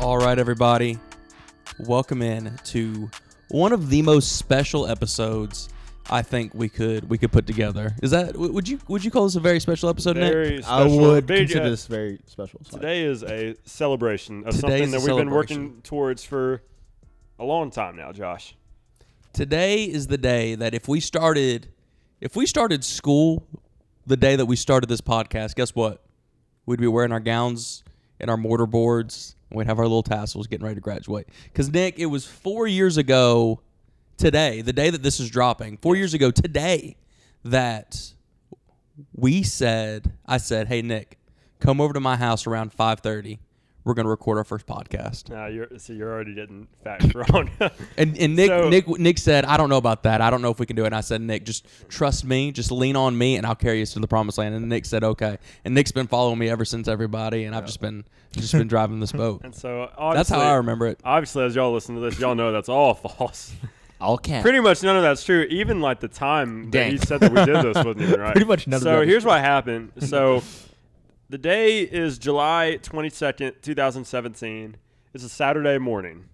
All 0.00 0.18
right, 0.18 0.38
everybody. 0.38 0.98
Welcome 1.78 2.22
in 2.22 2.56
to 2.66 3.10
one 3.48 3.72
of 3.72 3.90
the 3.90 4.02
most 4.02 4.36
special 4.36 4.86
episodes 4.86 5.68
I 6.08 6.22
think 6.22 6.54
we 6.54 6.68
could 6.68 7.08
we 7.10 7.18
could 7.18 7.30
put 7.32 7.46
together. 7.46 7.94
Is 8.02 8.10
that 8.12 8.32
w- 8.32 8.52
would 8.52 8.68
you 8.68 8.80
would 8.88 9.04
you 9.04 9.10
call 9.10 9.24
this 9.24 9.36
a 9.36 9.40
very 9.40 9.60
special 9.60 9.88
episode, 9.90 10.16
Nick? 10.16 10.32
Very 10.32 10.58
I 10.58 10.60
special. 10.62 10.98
would 11.00 11.26
Big, 11.26 11.48
consider 11.48 11.66
uh, 11.66 11.70
this 11.70 11.86
very 11.86 12.18
special. 12.26 12.60
so. 12.64 12.76
Today 12.78 13.02
is 13.02 13.22
a 13.22 13.54
celebration 13.64 14.44
of 14.46 14.54
Today's 14.54 14.60
something 14.60 14.82
a 14.88 14.90
that 14.92 15.00
we've 15.00 15.16
been 15.18 15.30
working 15.30 15.56
celebration. 15.56 15.82
towards 15.82 16.24
for 16.24 16.62
a 17.38 17.44
long 17.44 17.70
time 17.70 17.96
now, 17.96 18.10
Josh. 18.12 18.56
Today 19.32 19.84
is 19.84 20.06
the 20.08 20.18
day 20.18 20.54
that 20.54 20.74
if 20.74 20.88
we 20.88 21.00
started 21.00 21.68
if 22.20 22.34
we 22.36 22.46
started 22.46 22.84
school 22.84 23.46
the 24.06 24.16
day 24.16 24.34
that 24.36 24.46
we 24.46 24.56
started 24.56 24.88
this 24.88 25.00
podcast, 25.02 25.54
guess 25.54 25.74
what? 25.74 26.02
We'd 26.66 26.80
be 26.80 26.86
wearing 26.88 27.12
our 27.12 27.20
gowns 27.20 27.84
and 28.20 28.30
our 28.30 28.36
mortar 28.36 28.66
boards 28.66 29.36
and 29.48 29.58
we'd 29.58 29.66
have 29.66 29.78
our 29.78 29.84
little 29.84 30.02
tassels 30.02 30.46
getting 30.46 30.64
ready 30.64 30.76
to 30.76 30.80
graduate. 30.80 31.28
Cuz 31.54 31.70
Nick, 31.70 31.98
it 31.98 32.06
was 32.06 32.24
4 32.26 32.66
years 32.66 32.96
ago 32.96 33.60
today, 34.16 34.62
the 34.62 34.72
day 34.72 34.90
that 34.90 35.02
this 35.02 35.18
is 35.20 35.30
dropping. 35.30 35.76
4 35.78 35.96
years 35.96 36.14
ago 36.14 36.30
today 36.30 36.96
that 37.44 38.12
we 39.14 39.42
said 39.42 40.12
I 40.26 40.38
said, 40.38 40.68
"Hey 40.68 40.82
Nick, 40.82 41.18
come 41.58 41.80
over 41.80 41.92
to 41.92 42.00
my 42.00 42.16
house 42.16 42.46
around 42.46 42.72
5:30. 42.72 43.38
We're 43.90 43.94
going 43.94 44.04
to 44.04 44.10
record 44.10 44.38
our 44.38 44.44
first 44.44 44.66
podcast." 44.66 45.30
Now 45.30 45.46
you're 45.46 45.66
so 45.78 45.92
you're 45.92 46.12
already 46.12 46.32
getting 46.34 46.68
facts 46.84 47.12
wrong. 47.14 47.50
And, 47.96 48.16
and 48.16 48.36
Nick, 48.36 48.46
So- 48.48 48.68
Nick, 48.68 48.86
Nick 48.88 49.18
said, 49.18 49.44
"I 49.44 49.56
don't 49.56 49.68
know 49.68 49.78
about 49.78 50.04
that. 50.04 50.20
I 50.20 50.30
don't 50.30 50.42
know 50.42 50.50
if 50.52 50.60
we 50.60 50.66
can 50.66 50.76
do 50.76 50.84
it." 50.84 50.86
And 50.86 50.94
I 50.94 51.00
said, 51.00 51.20
"Nick, 51.20 51.44
just 51.44 51.66
trust 51.88 52.24
me. 52.24 52.52
Just 52.52 52.70
lean 52.70 52.94
on 52.94 53.18
me, 53.18 53.34
and 53.36 53.44
I'll 53.44 53.56
carry 53.56 53.82
us 53.82 53.92
to 53.94 53.98
the 53.98 54.06
promised 54.06 54.38
land." 54.38 54.54
And 54.54 54.68
Nick 54.68 54.84
said, 54.84 55.02
"Okay." 55.02 55.38
And 55.64 55.74
Nick's 55.74 55.90
been 55.90 56.06
following 56.06 56.38
me 56.38 56.48
ever 56.48 56.64
since, 56.64 56.86
everybody, 56.86 57.44
and 57.44 57.56
I've 57.56 57.66
just 57.66 57.80
been 57.80 58.04
just 58.32 58.52
been 58.52 58.68
driving 58.68 59.00
this 59.00 59.10
boat. 59.10 59.40
and 59.44 59.52
so 59.52 59.90
That's 60.14 60.28
how 60.28 60.38
I 60.38 60.54
remember 60.54 60.86
it. 60.86 61.00
Obviously, 61.04 61.44
as 61.44 61.56
y'all 61.56 61.72
listen 61.72 61.96
to 61.96 62.00
this, 62.00 62.18
y'all 62.20 62.36
know 62.36 62.52
that's 62.52 62.68
all 62.68 62.94
false. 62.94 63.52
All 64.00 64.16
cap. 64.16 64.42
Pretty 64.42 64.60
much 64.60 64.82
none 64.82 64.96
of 64.96 65.02
that's 65.02 65.24
true. 65.24 65.42
Even 65.50 65.80
like 65.80 66.00
the 66.00 66.08
time 66.08 66.70
that 66.70 66.90
he 66.90 66.96
said 66.96 67.20
that 67.20 67.32
we 67.32 67.44
did 67.44 67.56
this 67.56 67.84
wasn't 67.84 68.00
even 68.02 68.18
right. 68.20 68.32
Pretty 68.32 68.46
much 68.46 68.66
none 68.66 68.78
of 68.78 68.82
So 68.82 69.02
here's 69.02 69.26
what 69.26 69.40
happened. 69.40 69.92
So 69.98 70.42
the 71.30 71.38
day 71.38 71.82
is 71.82 72.18
July 72.18 72.80
22nd, 72.82 73.62
2017. 73.62 74.76
It's 75.14 75.22
a 75.22 75.28
Saturday 75.28 75.78
morning, 75.78 76.24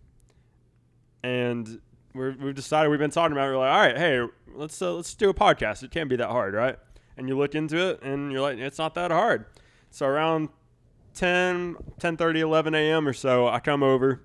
and 1.23 1.83
we're, 2.15 2.35
we've 2.41 2.55
decided 2.55 2.89
we've 2.89 2.99
been 2.99 3.11
talking 3.11 3.33
about. 3.33 3.49
It. 3.49 3.51
We're 3.53 3.59
like, 3.59 3.73
all 3.73 3.81
right, 3.81 3.97
hey, 3.99 4.27
let's 4.55 4.81
uh, 4.81 4.95
let's 4.95 5.15
do 5.15 5.29
a 5.29 5.35
podcast. 5.35 5.83
It 5.83 5.91
can't 5.91 6.09
be 6.09 6.17
that 6.17 6.31
hard, 6.31 6.55
right? 6.55 6.79
And 7.19 7.29
you 7.29 7.37
look 7.37 7.55
into 7.55 7.77
it, 7.77 8.03
and 8.03 8.33
you're 8.33 8.41
like, 8.41 8.57
it's 8.57 8.79
not 8.79 8.95
that 8.95 9.11
hard. 9.11 9.45
So 9.91 10.07
around 10.07 10.49
10, 11.13 11.77
10:30, 12.01 12.41
11 12.41 12.75
a.m. 12.75 13.07
or 13.07 13.13
so, 13.13 13.49
I 13.49 13.61
come 13.61 13.83
over, 13.83 14.23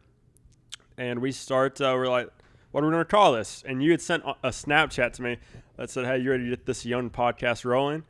and 0.97 1.19
we 1.19 1.33
start. 1.33 1.81
Uh, 1.81 1.93
we're 1.97 2.07
like, 2.07 2.29
what 2.71 2.81
are 2.81 2.87
we 2.87 2.93
gonna 2.93 3.03
call 3.03 3.33
this? 3.33 3.61
And 3.67 3.83
you 3.83 3.91
had 3.91 4.01
sent 4.01 4.23
a 4.23 4.49
Snapchat 4.49 5.11
to 5.13 5.21
me 5.21 5.37
that 5.75 5.89
said, 5.89 6.05
hey, 6.05 6.19
you 6.19 6.31
ready 6.31 6.45
to 6.45 6.49
get 6.51 6.65
this 6.65 6.85
young 6.85 7.09
podcast 7.09 7.65
rolling? 7.65 8.03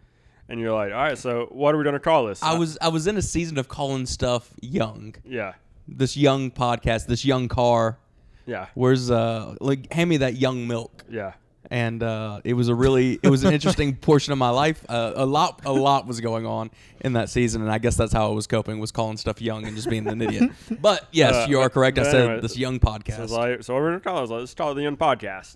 And 0.52 0.60
you're 0.60 0.74
like, 0.74 0.92
all 0.92 1.00
right, 1.00 1.18
so 1.18 1.48
what 1.52 1.74
are 1.74 1.78
we 1.78 1.86
gonna 1.86 2.00
call 2.00 2.26
this? 2.26 2.44
I 2.44 2.58
was 2.58 2.78
I 2.82 2.90
was 2.90 3.08
in 3.08 3.16
a 3.16 3.22
season 3.22 3.58
of 3.58 3.70
calling 3.70 4.06
stuff 4.06 4.52
young. 4.62 5.16
yeah, 5.24 5.54
This 5.88 6.18
young 6.18 6.52
podcast, 6.52 7.08
this 7.08 7.24
young 7.24 7.48
car. 7.48 7.98
yeah, 8.46 8.66
Where's 8.74 9.10
uh 9.10 9.56
like 9.62 9.92
hand 9.94 10.10
me 10.10 10.18
that 10.18 10.36
young 10.36 10.68
milk. 10.68 11.06
yeah. 11.10 11.34
and 11.70 12.04
uh, 12.04 12.42
it 12.44 12.54
was 12.54 12.68
a 12.68 12.76
really 12.76 13.18
it 13.24 13.30
was 13.30 13.46
an 13.46 13.54
interesting 13.54 13.96
portion 14.10 14.34
of 14.34 14.40
my 14.40 14.50
life. 14.50 14.84
Uh, 14.90 15.14
a 15.16 15.26
lot 15.26 15.62
a 15.64 15.72
lot 15.72 16.06
was 16.06 16.20
going 16.20 16.46
on 16.46 16.70
in 17.00 17.14
that 17.14 17.30
season, 17.30 17.62
and 17.62 17.72
I 17.72 17.78
guess 17.78 17.96
that's 17.96 18.12
how 18.12 18.30
I 18.30 18.34
was 18.36 18.46
coping 18.46 18.78
was 18.80 18.92
calling 18.92 19.16
stuff 19.16 19.42
young 19.42 19.66
and 19.66 19.74
just 19.78 19.90
being 19.90 20.06
an 20.06 20.22
idiot. 20.22 20.52
But 20.81 21.08
yes, 21.14 21.34
Uh, 21.34 21.46
you 21.50 21.62
are 21.62 21.70
correct. 21.70 21.98
I 21.98 22.04
said 22.04 22.16
anyway, 22.25 22.42
this 22.42 22.58
young 22.58 22.78
podcast. 22.81 23.20
it's 23.24 23.31
like, 23.31 23.64
so 23.64 23.74
we're 23.75 23.88
gonna 23.92 24.02
call 24.02 24.16
it? 24.18 24.20
I 24.20 24.22
was 24.22 24.31
like, 24.31 24.40
Let's 24.42 24.54
call 24.54 24.72
it 24.74 24.75
the 24.75 24.81
Young 24.84 24.98
Podcast. 24.98 25.56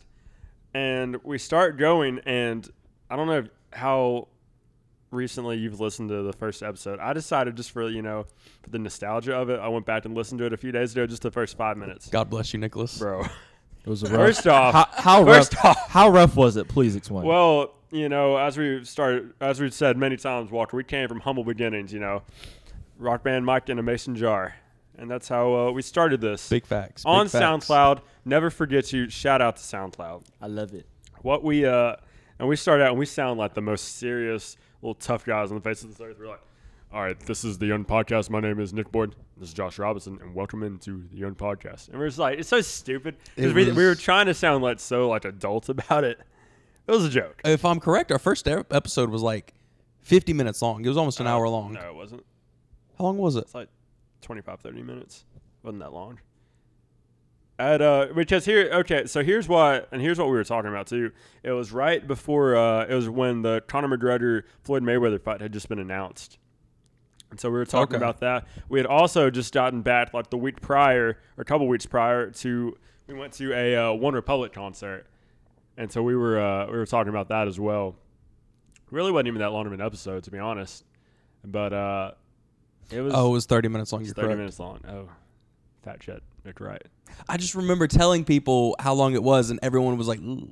And 0.73 1.17
we 1.25 1.37
start 1.37 1.77
going, 1.77 2.19
and 2.25 2.69
I 3.09 3.17
don't 3.17 3.27
know 3.27 3.43
how 3.73 4.29
recently 5.15 5.57
you've 5.57 5.79
listened 5.79 6.09
to 6.09 6.21
the 6.23 6.33
first 6.33 6.61
episode. 6.61 6.99
I 6.99 7.13
decided 7.13 7.55
just 7.55 7.71
for 7.71 7.89
you 7.89 8.01
know 8.01 8.25
for 8.63 8.69
the 8.69 8.79
nostalgia 8.79 9.35
of 9.35 9.49
it, 9.49 9.59
I 9.59 9.67
went 9.67 9.85
back 9.85 10.05
and 10.05 10.13
listened 10.15 10.39
to 10.39 10.45
it 10.45 10.53
a 10.53 10.57
few 10.57 10.71
days 10.71 10.91
ago, 10.91 11.07
just 11.07 11.21
the 11.23 11.31
first 11.31 11.57
five 11.57 11.77
minutes, 11.77 12.07
God 12.09 12.29
bless 12.29 12.53
you, 12.53 12.59
Nicholas. 12.59 12.97
bro. 12.99 13.21
It 13.21 13.89
was 13.89 14.03
rough. 14.09 14.11
First 14.11 14.47
off, 14.47 14.73
how, 14.73 14.87
how 15.21 15.25
first 15.25 15.53
rough? 15.55 15.65
off- 15.65 15.89
how 15.89 16.09
rough 16.09 16.35
was 16.35 16.57
it? 16.57 16.67
Please 16.67 16.95
explain. 16.95 17.25
Well, 17.25 17.73
you 17.91 18.09
know, 18.09 18.35
as 18.37 18.57
we 18.57 18.83
started, 18.83 19.33
as 19.39 19.59
we've 19.61 19.73
said 19.73 19.95
many 19.97 20.17
times, 20.17 20.51
Walker, 20.51 20.75
we 20.75 20.83
came 20.83 21.07
from 21.07 21.19
humble 21.21 21.43
beginnings. 21.43 21.93
You 21.93 21.99
know, 21.99 22.23
rock 22.97 23.23
band 23.23 23.45
mic 23.45 23.69
in 23.69 23.79
a 23.79 23.83
mason 23.83 24.15
jar, 24.15 24.55
and 24.97 25.09
that's 25.09 25.27
how 25.27 25.53
uh, 25.53 25.71
we 25.71 25.81
started 25.81 26.19
this 26.21 26.49
Big 26.49 26.65
facts. 26.65 27.03
Big 27.03 27.09
on 27.09 27.27
facts. 27.27 27.67
SoundCloud. 27.67 28.01
Never 28.25 28.49
forget 28.49 28.91
you. 28.91 29.09
Shout 29.09 29.41
out 29.41 29.57
to 29.57 29.61
SoundCloud. 29.61 30.23
I 30.41 30.47
love 30.47 30.73
it. 30.73 30.87
What 31.21 31.43
we 31.43 31.65
uh, 31.65 31.95
and 32.39 32.49
we 32.49 32.55
started 32.55 32.83
out, 32.85 32.89
and 32.89 32.99
we 32.99 33.05
sound 33.05 33.39
like 33.39 33.53
the 33.53 33.61
most 33.61 33.97
serious 33.97 34.57
little 34.85 34.93
tough 34.95 35.25
guys 35.25 35.49
on 35.49 35.57
the 35.57 35.61
face 35.63 35.83
of 35.83 35.89
this 35.89 35.99
earth. 35.99 36.17
We're 36.19 36.27
like, 36.27 36.41
all 36.93 37.01
right, 37.01 37.19
this 37.19 37.43
is 37.43 37.57
the 37.57 37.65
Young 37.65 37.83
Podcast. 37.85 38.29
My 38.29 38.39
name 38.39 38.59
is 38.59 38.71
Nick 38.71 38.91
Boyd. 38.91 39.15
This 39.35 39.49
is 39.49 39.53
Josh 39.55 39.79
Robinson, 39.79 40.19
and 40.21 40.35
welcome 40.35 40.61
into 40.61 41.07
the 41.11 41.17
Young 41.17 41.33
Podcast. 41.33 41.89
And 41.89 41.97
we're 41.97 42.05
just 42.07 42.19
like, 42.19 42.37
it's 42.37 42.47
so 42.49 42.61
stupid 42.61 43.15
because 43.35 43.53
we, 43.53 43.71
we 43.71 43.83
were 43.83 43.95
trying 43.95 44.27
to 44.27 44.35
sound 44.35 44.63
like 44.63 44.79
so 44.79 45.09
like 45.09 45.25
adult 45.25 45.69
about 45.69 46.03
it. 46.03 46.19
It 46.87 46.91
was 46.91 47.03
a 47.03 47.09
joke. 47.09 47.41
If 47.43 47.65
I'm 47.65 47.79
correct, 47.79 48.11
our 48.11 48.19
first 48.19 48.47
episode 48.47 49.09
was 49.09 49.23
like 49.23 49.55
50 50.01 50.33
minutes 50.33 50.61
long. 50.61 50.85
It 50.85 50.87
was 50.87 50.97
almost 50.97 51.19
an 51.19 51.25
hour 51.25 51.49
long. 51.49 51.75
Uh, 51.75 51.81
No, 51.81 51.89
it 51.89 51.95
wasn't. 51.95 52.23
How 52.99 53.05
long 53.05 53.17
was 53.17 53.35
it? 53.37 53.45
It's 53.45 53.55
like 53.55 53.69
25, 54.21 54.59
30 54.59 54.83
minutes. 54.83 55.25
wasn't 55.63 55.81
that 55.81 55.93
long. 55.93 56.19
At 57.57 57.81
uh, 57.81 58.07
because 58.13 58.43
here, 58.43 58.69
okay, 58.73 59.05
so 59.05 59.23
here's 59.23 59.47
what, 59.47 59.87
and 59.93 60.01
here's 60.01 60.19
what 60.19 60.25
we 60.27 60.33
were 60.33 60.43
talking 60.43 60.69
about 60.69 60.87
too. 60.87 61.11
It 61.41 61.51
was 61.51 61.71
right 61.71 62.05
before, 62.05 62.57
uh, 62.57 62.85
it 62.85 62.93
was 62.93 63.07
when 63.07 63.43
the 63.43 63.61
Conor 63.67 63.97
McGregor 63.97 64.43
Floyd 64.63 64.83
Mayweather 64.83 65.21
fight 65.21 65.39
had 65.39 65.53
just 65.53 65.69
been 65.69 65.79
announced, 65.79 66.37
and 67.31 67.39
so 67.39 67.49
we 67.49 67.55
were 67.57 67.65
talking 67.65 67.95
Okay. 67.95 68.03
about 68.03 68.19
that. 68.19 68.45
We 68.67 68.77
had 68.77 68.85
also 68.85 69.29
just 69.29 69.53
gotten 69.53 69.81
back 69.83 70.13
like 70.13 70.29
the 70.31 70.37
week 70.37 70.59
prior, 70.59 71.17
or 71.37 71.41
a 71.41 71.45
couple 71.45 71.65
weeks 71.69 71.85
prior 71.85 72.29
to, 72.29 72.77
we 73.07 73.13
went 73.13 73.31
to 73.33 73.53
a 73.53 73.75
uh, 73.89 73.93
One 73.93 74.15
Republic 74.15 74.51
concert, 74.51 75.05
and 75.77 75.89
so 75.89 76.03
we 76.03 76.13
were 76.13 76.37
uh, 76.37 76.65
we 76.67 76.73
were 76.77 76.85
talking 76.85 77.09
about 77.09 77.29
that 77.29 77.47
as 77.47 77.57
well. 77.57 77.95
Really 78.91 79.13
wasn't 79.13 79.29
even 79.29 79.39
that 79.39 79.51
long 79.51 79.65
of 79.65 79.71
an 79.71 79.79
episode, 79.81 80.25
to 80.25 80.31
be 80.31 80.39
honest, 80.39 80.83
but 81.45 81.71
uh, 81.71 82.11
it 82.91 82.99
was. 82.99 83.13
Oh, 83.15 83.27
it 83.29 83.31
was 83.31 83.45
30 83.45 83.69
minutes 83.69 83.93
long. 83.93 84.01
It's 84.01 84.09
You're 84.09 84.15
30 84.15 84.25
correct. 84.27 84.37
minutes 84.39 84.59
long. 84.59 84.79
Oh, 84.89 85.09
fat 85.85 86.03
shit. 86.03 86.21
Nick, 86.43 86.59
right. 86.59 86.81
I 87.29 87.37
just 87.37 87.55
remember 87.55 87.87
telling 87.87 88.25
people 88.25 88.75
how 88.79 88.93
long 88.93 89.13
it 89.13 89.23
was, 89.23 89.49
and 89.49 89.59
everyone 89.63 89.97
was 89.97 90.07
like, 90.07 90.19
"Ooh." 90.19 90.47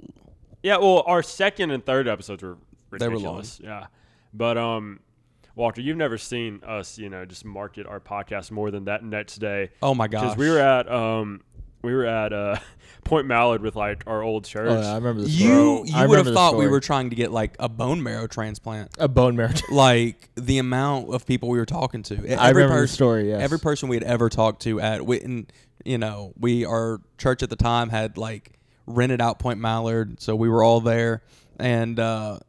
Yeah, 0.62 0.78
well, 0.78 1.04
our 1.06 1.22
second 1.22 1.72
and 1.72 1.86
third 1.86 2.08
episodes 2.08 2.42
were 2.42 2.58
They 2.92 3.08
were 3.08 3.16
ridiculous. 3.16 3.60
Yeah. 3.62 3.88
But, 4.34 4.58
um, 4.58 5.00
Walter, 5.56 5.82
you've 5.82 5.98
never 5.98 6.18
seen 6.18 6.62
us, 6.66 6.98
you 6.98 7.10
know, 7.10 7.26
just 7.26 7.44
market 7.46 7.86
our 7.86 8.00
podcast 8.00 8.50
more 8.50 8.72
than 8.72 8.86
that 8.86 9.04
next 9.04 9.36
day. 9.38 9.72
"Oh 9.82 9.94
my 9.94 10.08
gosh! 10.08 10.22
Because 10.22 10.38
we 10.38 10.50
were 10.50 10.60
at, 10.60 10.92
um, 10.92 11.42
we 11.84 11.94
were 11.94 12.06
at 12.06 12.34
uh, 12.34 12.58
Point 13.04 13.28
Mallard 13.28 13.62
with 13.62 13.76
like 13.76 14.04
our 14.08 14.24
old 14.24 14.46
church. 14.46 14.70
Oh, 14.70 14.82
yeah, 14.82 14.94
I 14.94 14.96
remember 14.96 15.22
this. 15.22 15.32
you 15.32 15.86
story. 15.86 15.92
I 15.94 16.04
you 16.04 16.10
would 16.10 16.18
have 16.18 16.26
this 16.26 16.34
thought 16.34 16.56
we 16.56 16.68
were 16.68 16.80
trying 16.80 17.10
to 17.12 17.16
get 17.16 17.32
like 17.32 17.56
a 17.60 17.70
bone 17.70 18.02
marrow 18.02 18.28
transplant. 18.28 18.92
a 18.98 19.08
bone 19.08 19.36
marrow. 19.36 19.54
like 19.72 20.30
the 20.36 20.58
amount 20.58 21.14
of 21.14 21.26
people 21.26 21.50
we 21.50 21.60
were 21.60 21.66
talking 21.66 22.02
to. 22.04 22.16
Every 22.16 22.36
I 22.36 22.50
remember 22.50 22.76
the 22.76 22.82
person- 22.82 22.96
story. 22.96 23.30
Yes. 23.30 23.42
Every 23.42 23.60
person 23.60 23.90
we 23.90 23.98
had 23.98 24.04
ever 24.04 24.30
talked 24.30 24.64
to 24.64 24.80
at 24.80 25.02
Witten, 25.02 25.50
you 25.86 25.98
know, 25.98 26.34
we 26.40 26.66
our 26.66 27.02
church 27.18 27.44
at 27.44 27.50
the 27.50 27.56
time 27.58 27.90
had 27.90 28.18
like 28.18 28.54
rented 28.88 29.22
out 29.22 29.40
Point 29.40 29.60
Mallard, 29.60 30.22
so 30.22 30.36
we 30.36 30.50
were 30.50 30.64
all 30.64 30.82
there, 30.82 31.24
and 31.60 32.00
uh, 32.00 32.40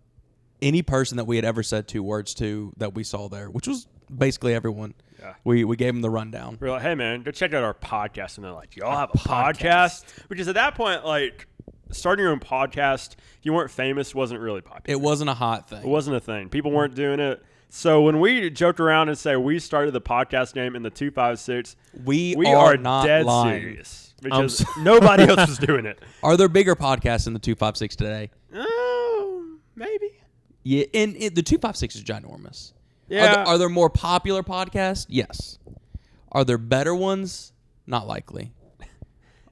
any 0.62 0.82
person 0.82 1.16
that 1.16 1.26
we 1.26 1.36
had 1.36 1.44
ever 1.44 1.62
said 1.62 1.86
two 1.88 2.02
words 2.02 2.34
to 2.34 2.72
that 2.76 2.94
we 2.94 3.04
saw 3.04 3.28
there, 3.28 3.50
which 3.50 3.68
was 3.68 3.86
basically 4.16 4.54
everyone, 4.54 4.94
Yeah. 5.24 5.34
we 5.44 5.64
we 5.64 5.76
gave 5.76 5.94
them 5.94 6.02
the 6.02 6.10
rundown. 6.10 6.58
We 6.60 6.68
are 6.68 6.72
like, 6.72 6.82
hey, 6.82 6.94
man, 6.94 7.22
go 7.22 7.30
check 7.30 7.54
out 7.54 7.64
our 7.64 7.74
podcast. 7.74 8.36
And 8.36 8.44
they're 8.44 8.52
like, 8.52 8.76
y'all 8.76 8.96
have 8.96 9.10
a 9.14 9.18
podcast? 9.18 10.04
Which 10.28 10.38
is 10.38 10.48
at 10.48 10.54
that 10.54 10.74
point, 10.74 11.04
like, 11.04 11.46
starting 11.90 12.22
your 12.24 12.32
own 12.32 12.40
podcast, 12.40 13.14
if 13.14 13.40
you 13.44 13.52
weren't 13.52 13.70
famous, 13.70 14.14
wasn't 14.14 14.40
really 14.40 14.60
popular. 14.60 14.98
It 14.98 15.00
wasn't 15.00 15.30
a 15.30 15.34
hot 15.34 15.68
thing. 15.68 15.80
It 15.82 15.88
wasn't 15.88 16.16
a 16.16 16.20
thing. 16.20 16.48
People 16.50 16.70
weren't 16.72 16.94
doing 16.94 17.20
it. 17.20 17.42
So 17.70 18.02
when 18.02 18.20
we 18.20 18.50
joke 18.50 18.78
around 18.78 19.08
and 19.08 19.18
say 19.18 19.34
we 19.34 19.58
started 19.58 19.92
the 19.92 20.00
podcast 20.00 20.54
game 20.54 20.76
in 20.76 20.82
the 20.84 20.90
256, 20.90 21.74
We, 22.04 22.36
we 22.36 22.46
are, 22.46 22.74
are, 22.74 22.76
not 22.76 23.04
dead 23.04 23.26
lying. 23.26 23.60
serious 23.62 24.14
because 24.22 24.60
um, 24.60 24.66
s- 24.68 24.78
nobody 24.78 25.24
else 25.24 25.48
was 25.48 25.58
doing 25.58 25.84
it. 25.84 25.98
Are 26.22 26.36
there 26.36 26.48
bigger 26.48 26.76
podcasts 26.76 27.24
than 27.24 27.32
the 27.32 27.40
two 27.40 27.54
five 27.56 27.76
six 27.76 27.96
today? 27.96 28.30
Oh, 28.54 29.56
maybe. 29.74 30.10
Yeah, 30.62 30.84
and, 30.94 31.16
and 31.16 31.34
the 31.34 31.42
two 31.42 31.58
five 31.58 31.76
six 31.76 31.96
is 31.96 32.04
ginormous. 32.04 32.72
Are 33.10 33.14
Yeah. 33.14 33.34
there, 33.34 33.46
are 33.48 33.58
there 33.58 33.68
more 33.68 33.90
popular 33.90 34.42
podcasts? 34.42 35.06
Yes. 35.08 35.58
Are 36.32 36.44
there 36.44 36.58
better 36.58 36.94
ones? 36.94 37.52
Not 37.86 38.06
likely. 38.06 38.52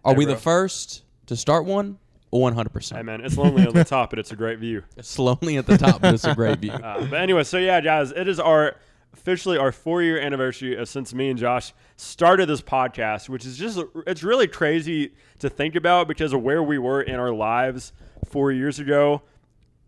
Are 0.05 0.13
Hey, 0.15 0.19
we 0.19 0.25
bro. 0.25 0.35
the 0.35 0.41
first 0.41 1.03
to 1.27 1.37
start 1.37 1.65
one? 1.65 1.99
100%. 2.33 2.65
Hey 2.65 2.69
percent. 2.73 3.05
man, 3.07 3.21
it's 3.25 3.37
lonely 3.37 3.67
on 3.67 3.75
the 3.75 3.85
top, 3.85 4.11
but 4.11 4.19
it's 4.19 4.33
a 4.33 4.37
great 4.37 4.59
view. 4.59 4.83
It's 4.97 5.19
lonely 5.19 5.59
at 5.59 5.67
the 5.67 5.77
top, 5.77 6.01
but 6.01 6.15
it's 6.15 6.25
a 6.25 6.35
great 6.35 6.59
view. 6.61 6.73
Uh, 6.83 7.05
but 7.05 7.21
anyway, 7.21 7.45
so 7.45 7.59
yeah, 7.59 7.81
guys, 7.81 8.11
it 8.11 8.27
is 8.27 8.41
our 8.41 8.77
officially 9.13 9.59
our 9.59 9.71
four 9.71 10.03
year 10.03 10.19
anniversary 10.19 10.75
of 10.75 10.89
since 10.89 11.13
me 11.13 11.29
and 11.29 11.39
Josh 11.39 11.75
started 11.97 12.47
this 12.47 12.63
podcast, 12.63 13.29
which 13.29 13.45
is 13.45 13.59
just 13.59 13.79
it's 14.07 14.23
really 14.23 14.49
crazy 14.49 15.13
to 15.41 15.51
think 15.51 15.75
about 15.77 16.09
because 16.09 16.33
of 16.33 16.41
where 16.43 16.63
we 16.63 16.79
were 16.79 17.03
in 17.03 17.17
our 17.17 17.31
lives 17.33 17.93
four 18.27 18.51
years 18.51 18.79
ago, 18.79 19.21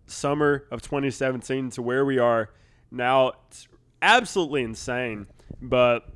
summer 0.06 0.64
of 0.70 0.82
2017 0.82 1.70
to 1.70 1.80
where 1.82 2.04
we 2.04 2.18
are 2.18 2.50
now. 2.94 3.32
It's 3.48 3.68
absolutely 4.02 4.62
insane, 4.62 5.26
but 5.60 6.08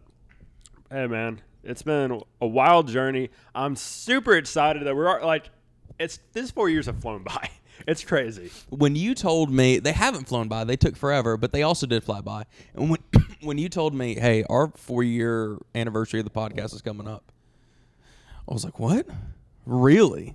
hey, 0.91 1.07
man, 1.07 1.41
it's 1.65 1.83
been 1.83 2.23
a 2.41 2.47
wild 2.47 2.89
journey. 2.89 3.31
I'm 3.55 3.77
super 3.77 4.35
excited 4.35 4.87
that 4.87 4.95
we're 4.97 5.23
like, 5.25 5.51
it's 5.99 6.19
these 6.33 6.51
four 6.51 6.69
years 6.69 6.87
have 6.87 7.01
flown 7.01 7.23
by. 7.25 7.51
It's 7.87 8.05
crazy. 8.05 8.51
when 8.71 8.97
you 8.97 9.15
told 9.15 9.51
me 9.51 9.79
they 9.79 9.93
haven't 9.93 10.29
flown 10.29 10.49
by, 10.49 10.65
they 10.65 10.77
took 10.77 10.97
forever, 10.97 11.37
but 11.37 11.53
they 11.53 11.63
also 11.63 11.87
did 11.87 12.03
fly 12.03 12.21
by. 12.21 12.45
And 12.75 12.91
when 12.91 12.99
when 13.41 13.57
you 13.57 13.69
told 13.69 13.95
me, 13.95 14.17
"Hey, 14.17 14.45
our 14.51 14.69
4-year 14.69 15.59
anniversary 15.77 16.19
of 16.21 16.25
the 16.25 16.31
podcast 16.31 16.75
is 16.75 16.83
coming 16.83 17.07
up." 17.07 17.31
I 18.49 18.53
was 18.53 18.65
like, 18.65 18.81
"What? 18.81 19.07
Really?" 19.65 20.35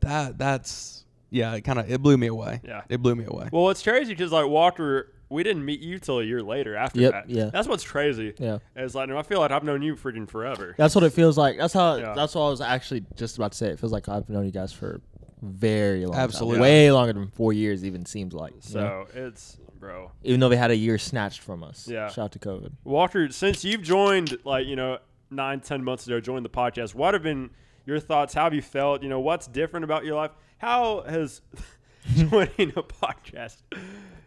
That 0.00 0.38
that's 0.38 1.04
yeah, 1.30 1.54
it 1.54 1.60
kind 1.62 1.78
of 1.78 1.90
it 1.90 2.00
blew 2.00 2.16
me 2.16 2.28
away. 2.28 2.60
Yeah. 2.64 2.82
It 2.88 3.02
blew 3.02 3.14
me 3.14 3.24
away. 3.26 3.50
Well, 3.52 3.68
it's 3.70 3.82
crazy 3.82 4.14
because 4.14 4.32
like 4.32 4.46
Walker, 4.46 5.12
we 5.28 5.42
didn't 5.42 5.64
meet 5.64 5.80
you 5.80 5.98
till 5.98 6.20
a 6.20 6.24
year 6.24 6.42
later 6.42 6.76
after 6.76 7.00
Yep, 7.00 7.12
that. 7.12 7.30
yeah. 7.30 7.50
That's 7.52 7.66
what's 7.68 7.84
crazy. 7.84 8.34
Yeah. 8.38 8.58
It's 8.76 8.94
like 8.94 9.10
I 9.10 9.22
feel 9.22 9.40
like 9.40 9.50
I've 9.50 9.64
known 9.64 9.82
you 9.82 9.96
freaking 9.96 10.28
forever. 10.28 10.74
That's 10.78 10.94
what 10.94 11.04
it 11.04 11.10
feels 11.12 11.36
like. 11.36 11.58
That's 11.58 11.74
how. 11.74 11.96
Yeah. 11.96 12.12
That's 12.14 12.34
what 12.34 12.42
I 12.42 12.48
was 12.50 12.60
actually 12.60 13.04
just 13.16 13.36
about 13.36 13.52
to 13.52 13.58
say. 13.58 13.68
It 13.68 13.78
feels 13.80 13.92
like 13.92 14.08
I've 14.08 14.28
known 14.28 14.44
you 14.44 14.52
guys 14.52 14.72
for 14.72 15.00
very 15.42 16.04
long. 16.06 16.14
time. 16.14 16.22
Absolutely. 16.22 16.60
way 16.60 16.90
longer 16.92 17.12
than 17.12 17.28
four 17.28 17.52
years. 17.52 17.84
Even 17.84 18.06
seems 18.06 18.32
like. 18.34 18.52
you 18.68 18.74
know? 18.80 19.06
So 19.12 19.20
it's 19.20 19.58
bro. 19.78 20.10
even 20.22 20.40
though 20.40 20.48
they 20.48 20.56
had 20.56 20.70
a 20.70 20.76
year 20.76 20.98
snatched 20.98 21.40
from 21.40 21.62
us. 21.62 21.86
Yeah. 21.88 22.08
Shout 22.08 22.26
out 22.26 22.32
to 22.32 22.38
COVID. 22.38 22.72
Walker, 22.84 23.28
since 23.30 23.64
you've 23.64 23.82
joined, 23.82 24.38
like 24.44 24.66
you 24.66 24.76
know, 24.76 24.98
nine, 25.30 25.60
ten 25.60 25.82
months 25.84 26.06
ago, 26.06 26.20
joined 26.20 26.44
the 26.44 26.50
podcast. 26.50 26.94
What 26.94 27.14
have 27.14 27.22
been 27.22 27.50
your 27.84 28.00
thoughts? 28.00 28.32
How 28.34 28.44
have 28.44 28.54
you 28.54 28.62
felt? 28.62 29.02
You 29.02 29.08
know, 29.08 29.20
what's 29.20 29.46
different 29.46 29.84
about 29.84 30.04
your 30.04 30.14
life? 30.14 30.30
How 30.58 31.02
has 31.02 31.42
joining 32.14 32.70
a 32.76 32.82
podcast 32.82 33.56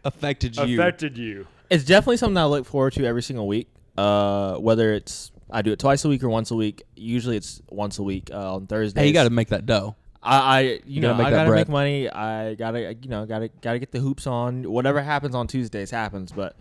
Affected 0.03 0.55
you. 0.57 0.79
affected 0.81 1.17
you? 1.17 1.47
It's 1.69 1.83
definitely 1.83 2.17
something 2.17 2.37
I 2.37 2.45
look 2.45 2.65
forward 2.65 2.93
to 2.93 3.05
every 3.05 3.21
single 3.21 3.47
week. 3.47 3.67
Uh, 3.97 4.55
whether 4.55 4.93
it's 4.93 5.31
I 5.51 5.61
do 5.61 5.71
it 5.71 5.79
twice 5.79 6.05
a 6.05 6.09
week 6.09 6.23
or 6.23 6.29
once 6.29 6.51
a 6.51 6.55
week. 6.55 6.83
Usually 6.95 7.35
it's 7.37 7.61
once 7.69 7.99
a 7.99 8.03
week 8.03 8.29
uh, 8.31 8.55
on 8.55 8.67
Thursdays. 8.67 9.01
hey, 9.01 9.07
you 9.07 9.13
got 9.13 9.23
to 9.25 9.29
make 9.29 9.49
that 9.49 9.65
dough. 9.65 9.95
I, 10.21 10.37
I 10.37 10.59
you, 10.61 10.81
You 10.85 11.01
know, 11.01 11.09
gotta 11.09 11.17
make 11.17 11.27
I 11.27 11.29
that 11.31 11.35
gotta 11.37 11.49
bread. 11.49 11.67
make 11.67 11.69
money. 11.69 12.09
I 12.09 12.55
gotta, 12.55 12.93
you 12.93 13.09
know, 13.09 13.25
gotta, 13.25 13.49
gotta 13.61 13.79
get 13.79 13.91
the 13.91 13.99
hoops 13.99 14.27
on. 14.27 14.63
Whatever 14.69 15.01
happens 15.01 15.33
on 15.35 15.47
Tuesdays 15.47 15.91
happens. 15.91 16.31
But 16.31 16.55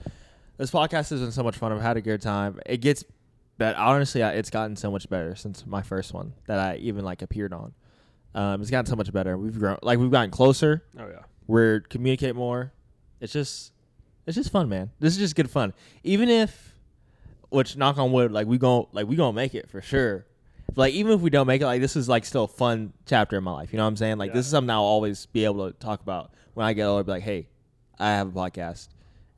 this 0.59 0.71
podcast 0.71 1.11
has 1.11 1.21
been 1.21 1.33
so 1.33 1.43
much 1.43 1.57
fun. 1.57 1.73
I've 1.73 1.81
had 1.83 1.97
a 1.97 2.01
good 2.01 2.23
time. 2.23 2.61
It 2.67 2.77
gets, 2.79 3.05
but 3.57 3.75
honestly, 3.77 4.23
I, 4.23 4.33
it's 4.35 4.51
gotten 4.51 4.77
so 4.77 4.91
much 4.91 5.09
better 5.09 5.35
since 5.35 5.67
my 5.67 5.83
first 5.83 6.15
one 6.15 6.35
that 6.47 6.59
I 6.59 6.77
even 6.77 7.05
like 7.05 7.21
appeared 7.23 7.53
on. 7.53 7.73
Um, 8.35 8.61
it's 8.61 8.71
gotten 8.71 8.87
so 8.87 8.95
much 8.97 9.13
better. 9.13 9.37
We've 9.37 9.59
grown, 9.59 9.79
like 9.83 9.99
we've 9.99 10.11
gotten 10.11 10.31
closer. 10.31 10.85
Oh 10.99 11.09
yeah. 11.09 11.23
We're 11.49 11.81
communicate 11.81 12.37
more. 12.37 12.73
It's 13.21 13.33
just, 13.33 13.73
it's 14.27 14.37
just 14.37 14.51
fun, 14.53 14.69
man. 14.69 14.91
This 15.01 15.15
is 15.15 15.19
just 15.19 15.37
good 15.37 15.51
fun. 15.51 15.73
Even 16.05 16.29
if, 16.29 16.75
which 17.51 17.77
knock 17.77 17.99
on 17.99 18.13
wood, 18.13 18.31
like 18.33 18.47
we 18.47 18.59
gon' 18.59 18.87
like 18.93 19.07
we 19.07 19.17
gonna 19.17 19.33
make 19.33 19.55
it 19.55 19.69
for 19.71 19.81
sure. 19.81 20.27
Like 20.77 20.93
even 20.93 21.13
if 21.13 21.21
we 21.21 21.31
don't 21.31 21.47
make 21.47 21.63
it, 21.63 21.67
like 21.67 21.81
this 21.81 21.97
is 21.97 22.09
like 22.09 22.25
still 22.27 22.45
a 22.45 22.49
fun 22.49 22.93
chapter 23.07 23.39
in 23.39 23.45
my 23.45 23.53
life. 23.53 23.73
You 23.73 23.79
know 23.79 23.85
what 23.85 23.89
I'm 23.89 23.97
saying? 23.97 24.19
Like 24.19 24.31
Yeah. 24.31 24.35
this 24.35 24.45
is 24.47 24.51
something 24.51 24.71
I'll 24.71 24.83
always 24.83 25.27
be 25.27 25.45
able 25.47 25.67
to 25.71 25.77
talk 25.79 26.03
about 26.03 26.33
when 26.55 26.67
I 26.67 26.75
get 26.75 26.85
older. 26.85 27.03
Be 27.05 27.13
like, 27.13 27.23
hey, 27.23 27.49
I 27.99 28.11
have 28.11 28.29
a 28.29 28.31
podcast, 28.33 28.89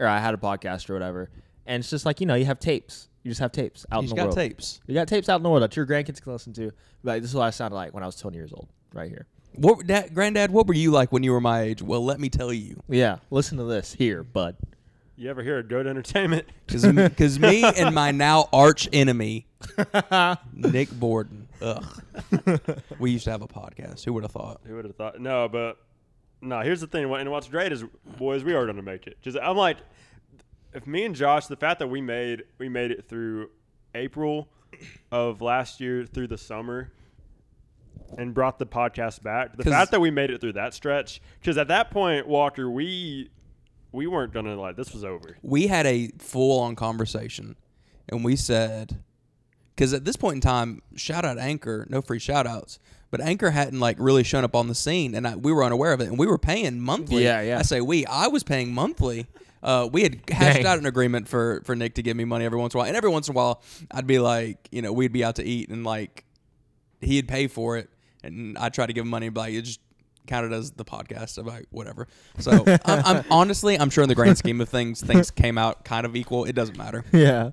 or 0.01 0.07
I 0.07 0.19
had 0.19 0.35
a 0.35 0.39
podcast 0.39 0.91
or 0.91 0.95
whatever. 0.95 1.31
And 1.67 1.81
it's 1.81 1.89
just 1.91 2.05
like 2.05 2.21
you 2.21 2.27
know, 2.27 2.35
you 2.35 2.47
have 2.47 2.59
tapes. 2.59 3.09
You 3.23 3.31
just 3.31 3.41
have 3.41 3.53
tapes 3.53 3.87
out 3.93 4.03
You 4.03 4.05
in 4.05 4.11
the 4.11 4.17
got 4.17 4.25
world. 4.25 4.37
tapes. 4.37 4.81
You 4.87 4.95
got 4.95 5.07
tapes 5.07 5.29
out 5.29 5.37
in 5.37 5.43
the 5.45 5.51
world 5.51 5.63
that 5.63 5.77
your 5.77 5.87
grandkids 5.87 6.21
can 6.21 6.33
listen 6.33 6.53
to. 6.55 6.73
Like 7.05 7.23
this 7.23 7.31
is 7.31 7.37
what 7.37 7.45
I 7.45 7.51
sounded 7.51 7.77
like 7.77 7.95
when 7.95 8.03
I 8.03 8.07
was 8.07 8.17
20 8.17 8.37
years 8.37 8.53
old, 8.53 8.69
right 8.93 9.09
here. 9.09 9.27
What, 9.55 9.87
Dad, 9.87 10.15
granddad? 10.15 10.51
What 10.51 10.67
were 10.67 10.75
you 10.75 10.91
like 10.91 11.13
when 11.13 11.23
you 11.23 11.33
were 11.33 11.41
my 11.41 11.63
age? 11.63 11.83
Well, 11.83 12.05
let 12.05 12.21
me 12.21 12.29
tell 12.29 12.53
you, 12.53 12.83
Yeah, 12.89 13.19
listen 13.31 13.59
to 13.59 13.65
this 13.65 13.95
here, 13.95 14.23
bud. 14.23 14.57
You 15.17 15.29
ever 15.29 15.43
hear 15.43 15.59
of 15.59 15.69
Goat 15.69 15.87
Entertainment? 15.87 16.47
because 16.67 17.39
me 17.39 17.63
and 17.63 17.95
my 17.95 18.11
now 18.11 18.49
arch 18.55 18.89
enemy, 18.93 19.47
Nick 20.55 20.91
Borden. 20.93 21.47
Ugh. 21.61 21.85
we 22.99 23.11
used 23.11 23.25
to 23.25 23.31
have 23.31 23.43
a 23.43 23.49
podcast. 23.49 24.05
Who 24.05 24.15
would 24.15 24.23
have 24.23 24.33
thought? 24.33 24.63
Who 24.67 24.77
would 24.77 24.87
have 24.87 24.97
thought? 24.97 25.21
No, 25.21 25.47
but 25.47 25.77
no. 26.41 26.61
Here's 26.61 26.81
the 26.81 26.87
thing. 26.87 27.13
And 27.13 27.31
what's 27.31 27.49
great 27.49 27.71
is, 27.71 27.85
boys, 28.17 28.45
we 28.45 28.55
are 28.55 28.65
going 28.65 28.77
to 28.77 28.83
make 28.83 29.07
it. 29.07 29.21
Just 29.21 29.37
I'm 29.43 29.59
like, 29.59 29.77
if 30.73 30.87
me 30.87 31.05
and 31.05 31.15
Josh, 31.15 31.49
the 31.49 31.57
fact 31.57 31.81
that 31.81 31.89
we 31.89 32.01
made 32.01 32.45
we 32.57 32.71
made 32.71 32.91
it 32.91 33.07
through 33.07 33.51
April 33.95 34.49
of 35.13 35.43
last 35.43 35.81
year 35.81 36.07
through 36.07 36.29
the 36.29 36.39
summer, 36.39 36.93
and 38.19 38.35
brought 38.35 38.59
the 38.59 38.67
podcast 38.67 39.23
back. 39.23 39.57
The 39.57 39.65
fact 39.65 39.91
that 39.93 40.01
we 40.01 40.11
made 40.11 40.31
it 40.31 40.41
through 40.41 40.55
that 40.55 40.75
stretch, 40.75 41.21
because 41.41 41.57
at 41.59 41.69
that 41.69 41.91
point, 41.91 42.27
Walker, 42.27 42.71
we 42.71 43.31
we 43.93 44.07
weren't 44.07 44.33
gonna 44.33 44.61
like 44.61 44.77
this 44.77 44.93
was 44.93 45.05
over. 45.05 45.37
we 45.43 45.67
had 45.67 45.87
a 45.87 46.09
full 46.19 46.61
on 46.61 46.77
conversation 46.77 47.57
and 48.09 48.25
we 48.25 48.37
said 48.37 49.01
because 49.75 49.93
at 49.93 50.05
this 50.05 50.15
point 50.17 50.37
in 50.37 50.41
time 50.41 50.81
shout 50.95 51.25
out 51.25 51.39
anchor 51.39 51.87
no 51.91 52.01
free 52.01 52.19
shout 52.21 52.47
outs 52.47 52.79
but 53.11 53.21
anchor 53.21 53.51
hadn't 53.51 53.81
like 53.81 53.97
really 53.99 54.23
shown 54.23 54.45
up 54.45 54.55
on 54.55 54.69
the 54.69 54.75
scene 54.77 55.13
and 55.15 55.27
I, 55.27 55.35
we 55.35 55.53
were 55.53 55.65
unaware 55.65 55.93
of 55.93 56.01
it 56.01 56.09
and 56.09 56.17
we 56.19 56.27
were 56.29 56.39
paying 56.39 56.81
monthly 56.81 57.25
Yeah, 57.25 57.41
yeah. 57.41 57.59
i 57.59 57.63
say 57.63 57.81
we 57.81 58.07
i 58.07 58.29
was 58.29 58.45
paying 58.45 58.73
monthly 58.73 59.27
uh, 59.63 59.89
we 59.93 60.03
had 60.05 60.21
hashed 60.31 60.59
Dang. 60.59 60.67
out 60.67 60.79
an 60.79 60.87
agreement 60.87 61.27
for 61.27 61.61
for 61.65 61.75
nick 61.75 61.95
to 61.97 62.03
give 62.03 62.17
me 62.17 62.25
money 62.25 62.45
every 62.45 62.59
once 62.61 62.75
in 62.75 62.79
a 62.79 62.83
while 62.83 62.87
and 62.89 62.97
every 62.97 63.11
once 63.11 63.29
in 63.29 63.35
a 63.35 63.37
while 63.37 63.61
i'd 63.91 64.07
be 64.07 64.21
like 64.21 64.69
you 64.71 64.83
know 64.83 64.93
we'd 64.93 65.13
be 65.13 65.25
out 65.25 65.35
to 65.37 65.45
eat 65.45 65.69
and 65.69 65.83
like 65.83 66.25
he'd 67.01 67.27
pay 67.27 67.49
for 67.49 67.77
it 67.77 67.91
and 68.23 68.57
i'd 68.59 68.75
try 68.75 68.87
to 68.87 68.93
give 68.93 69.07
money 69.07 69.31
like 69.31 69.53
it 69.55 69.63
just 69.63 69.81
counted 70.27 70.53
as 70.53 70.71
the 70.73 70.85
podcast 70.85 71.39
i'm 71.39 71.65
whatever 71.71 72.07
so 72.39 72.53
I'm, 72.85 73.05
I'm 73.05 73.25
honestly 73.31 73.79
i'm 73.79 73.91
sure 73.91 74.03
in 74.03 74.09
the 74.09 74.15
grand 74.15 74.37
scheme 74.39 74.61
of 74.61 74.69
things 74.69 75.01
things 75.01 75.31
came 75.31 75.59
out 75.59 75.85
kind 75.85 76.05
of 76.07 76.15
equal 76.15 76.45
it 76.45 76.55
doesn't 76.55 76.77
matter 76.77 77.05
Yeah. 77.13 77.51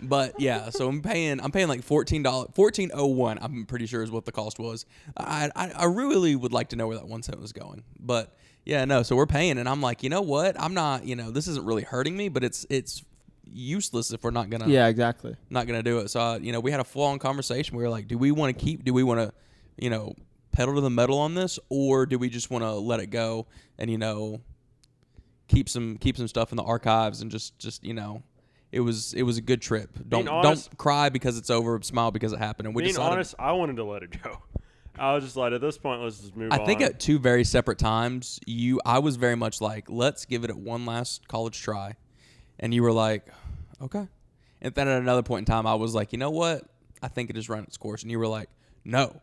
but 0.00 0.38
yeah 0.40 0.70
so 0.70 0.88
i'm 0.88 1.00
paying 1.00 1.40
i'm 1.40 1.52
paying 1.52 1.68
like 1.68 1.80
$14 1.82 2.22
1401 2.56 3.38
i'm 3.40 3.64
pretty 3.66 3.86
sure 3.86 4.02
is 4.02 4.10
what 4.10 4.24
the 4.24 4.32
cost 4.32 4.58
was 4.58 4.84
I, 5.16 5.50
I 5.54 5.70
i 5.70 5.84
really 5.84 6.34
would 6.36 6.52
like 6.52 6.68
to 6.70 6.76
know 6.76 6.88
where 6.88 6.96
that 6.96 7.06
one 7.06 7.22
cent 7.22 7.40
was 7.40 7.52
going 7.52 7.84
but 7.98 8.36
yeah 8.64 8.84
no 8.84 9.02
so 9.02 9.16
we're 9.16 9.26
paying 9.26 9.58
and 9.58 9.68
i'm 9.68 9.80
like 9.80 10.02
you 10.02 10.08
know 10.10 10.22
what 10.22 10.60
i'm 10.60 10.74
not 10.74 11.04
you 11.06 11.16
know 11.16 11.30
this 11.30 11.46
isn't 11.48 11.64
really 11.64 11.82
hurting 11.84 12.16
me 12.16 12.28
but 12.28 12.44
it's 12.44 12.66
it's 12.68 13.04
useless 13.54 14.12
if 14.12 14.22
we're 14.22 14.30
not 14.30 14.48
gonna 14.50 14.66
Yeah, 14.68 14.86
exactly. 14.86 15.36
not 15.50 15.66
gonna 15.66 15.82
do 15.82 15.98
it. 15.98 16.08
So 16.10 16.20
uh, 16.20 16.38
you 16.40 16.52
know, 16.52 16.60
we 16.60 16.70
had 16.70 16.80
a 16.80 16.84
full 16.84 17.02
on 17.04 17.18
conversation. 17.18 17.76
We 17.76 17.82
were 17.82 17.90
like, 17.90 18.08
do 18.08 18.16
we 18.16 18.30
want 18.30 18.56
to 18.56 18.64
keep? 18.64 18.82
Do 18.84 18.94
we 18.94 19.02
want 19.02 19.20
to, 19.20 19.32
you 19.76 19.90
know, 19.90 20.14
pedal 20.52 20.74
to 20.74 20.80
the 20.80 20.90
metal 20.90 21.18
on 21.18 21.34
this, 21.34 21.58
or 21.68 22.06
do 22.06 22.18
we 22.18 22.28
just 22.28 22.50
want 22.50 22.62
to 22.64 22.72
let 22.72 23.00
it 23.00 23.06
go 23.10 23.46
and 23.78 23.90
you 23.90 23.98
know, 23.98 24.40
keep 25.48 25.68
some 25.68 25.96
keep 25.98 26.16
some 26.16 26.28
stuff 26.28 26.52
in 26.52 26.56
the 26.56 26.62
archives 26.62 27.20
and 27.22 27.30
just 27.30 27.58
just 27.58 27.84
you 27.84 27.94
know, 27.94 28.22
it 28.70 28.80
was 28.80 29.14
it 29.14 29.22
was 29.22 29.38
a 29.38 29.42
good 29.42 29.60
trip. 29.62 29.90
Don't 30.08 30.28
honest- 30.28 30.70
don't 30.70 30.78
cry 30.78 31.08
because 31.08 31.36
it's 31.38 31.50
over. 31.50 31.80
Smile 31.82 32.10
because 32.10 32.32
it 32.32 32.38
happened. 32.38 32.66
And 32.66 32.74
we 32.74 32.82
Being 32.82 32.94
decided. 32.94 33.12
honest, 33.12 33.34
I 33.38 33.52
wanted 33.52 33.76
to 33.76 33.84
let 33.84 34.02
it 34.02 34.22
go. 34.22 34.38
I 34.98 35.14
was 35.14 35.24
just 35.24 35.36
like, 35.36 35.54
at 35.54 35.62
this 35.62 35.78
point, 35.78 36.02
let's 36.02 36.18
just 36.18 36.36
move 36.36 36.52
I 36.52 36.58
on. 36.58 36.66
think 36.66 36.82
at 36.82 37.00
two 37.00 37.18
very 37.18 37.44
separate 37.44 37.78
times, 37.78 38.38
you 38.46 38.78
I 38.84 38.98
was 38.98 39.16
very 39.16 39.36
much 39.36 39.60
like, 39.62 39.88
let's 39.88 40.26
give 40.26 40.44
it 40.44 40.50
a 40.50 40.54
one 40.54 40.84
last 40.84 41.26
college 41.28 41.60
try, 41.62 41.94
and 42.58 42.74
you 42.74 42.82
were 42.82 42.92
like, 42.92 43.26
okay. 43.80 44.06
And 44.60 44.74
then 44.74 44.88
at 44.88 45.00
another 45.00 45.22
point 45.22 45.48
in 45.48 45.52
time, 45.52 45.66
I 45.66 45.74
was 45.74 45.94
like, 45.94 46.12
you 46.12 46.18
know 46.18 46.30
what? 46.30 46.64
I 47.02 47.08
think 47.08 47.30
it 47.30 47.36
has 47.36 47.48
run 47.48 47.64
its 47.64 47.78
course, 47.78 48.02
and 48.02 48.10
you 48.10 48.18
were 48.18 48.28
like, 48.28 48.50
no, 48.84 49.18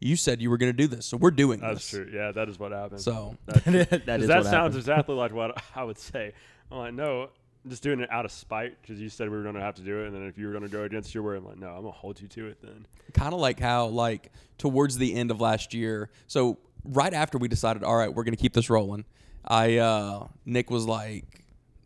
you 0.00 0.16
said 0.16 0.40
you 0.42 0.50
were 0.50 0.56
going 0.58 0.72
to 0.72 0.76
do 0.76 0.86
this, 0.86 1.06
so 1.06 1.16
we're 1.16 1.30
doing 1.30 1.60
this. 1.60 1.68
That's 1.68 1.90
this. 1.90 2.06
true. 2.08 2.10
Yeah, 2.12 2.32
that 2.32 2.48
is 2.48 2.58
what 2.58 2.72
happened. 2.72 3.00
So 3.00 3.36
That's 3.46 3.62
true. 3.64 3.84
that 3.84 4.06
'Cause 4.06 4.22
is 4.22 4.28
that 4.28 4.36
what 4.38 4.44
sounds 4.44 4.52
happened. 4.52 4.74
exactly 4.76 5.14
like 5.14 5.32
what 5.32 5.62
I 5.76 5.84
would 5.84 5.98
say. 5.98 6.32
I'm 6.72 6.78
like, 6.78 6.94
no, 6.94 7.28
just 7.68 7.82
doing 7.82 8.00
it 8.00 8.10
out 8.10 8.24
of 8.24 8.32
spite 8.32 8.80
because 8.80 8.98
you 9.00 9.08
said 9.10 9.28
we 9.28 9.36
were 9.36 9.42
going 9.42 9.56
to 9.56 9.60
have 9.60 9.74
to 9.76 9.82
do 9.82 10.00
it, 10.02 10.06
and 10.06 10.14
then 10.16 10.26
if 10.26 10.38
you 10.38 10.46
were 10.46 10.52
going 10.52 10.64
to 10.64 10.70
go 10.70 10.84
against 10.84 11.14
your 11.14 11.22
word, 11.22 11.36
I'm 11.38 11.44
like, 11.44 11.58
no, 11.58 11.68
I'm 11.68 11.82
gonna 11.82 11.90
hold 11.90 12.20
you 12.20 12.28
to 12.28 12.46
it. 12.46 12.58
Then 12.62 12.86
kind 13.12 13.34
of 13.34 13.40
like 13.40 13.60
how 13.60 13.86
like 13.86 14.30
towards 14.56 14.96
the 14.96 15.14
end 15.14 15.30
of 15.32 15.40
last 15.40 15.74
year 15.74 16.08
so 16.28 16.56
right 16.84 17.12
after 17.12 17.38
we 17.38 17.48
decided 17.48 17.82
all 17.82 17.96
right 17.96 18.14
we're 18.14 18.22
going 18.22 18.36
to 18.36 18.40
keep 18.40 18.52
this 18.54 18.70
rolling 18.70 19.04
i 19.44 19.78
uh 19.78 20.26
nick 20.46 20.70
was 20.70 20.86
like 20.86 21.42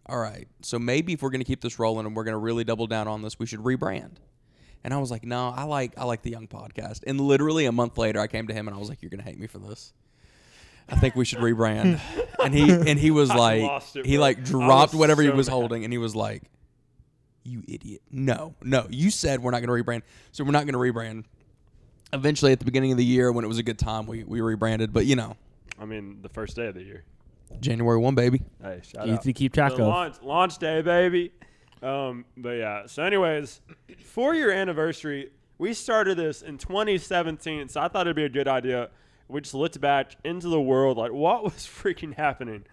all 0.06 0.18
right 0.18 0.46
so 0.60 0.78
maybe 0.78 1.14
if 1.14 1.22
we're 1.22 1.30
going 1.30 1.40
to 1.40 1.46
keep 1.46 1.62
this 1.62 1.78
rolling 1.78 2.04
and 2.04 2.14
we're 2.14 2.24
going 2.24 2.34
to 2.34 2.38
really 2.38 2.62
double 2.62 2.86
down 2.86 3.08
on 3.08 3.22
this 3.22 3.38
we 3.38 3.46
should 3.46 3.60
rebrand 3.60 4.16
and 4.84 4.94
i 4.94 4.98
was 4.98 5.10
like 5.10 5.24
no 5.24 5.48
i 5.56 5.64
like 5.64 5.92
i 5.98 6.04
like 6.04 6.22
the 6.22 6.30
young 6.30 6.46
podcast 6.46 7.02
and 7.06 7.20
literally 7.20 7.64
a 7.66 7.72
month 7.72 7.98
later 7.98 8.20
i 8.20 8.26
came 8.26 8.46
to 8.46 8.54
him 8.54 8.68
and 8.68 8.76
i 8.76 8.78
was 8.78 8.88
like 8.88 9.02
you're 9.02 9.10
going 9.10 9.20
to 9.20 9.24
hate 9.26 9.38
me 9.38 9.46
for 9.46 9.58
this 9.58 9.92
I 10.86 10.96
think 10.96 11.14
we 11.16 11.24
should 11.24 11.38
rebrand. 11.38 11.98
and 12.44 12.52
he 12.54 12.70
and 12.70 12.98
he 12.98 13.10
was 13.10 13.30
like 13.34 13.82
it, 13.94 14.04
he 14.04 14.18
like 14.18 14.44
dropped 14.44 14.92
was 14.92 15.00
whatever 15.00 15.22
he 15.22 15.30
was 15.30 15.46
mad. 15.46 15.52
holding 15.54 15.84
and 15.84 15.90
he 15.90 15.96
was 15.96 16.14
like 16.14 16.42
you 17.42 17.62
idiot. 17.68 18.02
No, 18.10 18.54
no. 18.62 18.86
You 18.90 19.10
said 19.10 19.40
we're 19.42 19.50
not 19.50 19.62
going 19.62 19.68
to 19.84 19.84
rebrand. 19.84 20.02
So 20.32 20.44
we're 20.44 20.50
not 20.50 20.66
going 20.66 20.74
to 20.74 20.78
rebrand. 20.78 21.24
Eventually, 22.12 22.52
at 22.52 22.58
the 22.58 22.64
beginning 22.64 22.92
of 22.92 22.98
the 22.98 23.04
year, 23.04 23.32
when 23.32 23.44
it 23.44 23.48
was 23.48 23.58
a 23.58 23.62
good 23.62 23.78
time, 23.78 24.06
we, 24.06 24.24
we 24.24 24.40
rebranded. 24.40 24.92
But, 24.92 25.04
you 25.06 25.16
know, 25.16 25.36
I 25.78 25.84
mean, 25.84 26.20
the 26.22 26.28
first 26.28 26.54
day 26.56 26.66
of 26.68 26.74
the 26.74 26.82
year. 26.82 27.04
January 27.60 27.98
1, 27.98 28.14
baby. 28.14 28.42
Hey, 28.62 28.80
shout 28.82 29.06
Easy 29.06 29.14
out. 29.16 29.22
to 29.22 29.32
keep 29.32 29.52
track 29.52 29.72
The 29.76 29.82
of. 29.82 29.88
launch, 29.88 30.16
launch 30.22 30.58
day, 30.58 30.80
baby. 30.82 31.32
Um, 31.84 32.24
but 32.36 32.50
yeah. 32.52 32.86
So, 32.86 33.02
anyways, 33.02 33.60
four 34.04 34.34
year 34.34 34.50
anniversary. 34.50 35.30
We 35.58 35.74
started 35.74 36.16
this 36.16 36.42
in 36.42 36.58
2017, 36.58 37.68
so 37.68 37.80
I 37.80 37.88
thought 37.88 38.06
it'd 38.06 38.16
be 38.16 38.24
a 38.24 38.28
good 38.28 38.48
idea. 38.48 38.90
We 39.28 39.40
just 39.40 39.54
looked 39.54 39.80
back 39.80 40.16
into 40.24 40.48
the 40.48 40.60
world, 40.60 40.96
like 40.96 41.12
what 41.12 41.44
was 41.44 41.52
freaking 41.54 42.14
happening 42.14 42.64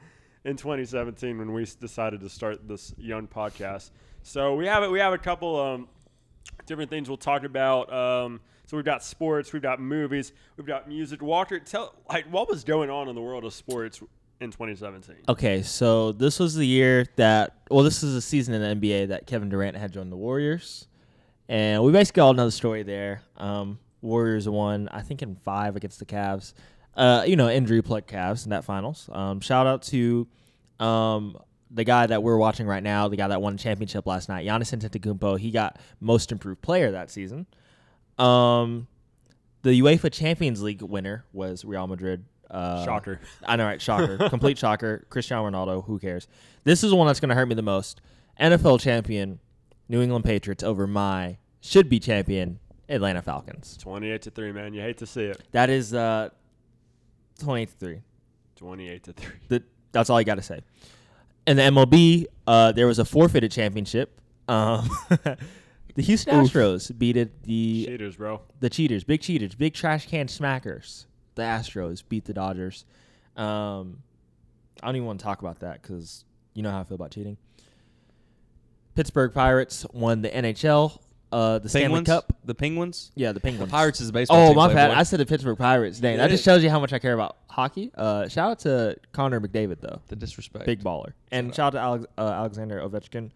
in 0.43 0.55
2017 0.55 1.37
when 1.37 1.53
we 1.53 1.67
decided 1.79 2.21
to 2.21 2.29
start 2.29 2.67
this 2.67 2.95
young 2.97 3.27
podcast. 3.27 3.91
So 4.23 4.55
we 4.55 4.65
have 4.65 4.83
it. 4.83 4.89
We 4.89 4.99
have 4.99 5.13
a 5.13 5.17
couple 5.17 5.59
um, 5.59 5.89
different 6.65 6.89
things 6.89 7.07
we'll 7.07 7.17
talk 7.17 7.43
about. 7.43 7.91
Um, 7.93 8.39
so 8.65 8.77
we've 8.77 8.85
got 8.85 9.03
sports, 9.03 9.51
we've 9.51 9.61
got 9.61 9.81
movies, 9.81 10.31
we've 10.55 10.65
got 10.65 10.87
music. 10.87 11.21
Walker, 11.21 11.59
tell 11.59 11.93
like 12.09 12.25
what 12.31 12.49
was 12.49 12.63
going 12.63 12.89
on 12.89 13.09
in 13.09 13.15
the 13.15 13.21
world 13.21 13.43
of 13.43 13.53
sports 13.53 14.01
in 14.41 14.51
2017. 14.51 15.17
Okay, 15.29 15.61
so 15.61 16.11
this 16.11 16.39
was 16.39 16.55
the 16.55 16.65
year 16.65 17.05
that 17.15 17.55
well, 17.69 17.83
this 17.83 18.03
is 18.03 18.13
the 18.13 18.21
season 18.21 18.53
in 18.53 18.79
the 18.79 18.89
NBA 18.89 19.09
that 19.09 19.27
Kevin 19.27 19.49
Durant 19.49 19.77
had 19.77 19.93
joined 19.93 20.11
the 20.11 20.17
Warriors, 20.17 20.87
and 21.47 21.83
we 21.83 21.91
basically 21.91 22.21
all 22.21 22.33
know 22.33 22.45
the 22.45 22.51
story 22.51 22.83
there. 22.83 23.21
Um, 23.37 23.79
Warriors 24.01 24.49
won, 24.49 24.89
I 24.91 25.01
think, 25.01 25.21
in 25.21 25.35
five 25.35 25.75
against 25.75 25.99
the 25.99 26.05
Cavs. 26.05 26.53
Uh, 26.95 27.23
you 27.25 27.35
know, 27.35 27.49
injury 27.49 27.81
plague 27.81 28.07
Cavs 28.07 28.43
in 28.43 28.49
that 28.49 28.65
finals. 28.65 29.09
Um, 29.13 29.39
shout 29.39 29.67
out 29.67 29.83
to 29.83 30.27
um, 30.79 31.37
the 31.69 31.83
guy 31.83 32.07
that 32.07 32.21
we're 32.21 32.37
watching 32.37 32.65
right 32.65 32.83
now, 32.83 33.07
the 33.07 33.15
guy 33.15 33.27
that 33.27 33.41
won 33.41 33.53
the 33.53 33.59
championship 33.59 34.05
last 34.05 34.27
night, 34.27 34.45
Giannis 34.45 34.75
Antetokounmpo. 34.77 35.39
He 35.39 35.51
got 35.51 35.79
Most 36.01 36.31
Improved 36.31 36.61
Player 36.61 36.91
that 36.91 37.11
season. 37.11 37.45
Um, 38.17 38.87
the 39.61 39.79
UEFA 39.79 40.11
Champions 40.11 40.61
League 40.61 40.81
winner 40.81 41.25
was 41.31 41.63
Real 41.63 41.87
Madrid. 41.87 42.25
Uh, 42.51 42.83
Shocker. 42.83 43.19
I 43.45 43.55
know, 43.55 43.65
right? 43.65 43.81
Shocker. 43.81 44.17
Complete 44.29 44.57
shocker. 44.57 45.05
Cristiano 45.09 45.49
Ronaldo. 45.49 45.85
Who 45.85 45.97
cares? 45.99 46.27
This 46.65 46.83
is 46.83 46.89
the 46.89 46.95
one 46.97 47.07
that's 47.07 47.19
going 47.21 47.29
to 47.29 47.35
hurt 47.35 47.47
me 47.47 47.55
the 47.55 47.61
most. 47.61 48.01
NFL 48.39 48.81
champion, 48.81 49.39
New 49.87 50.01
England 50.01 50.25
Patriots 50.25 50.61
over 50.63 50.85
my 50.85 51.37
should 51.61 51.87
be 51.89 51.99
champion, 51.99 52.59
Atlanta 52.89 53.21
Falcons. 53.21 53.77
28 53.81 54.21
to 54.23 54.31
3, 54.31 54.51
man. 54.51 54.73
You 54.73 54.81
hate 54.81 54.97
to 54.97 55.05
see 55.05 55.23
it. 55.23 55.41
That 55.51 55.69
is 55.69 55.93
uh, 55.93 56.29
28 57.39 57.69
to 57.69 57.75
3. 57.75 58.01
28 58.57 59.03
to 59.03 59.13
3. 59.13 59.33
That, 59.47 59.63
that's 59.91 60.09
all 60.09 60.17
I 60.17 60.23
got 60.23 60.35
to 60.35 60.41
say. 60.41 60.59
In 61.47 61.57
the 61.57 61.63
MLB, 61.63 62.25
uh, 62.47 62.71
there 62.73 62.87
was 62.87 62.99
a 62.99 63.05
forfeited 63.05 63.51
championship. 63.51 64.19
Um, 64.47 64.89
the 65.95 66.01
Houston 66.03 66.35
Oof. 66.35 66.51
Astros 66.51 66.97
beat 66.97 67.15
it 67.17 67.43
the 67.43 67.85
Cheaters, 67.85 68.17
bro. 68.17 68.41
the 68.59 68.69
cheaters, 68.69 69.03
big 69.03 69.21
cheaters, 69.21 69.55
big 69.55 69.73
trash 69.73 70.07
can 70.07 70.27
smackers. 70.27 71.05
The 71.35 71.43
Astros 71.43 72.03
beat 72.07 72.25
the 72.25 72.33
Dodgers. 72.33 72.85
Um, 73.37 73.99
I 74.83 74.87
don't 74.87 74.95
even 74.97 75.05
want 75.05 75.19
to 75.19 75.23
talk 75.23 75.41
about 75.41 75.59
that 75.59 75.81
because 75.81 76.25
you 76.53 76.63
know 76.63 76.71
how 76.71 76.79
I 76.81 76.83
feel 76.83 76.95
about 76.95 77.11
cheating. 77.11 77.37
Pittsburgh 78.95 79.33
Pirates 79.33 79.85
won 79.93 80.21
the 80.21 80.29
NHL, 80.29 80.99
uh, 81.31 81.59
the 81.59 81.69
Stanley 81.69 82.03
Cup. 82.03 82.33
The 82.43 82.53
Penguins. 82.53 83.11
Yeah, 83.15 83.29
the 83.29 83.35
The 83.35 83.39
Penguins. 83.39 83.71
Pirates 83.71 84.01
is 84.01 84.09
a 84.09 84.13
baseball. 84.13 84.43
Oh 84.43 84.47
team, 84.49 84.57
my 84.57 84.73
bad! 84.73 84.91
I 84.91 85.03
said 85.03 85.19
the 85.21 85.25
Pittsburgh 85.25 85.57
Pirates. 85.57 85.99
Dang, 85.99 86.17
that 86.17 86.29
just 86.29 86.43
shows 86.43 86.61
you 86.63 86.69
how 86.69 86.79
much 86.79 86.91
I 86.91 86.99
care 86.99 87.13
about 87.13 87.37
hockey. 87.47 87.91
Uh, 87.95 88.27
shout 88.27 88.51
out 88.51 88.59
to 88.59 88.97
Connor 89.13 89.39
McDavid 89.39 89.79
though, 89.79 90.01
the 90.09 90.17
disrespect. 90.17 90.65
big 90.65 90.83
baller, 90.83 91.13
and 91.31 91.47
Shout 91.47 91.55
shout 91.55 91.65
out 91.67 91.71
to 91.71 91.79
Alex, 91.79 92.05
uh, 92.17 92.21
Alexander 92.33 92.81
Ovechkin, 92.81 93.31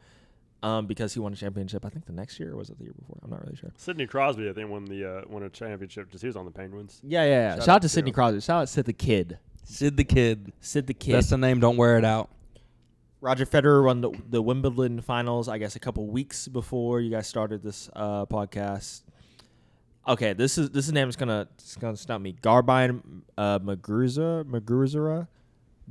um, 0.64 0.88
because 0.88 1.14
he 1.14 1.20
won 1.20 1.34
a 1.34 1.36
championship. 1.36 1.86
I 1.86 1.90
think 1.90 2.06
the 2.06 2.14
next 2.14 2.40
year 2.40 2.54
or 2.54 2.58
was 2.58 2.70
it 2.70 2.78
the 2.78 2.86
year 2.86 2.94
before? 2.98 3.18
I'm 3.24 3.30
not 3.30 3.44
really 3.44 3.56
sure. 3.56 3.72
Sidney 3.78 4.08
Crosby, 4.08 4.50
I 4.50 4.54
think, 4.54 4.70
won 4.70 4.86
the 4.86 5.06
uh, 5.06 5.22
won 5.28 5.44
a 5.44 5.50
championship 5.50 6.08
because 6.08 6.22
he 6.22 6.28
was 6.28 6.36
on 6.36 6.46
the 6.46 6.52
Penguins. 6.52 7.02
Yeah, 7.04 7.24
yeah, 7.24 7.30
yeah. 7.30 7.50
Shout 7.56 7.60
Shout, 7.60 7.70
out 7.70 7.76
out 7.76 7.82
to 7.82 7.88
to 7.88 7.90
Sidney 7.90 8.10
him. 8.10 8.16
Crosby. 8.16 8.42
Shout 8.42 8.62
out 8.64 8.68
to 8.70 8.84
the 8.84 8.94
kid. 8.94 9.40
Sid 9.64 9.98
the 9.98 10.04
Kid. 10.04 10.54
Sid 10.62 10.86
the 10.88 10.94
kid. 10.94 11.16
That's 11.16 11.30
the 11.30 11.38
name. 11.38 11.60
Don't 11.60 11.76
wear 11.78 11.98
it 11.98 12.06
out. 12.06 12.30
Roger 13.20 13.46
Federer 13.48 13.84
won 13.84 14.02
the, 14.02 14.12
the 14.30 14.40
Wimbledon 14.40 15.02
finals, 15.02 15.50
I 15.50 15.58
guess, 15.58 15.76
a 15.76 15.80
couple 15.80 16.06
weeks 16.06 16.48
before 16.48 17.00
you 17.02 17.10
guys 17.10 17.26
started 17.26 17.64
this 17.64 17.90
uh, 17.96 18.28
podcast. 18.28 19.02
Okay, 20.08 20.34
this 20.34 20.60
is 20.60 20.70
this 20.70 20.92
name 20.92 21.10
is 21.10 21.16
gonna 21.16 21.48
it's 21.56 21.76
gonna 21.78 21.98
stump 21.98 22.24
me. 22.24 22.34
Garbine 22.40 23.24
uh, 23.36 23.58
Magruza 23.58 24.44
Magruza 24.44 25.28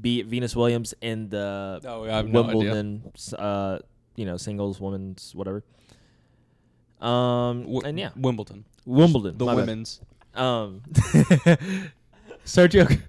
beat 0.01 0.27
Venus 0.27 0.55
Williams 0.55 0.95
in 1.01 1.29
the 1.29 1.81
Oh, 1.85 2.05
I 2.05 2.13
have 2.19 2.29
no 2.29 2.45
idea. 2.45 2.57
Wimbledon, 2.57 3.13
uh, 3.37 3.79
you 4.17 4.25
know, 4.27 4.37
singles, 4.37 4.81
women's, 4.81 5.35
whatever. 5.35 5.63
Um, 7.01 7.63
W- 7.63 7.81
and 7.85 7.99
yeah, 7.99 8.11
Wimbledon. 8.17 8.65
Wimbledon, 8.87 9.37
The 9.39 9.45
my 9.45 9.53
bad. 9.53 9.61
women's. 9.61 10.01
Um, 10.35 10.83
Sergio 12.45 12.87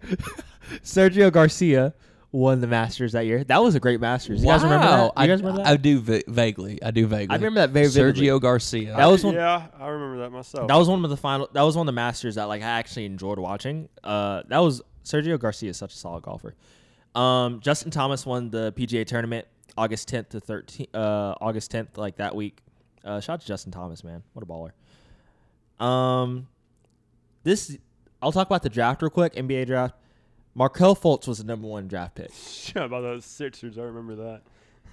Sergio 0.84 1.32
Garcia 1.32 1.94
won 2.32 2.60
the 2.60 2.68
Masters 2.68 3.14
that 3.14 3.26
year. 3.26 3.44
That 3.46 3.62
was 3.64 3.76
a 3.76 3.80
great 3.80 4.00
Masters. 4.02 4.42
You 4.42 4.48
guys 4.48 4.64
remember 4.64 4.86
that? 4.88 5.04
You 5.06 5.12
I, 5.16 5.28
guys 5.28 5.40
remember 5.42 5.64
that? 5.64 5.68
I 5.72 5.78
do 5.78 6.00
va- 6.02 6.24
vaguely. 6.28 6.82
I 6.84 6.92
do 6.92 7.08
vaguely. 7.08 7.34
I 7.34 7.36
remember 7.36 7.62
that 7.62 7.70
very 7.72 7.88
vividly. 7.88 8.28
Sergio 8.28 8.42
Garcia. 8.42 8.96
That 8.96 9.06
was 9.08 9.24
one. 9.24 9.36
yeah, 9.36 9.68
I 9.80 9.88
remember 9.88 10.20
that 10.24 10.32
myself. 10.32 10.68
That 10.68 10.76
was 10.76 10.88
one 10.90 11.04
of 11.04 11.10
the 11.10 11.18
final. 11.18 11.50
That 11.54 11.62
was 11.64 11.76
one 11.78 11.84
of 11.84 11.88
the 11.88 11.96
Masters 11.96 12.36
that 12.36 12.46
like 12.46 12.62
I 12.62 12.66
actually 12.80 13.06
enjoyed 13.06 13.40
watching. 13.40 13.90
Uh, 14.04 14.44
that 14.48 14.60
was 14.60 14.82
Sergio 15.04 15.40
Garcia 15.40 15.70
is 15.70 15.78
such 15.78 15.94
a 15.94 15.98
solid 15.98 16.24
golfer. 16.24 16.56
Um, 17.14 17.62
Justin 17.62 17.92
Thomas 17.92 18.26
won 18.26 18.50
the 18.50 18.74
PGA 18.74 19.06
tournament 19.06 19.48
August 19.77 20.10
10th 20.10 20.29
to 20.29 20.39
13th. 20.39 20.88
Uh, 20.94 21.36
August 21.41 21.72
10th, 21.72 21.98
like 21.98 22.17
that 22.17 22.36
week. 22.36 22.60
Uh, 23.03 23.20
shout 23.20 23.36
out 23.36 23.41
to 23.41 23.48
Justin 23.48 23.72
Thomas, 23.72 24.03
man. 24.03 24.24
What 24.34 24.44
a 24.44 24.46
baller. 24.46 24.72
Um, 25.86 26.48
this 27.44 27.77
I'll 28.22 28.32
talk 28.32 28.48
about 28.48 28.63
the 28.63 28.70
draft 28.70 29.01
real 29.01 29.10
quick. 29.10 29.36
NBA 29.36 29.67
draft. 29.67 29.96
Markelle 30.55 30.96
Fultz 30.96 31.27
was 31.27 31.39
the 31.39 31.44
number 31.44 31.67
one 31.67 31.88
draft 31.88 32.15
pick. 32.15 32.32
Shit, 32.50 32.77
about 32.77 33.01
those 33.01 33.25
Sixers, 33.25 33.77
I 33.77 33.82
remember 33.84 34.15
that. 34.15 34.41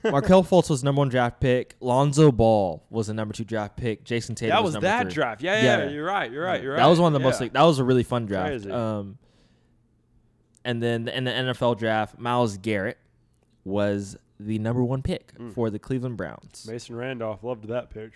Markelle 0.10 0.42
Fultz 0.42 0.68
was 0.68 0.82
number 0.82 0.98
one 0.98 1.08
draft 1.08 1.38
pick. 1.40 1.76
Lonzo 1.80 2.32
Ball 2.32 2.82
was 2.90 3.06
the 3.06 3.14
number 3.14 3.32
two 3.32 3.44
draft 3.44 3.76
pick. 3.76 4.04
Jayson 4.04 4.34
Tatum 4.34 4.50
that 4.56 4.62
was, 4.62 4.74
was 4.74 4.74
number 4.74 4.88
that 4.88 5.02
three. 5.04 5.12
draft. 5.12 5.42
Yeah, 5.42 5.62
yeah, 5.62 5.84
Yeah. 5.84 5.90
you're 5.90 6.04
right. 6.04 6.30
You're 6.30 6.44
right. 6.44 6.60
You're 6.60 6.72
right. 6.72 6.80
That 6.80 6.88
was 6.88 6.98
one 6.98 7.14
of 7.14 7.20
the 7.20 7.20
yeah. 7.20 7.30
most. 7.30 7.40
Like, 7.40 7.52
that 7.52 7.62
was 7.62 7.78
a 7.78 7.84
really 7.84 8.02
fun 8.02 8.26
draft. 8.26 8.48
Crazy. 8.48 8.70
Um, 8.70 9.18
and 10.64 10.82
then 10.82 11.08
in 11.08 11.24
the 11.24 11.30
NFL 11.30 11.78
draft, 11.78 12.18
Myles 12.18 12.56
Garrett 12.56 12.98
was 13.64 14.16
the 14.46 14.58
number 14.58 14.82
one 14.84 15.02
pick 15.02 15.32
Mm. 15.38 15.52
for 15.54 15.70
the 15.70 15.78
Cleveland 15.78 16.16
Browns. 16.16 16.66
Mason 16.68 16.94
Randolph 16.96 17.42
loved 17.42 17.68
that 17.68 17.90
pitch. 17.90 18.12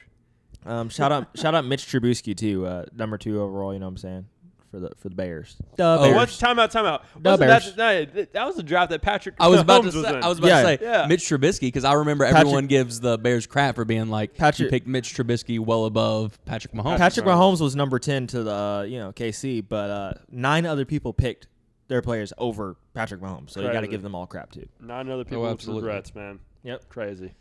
Um, 0.65 0.89
shout 0.89 1.13
out, 1.13 1.29
shout 1.37 1.55
out 1.55 1.65
Mitch 1.65 1.85
Trubisky 1.87 2.37
too, 2.37 2.67
uh, 2.67 2.87
number 2.97 3.19
two 3.19 3.41
overall. 3.41 3.73
You 3.73 3.79
know 3.79 3.87
what 3.87 3.91
I'm 3.93 3.97
saying 3.99 4.27
for 4.71 4.81
the 4.81 4.91
for 4.97 5.09
the 5.09 5.15
Bears. 5.15 5.57
The 5.77 5.85
Oh, 5.85 6.03
Bears. 6.03 6.17
What's 6.17 6.39
time 6.39 6.59
out? 6.59 6.73
Time 6.73 6.87
out. 6.87 7.05
The 7.15 7.37
Bears. 7.37 7.75
That, 7.77 8.15
no, 8.15 8.23
that 8.33 8.47
was 8.47 8.57
the 8.57 8.65
draft 8.65 8.91
that 8.91 9.01
Patrick. 9.01 9.37
I 9.39 9.47
was 9.47 9.61
about 9.61 9.85
to 9.85 9.93
say. 9.93 10.09
I 10.21 10.27
was 10.29 10.39
about 10.39 10.49
Yeah. 10.49 10.63
to 10.63 10.67
say 10.67 10.79
Yeah. 10.83 11.07
Mitch 11.07 11.21
Trubisky 11.23 11.61
because 11.61 11.85
I 11.85 11.93
remember 11.93 12.25
Patrick- 12.25 12.41
everyone 12.41 12.67
gives 12.67 12.99
the 12.99 13.17
Bears 13.17 13.47
crap 13.47 13.77
for 13.77 13.85
being 13.85 14.09
like 14.09 14.31
you 14.33 14.39
Patrick- 14.41 14.71
picked 14.71 14.89
Mitch 14.89 15.15
Trubisky 15.15 15.61
well 15.61 15.85
above 15.85 16.45
Patrick 16.47 16.75
Mahomes. 16.75 16.97
Patrick 16.99 17.25
Mahomes. 17.27 17.59
Mahomes 17.59 17.61
was 17.61 17.77
number 17.77 18.01
ten 18.01 18.27
to 18.29 18.43
the 18.43 18.53
uh, 18.53 18.83
you 18.83 18.99
know 18.99 19.13
KC, 19.13 19.61
but 19.69 19.91
uh, 19.91 20.13
nine 20.33 20.67
other 20.67 20.85
people 20.85 21.13
picked 21.13 21.47
their 21.89 22.03
players 22.03 22.33
over 22.39 22.77
Patrick 22.95 23.21
Mahomes. 23.21 23.51
So 23.51 23.61
you 23.61 23.67
got 23.67 23.73
to 23.73 23.79
Crazy. 23.81 23.91
give 23.93 24.03
them 24.03 24.15
all 24.15 24.27
crap 24.27 24.51
too. 24.53 24.67
Not 24.81 25.07
another 25.07 25.23
oh, 25.23 25.25
people 25.25 25.43
with 25.43 25.53
absolutely. 25.53 25.89
regrets, 25.89 26.15
man. 26.15 26.41
Yep. 26.65 26.89
Crazy. 26.89 27.33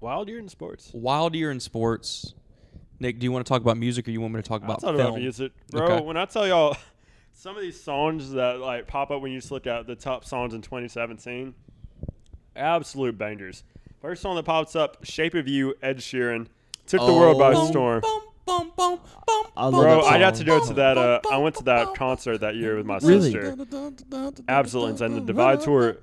Wild 0.00 0.28
year 0.28 0.38
in 0.38 0.48
sports. 0.48 0.90
Wild 0.92 1.34
year 1.34 1.50
in 1.50 1.60
sports. 1.60 2.34
Nick, 2.98 3.18
do 3.18 3.24
you 3.24 3.32
want 3.32 3.46
to 3.46 3.48
talk 3.48 3.62
about 3.62 3.76
music 3.76 4.06
or 4.08 4.10
you 4.10 4.20
want 4.20 4.34
me 4.34 4.42
to 4.42 4.48
talk 4.48 4.62
I'll 4.62 4.66
about 4.70 4.80
talk 4.80 4.96
film? 4.96 5.08
about 5.08 5.18
music, 5.20 5.52
bro. 5.70 5.84
Okay. 5.86 6.04
When 6.04 6.16
I 6.16 6.24
tell 6.24 6.46
y'all 6.46 6.76
some 7.32 7.56
of 7.56 7.62
these 7.62 7.80
songs 7.80 8.32
that 8.32 8.58
like 8.58 8.86
pop 8.88 9.10
up 9.10 9.22
when 9.22 9.30
you 9.32 9.38
just 9.38 9.52
look 9.52 9.66
at 9.66 9.86
the 9.86 9.94
top 9.94 10.24
songs 10.24 10.54
in 10.54 10.62
2017, 10.62 11.54
absolute 12.56 13.16
bangers. 13.16 13.62
First 14.00 14.22
song 14.22 14.34
that 14.36 14.42
pops 14.44 14.74
up, 14.74 15.04
"Shape 15.04 15.34
of 15.34 15.46
You," 15.46 15.74
Ed 15.80 15.98
Sheeran, 15.98 16.48
took 16.86 17.00
the 17.06 17.12
world 17.14 17.38
by 17.38 17.52
Oh. 17.54 17.66
storm. 17.70 18.00
Bum, 18.00 18.22
bum, 18.44 18.72
bum, 18.76 18.98
bum, 19.26 19.44
I 19.56 19.64
love 19.66 19.72
Bro, 19.82 20.02
that 20.04 20.12
I 20.12 20.18
got 20.18 20.34
to 20.36 20.44
go 20.44 20.64
to 20.66 20.74
that. 20.74 20.98
Uh, 20.98 21.20
I 21.30 21.38
went 21.38 21.56
to 21.56 21.64
that 21.64 21.94
concert 21.94 22.38
that 22.38 22.56
year 22.56 22.76
with 22.76 22.86
my 22.86 22.98
Really? 23.02 23.32
sister. 23.32 23.56
Absolutely 24.48 25.04
and 25.06 25.16
The 25.16 25.20
Divide 25.20 25.60
tour, 25.60 25.98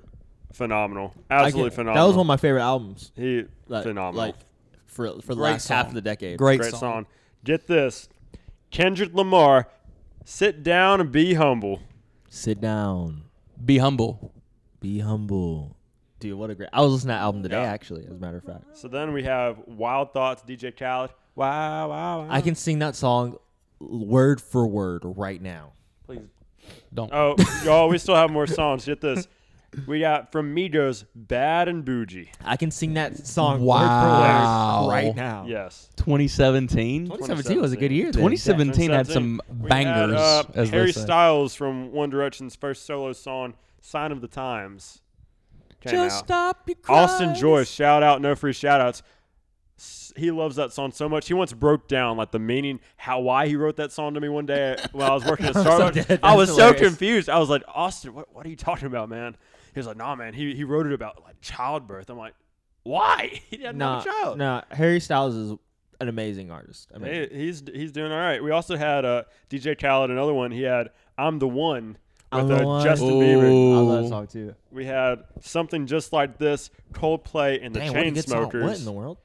phenomenal. 0.52 1.14
I 1.30 1.34
Absolutely 1.44 1.70
can- 1.70 1.76
phenomenal. 1.76 2.02
That 2.02 2.08
was 2.08 2.16
one 2.16 2.24
of 2.24 2.28
my 2.28 2.36
favorite 2.36 2.62
albums. 2.62 3.12
he 3.16 3.44
Like, 3.68 3.84
phenomenal. 3.84 4.26
Like 4.26 4.34
for 4.86 5.06
for 5.20 5.34
the 5.34 5.40
Great 5.40 5.50
last 5.52 5.68
half 5.68 5.86
song. 5.86 5.88
of 5.90 5.94
the 5.94 6.00
decade. 6.02 6.38
Great, 6.38 6.60
Great 6.60 6.70
song. 6.72 6.80
song. 6.80 7.06
Get 7.44 7.66
this, 7.66 8.08
Kendrick 8.70 9.14
Lamar, 9.14 9.68
sit 10.24 10.62
down 10.62 11.00
and 11.00 11.10
be 11.12 11.34
humble. 11.34 11.80
Sit 12.28 12.60
down. 12.60 13.22
Be 13.64 13.78
humble. 13.78 14.32
Be 14.80 15.00
humble. 15.00 15.76
Dude, 16.20 16.38
what 16.38 16.50
a 16.50 16.54
great. 16.54 16.68
I 16.72 16.80
was 16.82 16.92
listening 16.92 17.08
to 17.08 17.14
that 17.14 17.20
album 17.22 17.42
today, 17.42 17.62
Yeah. 17.62 17.72
actually, 17.72 18.04
as 18.04 18.10
a 18.10 18.14
matter 18.20 18.36
of 18.38 18.44
fact. 18.44 18.76
So 18.76 18.88
then 18.88 19.12
we 19.12 19.22
have 19.24 19.58
Wild 19.66 20.12
Thoughts, 20.12 20.42
DJ 20.42 20.70
Khaled. 20.70 21.10
Wow, 21.40 21.88
wow, 21.88 22.20
wow. 22.20 22.26
I 22.28 22.42
can 22.42 22.54
sing 22.54 22.80
that 22.80 22.94
song 22.94 23.38
word 23.80 24.42
for 24.42 24.66
word 24.66 25.04
right 25.06 25.40
now. 25.40 25.72
Please 26.04 26.20
don't. 26.92 27.10
Oh, 27.14 27.34
y'all, 27.64 27.88
we 27.88 27.96
still 27.96 28.14
have 28.14 28.30
more 28.30 28.46
songs. 28.46 28.84
Get 28.84 29.00
this. 29.00 29.26
We 29.86 30.00
got 30.00 30.32
from 30.32 30.54
Migos, 30.54 31.06
Bad 31.14 31.68
and 31.68 31.82
Boujee. 31.82 32.28
I 32.44 32.58
can 32.58 32.70
sing 32.70 32.92
that 32.94 33.26
song 33.26 33.62
Wow. 33.62 33.78
word 33.80 33.88
for 33.88 34.86
word 34.88 34.90
right 34.92 35.16
now. 35.16 35.46
Yes. 35.48 35.88
2017. 35.96 37.06
2017 37.06 37.58
was 37.58 37.72
a 37.72 37.76
good 37.78 37.90
year. 37.92 38.06
Then. 38.12 38.20
2017 38.20 38.90
had 38.90 39.06
2017. 39.06 39.14
some 39.14 39.40
We 39.62 39.68
bangers. 39.70 40.10
Had, 40.10 40.20
uh, 40.20 40.44
as 40.56 40.70
they 40.70 40.76
Harry 40.76 40.92
say. 40.92 41.00
Styles 41.00 41.54
from 41.54 41.90
One 41.92 42.10
Direction's 42.10 42.54
first 42.54 42.84
solo 42.84 43.14
song, 43.14 43.54
Sign 43.80 44.12
of 44.12 44.20
the 44.20 44.28
Times. 44.28 45.00
came 45.80 45.92
Just 45.92 46.16
out. 46.18 46.24
stop 46.26 46.68
your 46.68 46.76
Austin. 46.86 47.34
Joyce, 47.34 47.70
shout 47.70 48.02
out, 48.02 48.20
no 48.20 48.34
free 48.34 48.52
shout 48.52 48.82
outs. 48.82 49.02
S- 50.20 50.24
He 50.24 50.30
loves 50.30 50.56
that 50.56 50.72
song 50.72 50.92
so 50.92 51.08
much. 51.08 51.28
He 51.28 51.34
once 51.34 51.52
broke 51.52 51.88
down 51.88 52.16
like 52.16 52.30
the 52.30 52.38
meaning, 52.38 52.80
how 52.96 53.20
why 53.20 53.46
he 53.48 53.56
wrote 53.56 53.76
that 53.76 53.92
song 53.92 54.14
to 54.14 54.20
me 54.20 54.28
one 54.28 54.46
day 54.46 54.76
while 54.92 55.10
I 55.10 55.14
was 55.14 55.24
working 55.24 55.46
at 55.46 55.54
Starbucks. 55.56 56.06
dead. 56.06 56.20
I 56.22 56.34
was 56.36 56.54
That's 56.56 56.78
so 56.78 56.84
confused. 56.86 57.28
I 57.28 57.38
was 57.38 57.48
like, 57.50 57.62
Austin, 57.68 58.14
what, 58.14 58.32
what 58.34 58.46
are 58.46 58.48
you 58.48 58.56
talking 58.56 58.86
about, 58.86 59.08
man? 59.08 59.36
He 59.74 59.78
was 59.80 59.86
like, 59.86 59.96
Nah, 59.96 60.14
man. 60.14 60.34
He 60.34 60.54
he 60.54 60.64
wrote 60.64 60.86
it 60.86 60.92
about 60.92 61.22
like 61.24 61.40
childbirth. 61.40 62.10
I'm 62.10 62.18
like, 62.18 62.34
why? 62.82 63.40
He 63.50 63.56
didn't 63.56 63.78
Nah, 63.78 64.00
have 64.00 64.06
a 64.06 64.08
child. 64.10 64.38
nah. 64.38 64.62
Harry 64.70 65.00
Styles 65.00 65.34
is 65.34 65.50
an 66.00 66.08
amazing 66.08 66.50
artist. 66.50 66.90
I 66.94 66.98
mean, 66.98 67.12
Hey, 67.12 67.28
he's 67.30 67.62
he's 67.72 67.92
doing 67.92 68.10
all 68.10 68.18
right. 68.18 68.42
We 68.42 68.50
also 68.50 68.76
had 68.76 69.04
uh, 69.04 69.24
DJ 69.50 69.78
Khaled, 69.78 70.10
another 70.10 70.32
one. 70.34 70.50
He 70.50 70.62
had 70.62 70.90
"I'm 71.18 71.38
the 71.38 71.48
One" 71.48 71.98
with 72.32 72.50
uh, 72.50 72.82
Justin 72.82 73.10
Ooh. 73.10 73.20
Bieber. 73.20 73.76
I 73.76 73.80
love 73.80 74.02
that 74.04 74.08
song 74.08 74.26
too. 74.26 74.54
We 74.70 74.86
had 74.86 75.24
something 75.40 75.86
just 75.86 76.12
like 76.12 76.38
this, 76.38 76.70
Coldplay 76.94 77.64
and 77.64 77.74
the 77.74 77.80
Dang, 77.80 77.92
what 77.92 78.06
a 78.06 78.10
good 78.12 78.28
song. 78.28 78.44
What 78.62 78.78
in 78.78 78.84
the 78.84 78.92
world? 78.92 79.18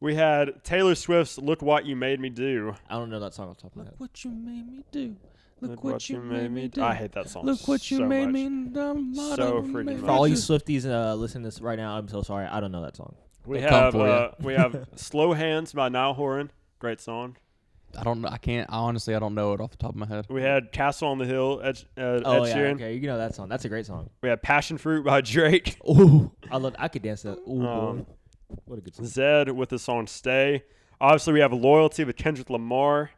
We 0.00 0.14
had 0.14 0.64
Taylor 0.64 0.94
Swift's 0.94 1.38
"Look 1.38 1.60
What 1.62 1.84
You 1.86 1.94
Made 1.96 2.20
Me 2.20 2.30
Do." 2.30 2.74
I 2.88 2.94
don't 2.94 3.10
know 3.10 3.20
that 3.20 3.34
song 3.34 3.50
off 3.50 3.56
the 3.56 3.62
top 3.62 3.72
of 3.72 3.76
my 3.76 3.84
head. 3.84 3.92
Look 3.98 4.00
what 4.10 4.24
you 4.24 4.30
made 4.30 4.66
me 4.72 4.84
do. 4.90 5.16
Look, 5.62 5.84
what, 5.84 6.08
you 6.08 6.20
made 6.22 6.50
me 6.50 6.68
do. 6.68 6.82
I 6.82 6.94
hate 6.94 7.12
that 7.12 7.28
song. 7.28 7.44
Look 7.44 7.68
what 7.68 7.90
you 7.90 7.98
so 7.98 8.06
made 8.06 8.24
much. 8.24 8.32
me. 8.32 8.46
I'm 8.46 9.14
So 9.14 9.60
freaking 9.62 9.84
much. 9.84 9.96
For 9.98 10.08
all 10.10 10.26
you 10.26 10.34
Swifties 10.36 10.86
uh, 10.86 11.14
listening 11.16 11.42
to 11.44 11.48
this 11.48 11.60
right 11.60 11.76
now, 11.76 11.98
I'm 11.98 12.08
so 12.08 12.22
sorry. 12.22 12.46
I 12.46 12.60
don't 12.60 12.72
know 12.72 12.80
that 12.80 12.96
song. 12.96 13.14
We 13.44 13.58
They'll 13.60 13.68
have 13.68 13.94
uh, 13.94 14.30
we 14.40 14.54
have 14.54 14.88
"Slow 14.96 15.34
Hands" 15.34 15.70
by 15.72 15.90
Niall 15.90 16.14
Horan. 16.14 16.50
Great 16.78 17.00
song. 17.02 17.36
I 17.98 18.04
don't. 18.04 18.22
know. 18.22 18.28
I 18.28 18.38
can't. 18.38 18.70
I 18.70 18.76
honestly, 18.78 19.14
I 19.14 19.18
don't 19.18 19.34
know 19.34 19.52
it 19.52 19.60
off 19.60 19.70
the 19.72 19.76
top 19.76 19.90
of 19.90 19.96
my 19.96 20.06
head. 20.06 20.24
We 20.30 20.40
had 20.40 20.72
"Castle 20.72 21.08
on 21.08 21.18
the 21.18 21.26
Hill" 21.26 21.60
Ed, 21.62 21.82
uh, 21.98 22.20
Oh 22.24 22.42
Ed 22.44 22.48
yeah, 22.48 22.54
Sheeran. 22.56 22.74
okay, 22.76 22.94
you 22.94 23.06
know 23.06 23.18
that 23.18 23.34
song. 23.34 23.50
That's 23.50 23.66
a 23.66 23.68
great 23.68 23.84
song. 23.84 24.08
We 24.22 24.30
had 24.30 24.42
"Passion 24.42 24.78
Fruit" 24.78 25.04
by 25.04 25.20
Drake. 25.22 25.76
Ooh, 25.86 26.32
I 26.50 26.56
love. 26.56 26.74
I 26.78 26.88
could 26.88 27.02
dance 27.02 27.20
that. 27.22 27.36
Ooh, 27.46 27.66
Um, 27.66 27.96
boy. 27.98 28.06
What 28.64 28.78
a 28.78 28.82
good 28.82 28.94
song. 28.94 29.06
Zedd 29.06 29.52
with 29.54 29.68
the 29.70 29.78
song 29.78 30.06
"Stay." 30.06 30.64
Obviously, 31.00 31.32
we 31.34 31.40
have 31.40 31.52
"Loyalty" 31.52 32.04
with 32.04 32.16
Kendrick 32.16 32.50
Lamar. 32.50 33.10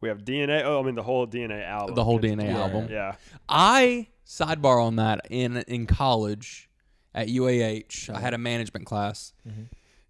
We 0.00 0.08
have 0.08 0.24
DNA. 0.24 0.62
Oh, 0.64 0.80
I 0.80 0.82
mean 0.82 0.94
the 0.94 1.02
whole 1.02 1.26
DNA 1.26 1.64
album. 1.64 1.94
The 1.94 2.04
whole 2.04 2.18
Kendrick 2.18 2.48
DNA 2.48 2.52
Lamar. 2.54 2.62
album. 2.62 2.88
Yeah. 2.90 3.14
I 3.48 4.08
sidebar 4.26 4.82
on 4.82 4.96
that 4.96 5.20
in 5.30 5.58
in 5.68 5.86
college 5.86 6.68
at 7.14 7.28
UAH. 7.28 8.10
I 8.14 8.20
had 8.20 8.34
a 8.34 8.38
management 8.38 8.86
class, 8.86 9.32
Mhm. 9.48 9.68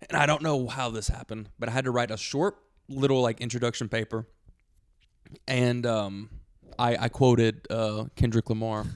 and 0.08 0.18
I 0.18 0.26
don't 0.26 0.42
know 0.42 0.66
how 0.68 0.90
this 0.90 1.08
happened, 1.08 1.50
but 1.58 1.68
I 1.68 1.72
had 1.72 1.84
to 1.84 1.90
write 1.90 2.10
a 2.10 2.16
short 2.16 2.56
little 2.88 3.20
like 3.22 3.40
introduction 3.40 3.88
paper, 3.88 4.26
and 5.46 5.86
um, 5.86 6.30
I 6.78 6.96
I 6.96 7.08
quoted 7.08 7.66
uh, 7.70 8.06
Kendrick 8.16 8.48
Lamar 8.50 8.86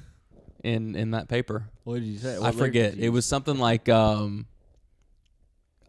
in 0.64 0.94
in 0.96 1.12
that 1.12 1.28
paper. 1.28 1.68
What 1.84 1.96
did 2.00 2.04
you 2.04 2.18
say? 2.18 2.34
I 2.36 2.38
What 2.38 2.54
lyric 2.54 2.58
forget. 2.58 2.94
It 2.98 3.10
was 3.10 3.24
something 3.26 3.58
like 3.58 3.88
um, 3.88 4.46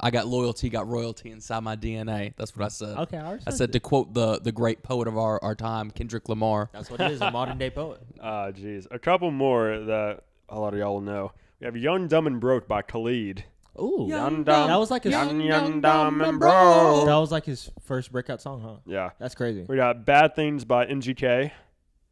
I 0.01 0.11
got 0.11 0.27
loyalty, 0.27 0.69
got 0.69 0.87
royalty 0.87 1.31
inside 1.31 1.59
my 1.61 1.75
DNA. 1.75 2.33
That's 2.37 2.55
what 2.55 2.65
I 2.65 2.69
said. 2.69 2.97
Okay, 2.99 3.17
I, 3.17 3.37
I 3.45 3.51
said 3.51 3.73
to 3.73 3.79
quote 3.79 4.13
the 4.13 4.39
the 4.39 4.51
great 4.51 4.81
poet 4.83 5.07
of 5.07 5.17
our, 5.17 5.43
our 5.43 5.55
time, 5.55 5.91
Kendrick 5.91 6.29
Lamar. 6.29 6.69
That's 6.71 6.89
what 6.89 7.01
it 7.01 7.11
is. 7.11 7.21
A 7.21 7.31
modern 7.39 7.57
day 7.57 7.69
poet. 7.69 8.01
Ah, 8.21 8.51
jeez. 8.51 8.87
A 8.91 8.99
couple 8.99 9.29
more 9.31 9.77
that 9.79 10.23
a 10.47 10.59
lot 10.59 10.73
of 10.73 10.79
y'all 10.79 10.93
will 10.95 11.01
know. 11.01 11.31
We 11.59 11.65
have 11.65 11.75
"Young, 11.75 12.07
Dumb, 12.07 12.27
and 12.27 12.39
Broke" 12.39 12.67
by 12.67 12.81
Khalid. 12.81 13.43
Ooh, 13.77 14.07
Young, 14.09 14.43
that 14.43 14.67
dumb, 14.67 14.79
was 14.79 14.91
like 14.91 15.03
his. 15.03 15.11
young, 15.11 15.39
Young, 15.39 15.41
young, 15.41 15.65
dumb, 15.65 15.81
dumb, 15.81 16.21
and 16.21 16.29
and 16.31 16.39
broke. 16.39 17.05
That 17.05 17.15
was 17.17 17.31
like 17.31 17.45
his 17.45 17.69
first 17.81 18.11
breakout 18.11 18.41
song, 18.41 18.61
huh? 18.61 18.75
Yeah. 18.85 19.11
That's 19.19 19.35
crazy. 19.35 19.65
We 19.67 19.75
got 19.75 20.05
"Bad 20.05 20.35
Things" 20.35 20.65
by 20.65 20.85
MGK. 20.85 21.51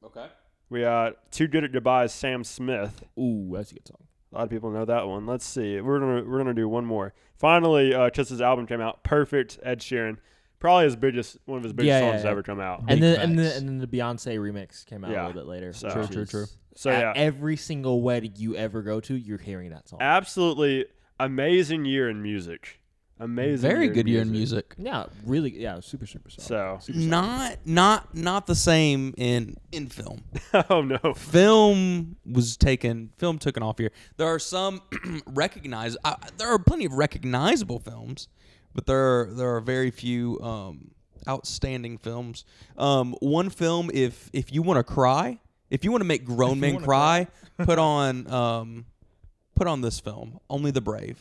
Okay. 0.06 0.28
We 0.70 0.82
got 0.82 1.32
"Too 1.32 1.48
Good 1.48 1.64
at 1.64 1.72
Goodbyes 1.72 2.12
Sam 2.14 2.44
Smith. 2.44 3.04
Ooh, 3.18 3.52
that's 3.54 3.72
a 3.72 3.76
good 3.76 3.88
song. 3.88 4.07
A 4.32 4.36
lot 4.36 4.44
of 4.44 4.50
people 4.50 4.70
know 4.72 4.86
that 4.86 5.08
one. 5.08 5.26
Let's 5.26 5.46
see. 5.46 5.80
We're 5.80 6.00
gonna 6.00 6.30
we're 6.30 6.38
gonna 6.38 6.54
do 6.54 6.68
one 6.68 6.86
more. 6.86 7.14
Finally, 7.38 7.94
uh, 7.94 8.10
just 8.10 8.30
his 8.30 8.42
album 8.42 8.68
came 8.68 8.82
out. 8.82 9.04
Perfect. 9.04 9.58
Ed 9.64 9.80
Sheeran. 9.80 10.18
Probably 10.60 10.86
his 10.86 10.96
biggest, 10.96 11.38
one 11.46 11.58
of 11.60 11.64
his 11.64 11.72
biggest 11.72 11.88
Yeah, 11.88 12.00
yeah, 12.00 12.12
songs 12.14 12.24
yeah. 12.24 12.32
ever 12.32 12.42
come 12.42 12.60
out. 12.60 12.84
And 12.88 13.02
then, 13.02 13.20
and 13.20 13.38
then 13.38 13.58
and 13.58 13.68
then 13.70 13.78
the 13.78 13.86
Beyonce 13.88 14.38
remix 14.40 14.84
came 14.86 15.06
out 15.06 15.12
Yeah. 15.12 15.26
a 15.26 15.28
little 15.28 15.42
bit 15.44 15.48
later. 15.48 15.72
So- 15.72 15.88
which 15.88 15.94
True, 15.94 16.06
true, 16.08 16.22
is- 16.24 16.30
true. 16.32 16.46
So 16.76 16.90
at 16.92 17.00
yeah, 17.00 17.14
every 17.16 17.56
single 17.58 18.02
wedding 18.02 18.34
you 18.36 18.56
ever 18.56 18.82
go 18.84 19.00
to, 19.00 19.16
you're 19.16 19.38
hearing 19.40 19.70
that 19.72 19.88
song. 19.88 20.00
absolutely 20.02 20.86
amazing 21.20 21.86
year 21.86 22.08
in 22.10 22.22
music. 22.22 22.80
Amazing. 23.20 23.68
Very 23.70 23.86
year 23.86 23.94
good 23.94 24.08
year 24.08 24.22
in 24.22 24.32
music. 24.32 24.76
Yeah, 24.78 25.06
really. 25.26 25.60
Yeah, 25.60 25.80
super 25.80 26.06
super 26.06 26.30
song. 26.30 26.46
So, 26.46 26.78
Super 26.82 27.00
song. 27.00 27.10
Not 27.10 27.58
not 27.66 28.16
not 28.16 28.48
the 28.48 28.56
same 28.56 29.14
in 29.18 29.56
in 29.72 29.88
film. 29.88 30.24
oh 30.70 30.82
no. 30.82 31.14
Film 31.16 32.18
was 32.26 32.58
taken. 32.58 33.12
Film 33.18 33.40
took 33.40 33.58
an 33.58 33.64
off 33.64 33.80
year. 33.80 33.92
There 34.18 34.28
are 34.28 34.40
some 34.40 34.82
recognize. 35.26 35.98
Uh, 36.04 36.16
there 36.38 36.48
are 36.48 36.60
plenty 36.60 36.86
of 36.86 36.94
recognizable 36.94 37.80
films, 37.80 38.28
but 38.76 38.86
there 38.86 39.22
are, 39.22 39.34
there 39.34 39.56
are 39.56 39.62
very 39.62 39.90
few 39.90 40.40
um, 40.42 40.92
outstanding 41.28 41.98
films. 41.98 42.46
Um, 42.78 43.16
one 43.20 43.50
film, 43.50 43.90
if 43.94 44.30
if 44.32 44.54
you 44.54 44.62
want 44.62 44.78
to 44.78 44.84
cry, 44.84 45.40
if 45.72 45.84
you 45.84 45.92
want 45.92 46.02
to 46.02 46.08
make 46.08 46.24
grown 46.24 46.60
men 46.60 46.76
wanna 46.76 46.86
cry, 46.86 47.28
put 47.58 47.80
on 47.96 48.32
um, 48.32 48.86
put 49.56 49.66
on 49.66 49.82
this 49.82 50.00
film, 50.00 50.40
Only 50.52 50.70
the 50.70 50.82
Brave. 50.82 51.18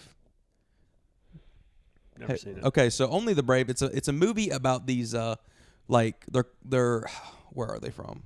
Never 2.18 2.32
Hey, 2.32 2.38
seen 2.38 2.58
it. 2.58 2.64
Okay, 2.64 2.90
so 2.90 3.08
Only 3.08 3.34
the 3.34 3.42
Brave. 3.42 3.68
It's 3.70 3.82
a 3.82 3.86
it's 3.86 4.08
a 4.08 4.12
movie 4.12 4.50
about 4.50 4.86
these 4.86 5.14
uh 5.14 5.36
like 5.88 6.24
they're 6.30 6.46
they're 6.64 7.06
where 7.50 7.68
are 7.68 7.78
they 7.78 7.90
from? 7.90 8.22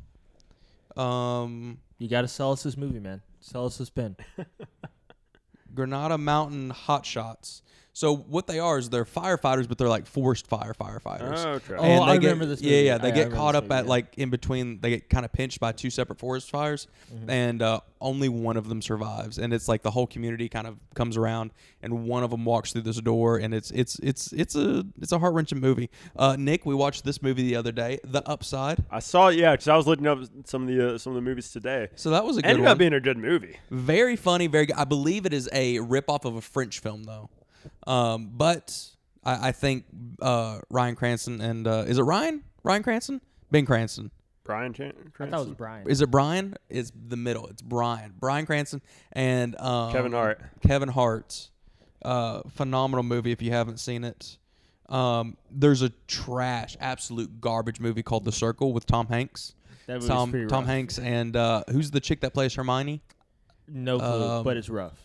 Um 0.96 1.78
You 1.98 2.08
got 2.08 2.22
to 2.22 2.28
sell 2.28 2.52
us 2.52 2.62
this 2.62 2.76
movie, 2.76 3.00
man. 3.00 3.22
Sell 3.40 3.66
us 3.66 3.78
this 3.78 3.90
pen. 3.90 4.16
Granite 5.74 6.18
Mountain 6.18 6.70
Hot 6.70 7.06
Shots. 7.06 7.62
So 7.92 8.14
what 8.16 8.46
they 8.46 8.60
are 8.60 8.78
is 8.78 8.88
they're 8.88 9.04
firefighters, 9.04 9.68
but 9.68 9.76
they're 9.76 9.88
like 9.88 10.06
forced 10.06 10.46
fire 10.46 10.74
firefighters. 10.80 11.44
Oh, 11.44 11.48
okay. 11.54 11.74
Oh, 11.76 11.82
and 11.82 12.04
I 12.04 12.16
get, 12.18 12.28
remember 12.28 12.46
this 12.46 12.62
Yeah, 12.62 12.70
movie. 12.70 12.86
yeah. 12.86 12.94
I- 12.94 12.98
They 12.98 13.08
I 13.08 13.14
get 13.14 13.32
caught 13.32 13.56
up 13.56 13.64
movie, 13.64 13.74
at 13.74 13.84
yeah. 13.84 13.90
like 13.90 14.14
in 14.16 14.30
between. 14.30 14.80
They 14.80 14.90
get 14.90 15.10
kind 15.10 15.24
of 15.24 15.32
pinched 15.32 15.58
by 15.60 15.72
two 15.72 15.90
separate 15.90 16.18
forest 16.18 16.50
fires, 16.50 16.86
Mm-hmm. 17.12 17.28
and 17.30 17.62
uh, 17.62 17.80
only 18.00 18.28
one 18.28 18.56
of 18.56 18.68
them 18.68 18.80
survives. 18.80 19.38
And 19.38 19.52
it's 19.52 19.66
like 19.66 19.82
the 19.82 19.90
whole 19.90 20.06
community 20.06 20.48
kind 20.48 20.68
of 20.68 20.76
comes 20.94 21.16
around, 21.16 21.50
and 21.82 22.04
one 22.06 22.22
of 22.22 22.30
them 22.30 22.44
walks 22.44 22.72
through 22.72 22.82
this 22.82 23.00
door, 23.00 23.38
and 23.38 23.52
it's 23.52 23.72
it's 23.72 23.98
it's 23.98 24.32
it's 24.32 24.54
a 24.54 24.84
it's 25.00 25.10
a 25.12 25.18
heart 25.18 25.34
wrenching 25.34 25.58
movie. 25.60 25.90
Uh, 26.16 26.36
Nick, 26.38 26.64
we 26.64 26.74
watched 26.76 27.04
this 27.04 27.20
movie 27.20 27.42
the 27.42 27.56
other 27.56 27.72
day, 27.72 27.98
The 28.04 28.26
Upside. 28.28 28.84
I 28.90 29.00
saw 29.00 29.28
it. 29.28 29.36
Yeah, 29.36 29.50
because 29.52 29.66
I 29.68 29.76
was 29.76 29.88
looking 29.88 30.06
up 30.06 30.20
some 30.44 30.62
of 30.62 30.68
the 30.68 30.94
uh, 30.94 30.98
some 30.98 31.10
of 31.12 31.16
the 31.16 31.22
movies 31.28 31.50
today. 31.50 31.88
So 31.96 32.10
that 32.10 32.24
was 32.24 32.36
a 32.36 32.42
good 32.42 32.48
Ended 32.50 32.62
one. 32.64 32.72
up 32.72 32.78
being 32.78 32.94
a 32.94 33.00
good 33.00 33.18
movie. 33.18 33.58
Very 33.70 34.14
funny, 34.14 34.46
very 34.46 34.66
good. 34.66 34.76
I 34.76 34.84
believe 34.84 35.26
it 35.26 35.32
is 35.32 35.48
a 35.52 35.80
rip 35.80 36.08
off 36.08 36.24
of 36.24 36.36
a 36.36 36.40
French 36.40 36.78
film, 36.78 37.02
though. 37.02 37.28
Um, 37.86 38.30
but 38.34 38.76
I, 39.24 39.48
I 39.48 39.52
think 39.52 39.84
uh, 40.20 40.60
Ryan 40.70 40.94
Cranston 40.96 41.40
and 41.40 41.66
uh, 41.66 41.84
is 41.86 41.98
it 41.98 42.02
Ryan? 42.02 42.42
Ryan 42.62 42.82
Cranston? 42.82 43.20
Ben 43.50 43.66
Cranston. 43.66 44.10
Brian 44.44 44.72
Chan- 44.72 44.92
I 44.96 44.96
thought 44.96 45.02
it 45.02 45.30
was 45.30 45.30
Cranston? 45.30 45.54
Brian. 45.54 45.88
Is 45.88 46.00
it 46.00 46.10
Brian? 46.10 46.54
It's 46.68 46.90
the 47.08 47.16
middle. 47.16 47.46
It's 47.46 47.62
Brian. 47.62 48.14
Bryan 48.18 48.46
Cranston 48.46 48.82
and 49.12 49.54
um, 49.60 49.92
Kevin 49.92 50.12
Hart. 50.12 50.40
Kevin 50.66 50.88
Hart. 50.88 51.48
Uh, 52.02 52.40
phenomenal 52.54 53.02
movie 53.02 53.30
if 53.30 53.42
you 53.42 53.50
haven't 53.52 53.78
seen 53.78 54.02
it. 54.04 54.38
Um, 54.88 55.36
there's 55.50 55.82
a 55.82 55.90
trash, 56.08 56.76
absolute 56.80 57.40
garbage 57.40 57.78
movie 57.78 58.02
called 58.02 58.24
The 58.24 58.32
Circle 58.32 58.72
with 58.72 58.86
Tom 58.86 59.06
Hanks. 59.06 59.54
that 59.86 59.94
movie's 59.94 60.08
Tom 60.08 60.30
pretty 60.30 60.46
Tom 60.46 60.60
rough. 60.62 60.68
Hanks 60.68 60.98
and 60.98 61.36
uh, 61.36 61.62
who's 61.70 61.90
the 61.92 62.00
chick 62.00 62.20
that 62.22 62.34
plays 62.34 62.54
Hermione? 62.54 63.02
No 63.68 63.98
clue, 63.98 64.08
Um, 64.24 64.42
but 64.44 64.56
it's 64.56 64.68
rough. 64.68 64.98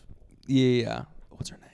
Yeah. 0.48 1.04
What's 1.30 1.50
her 1.50 1.58
name? 1.58 1.70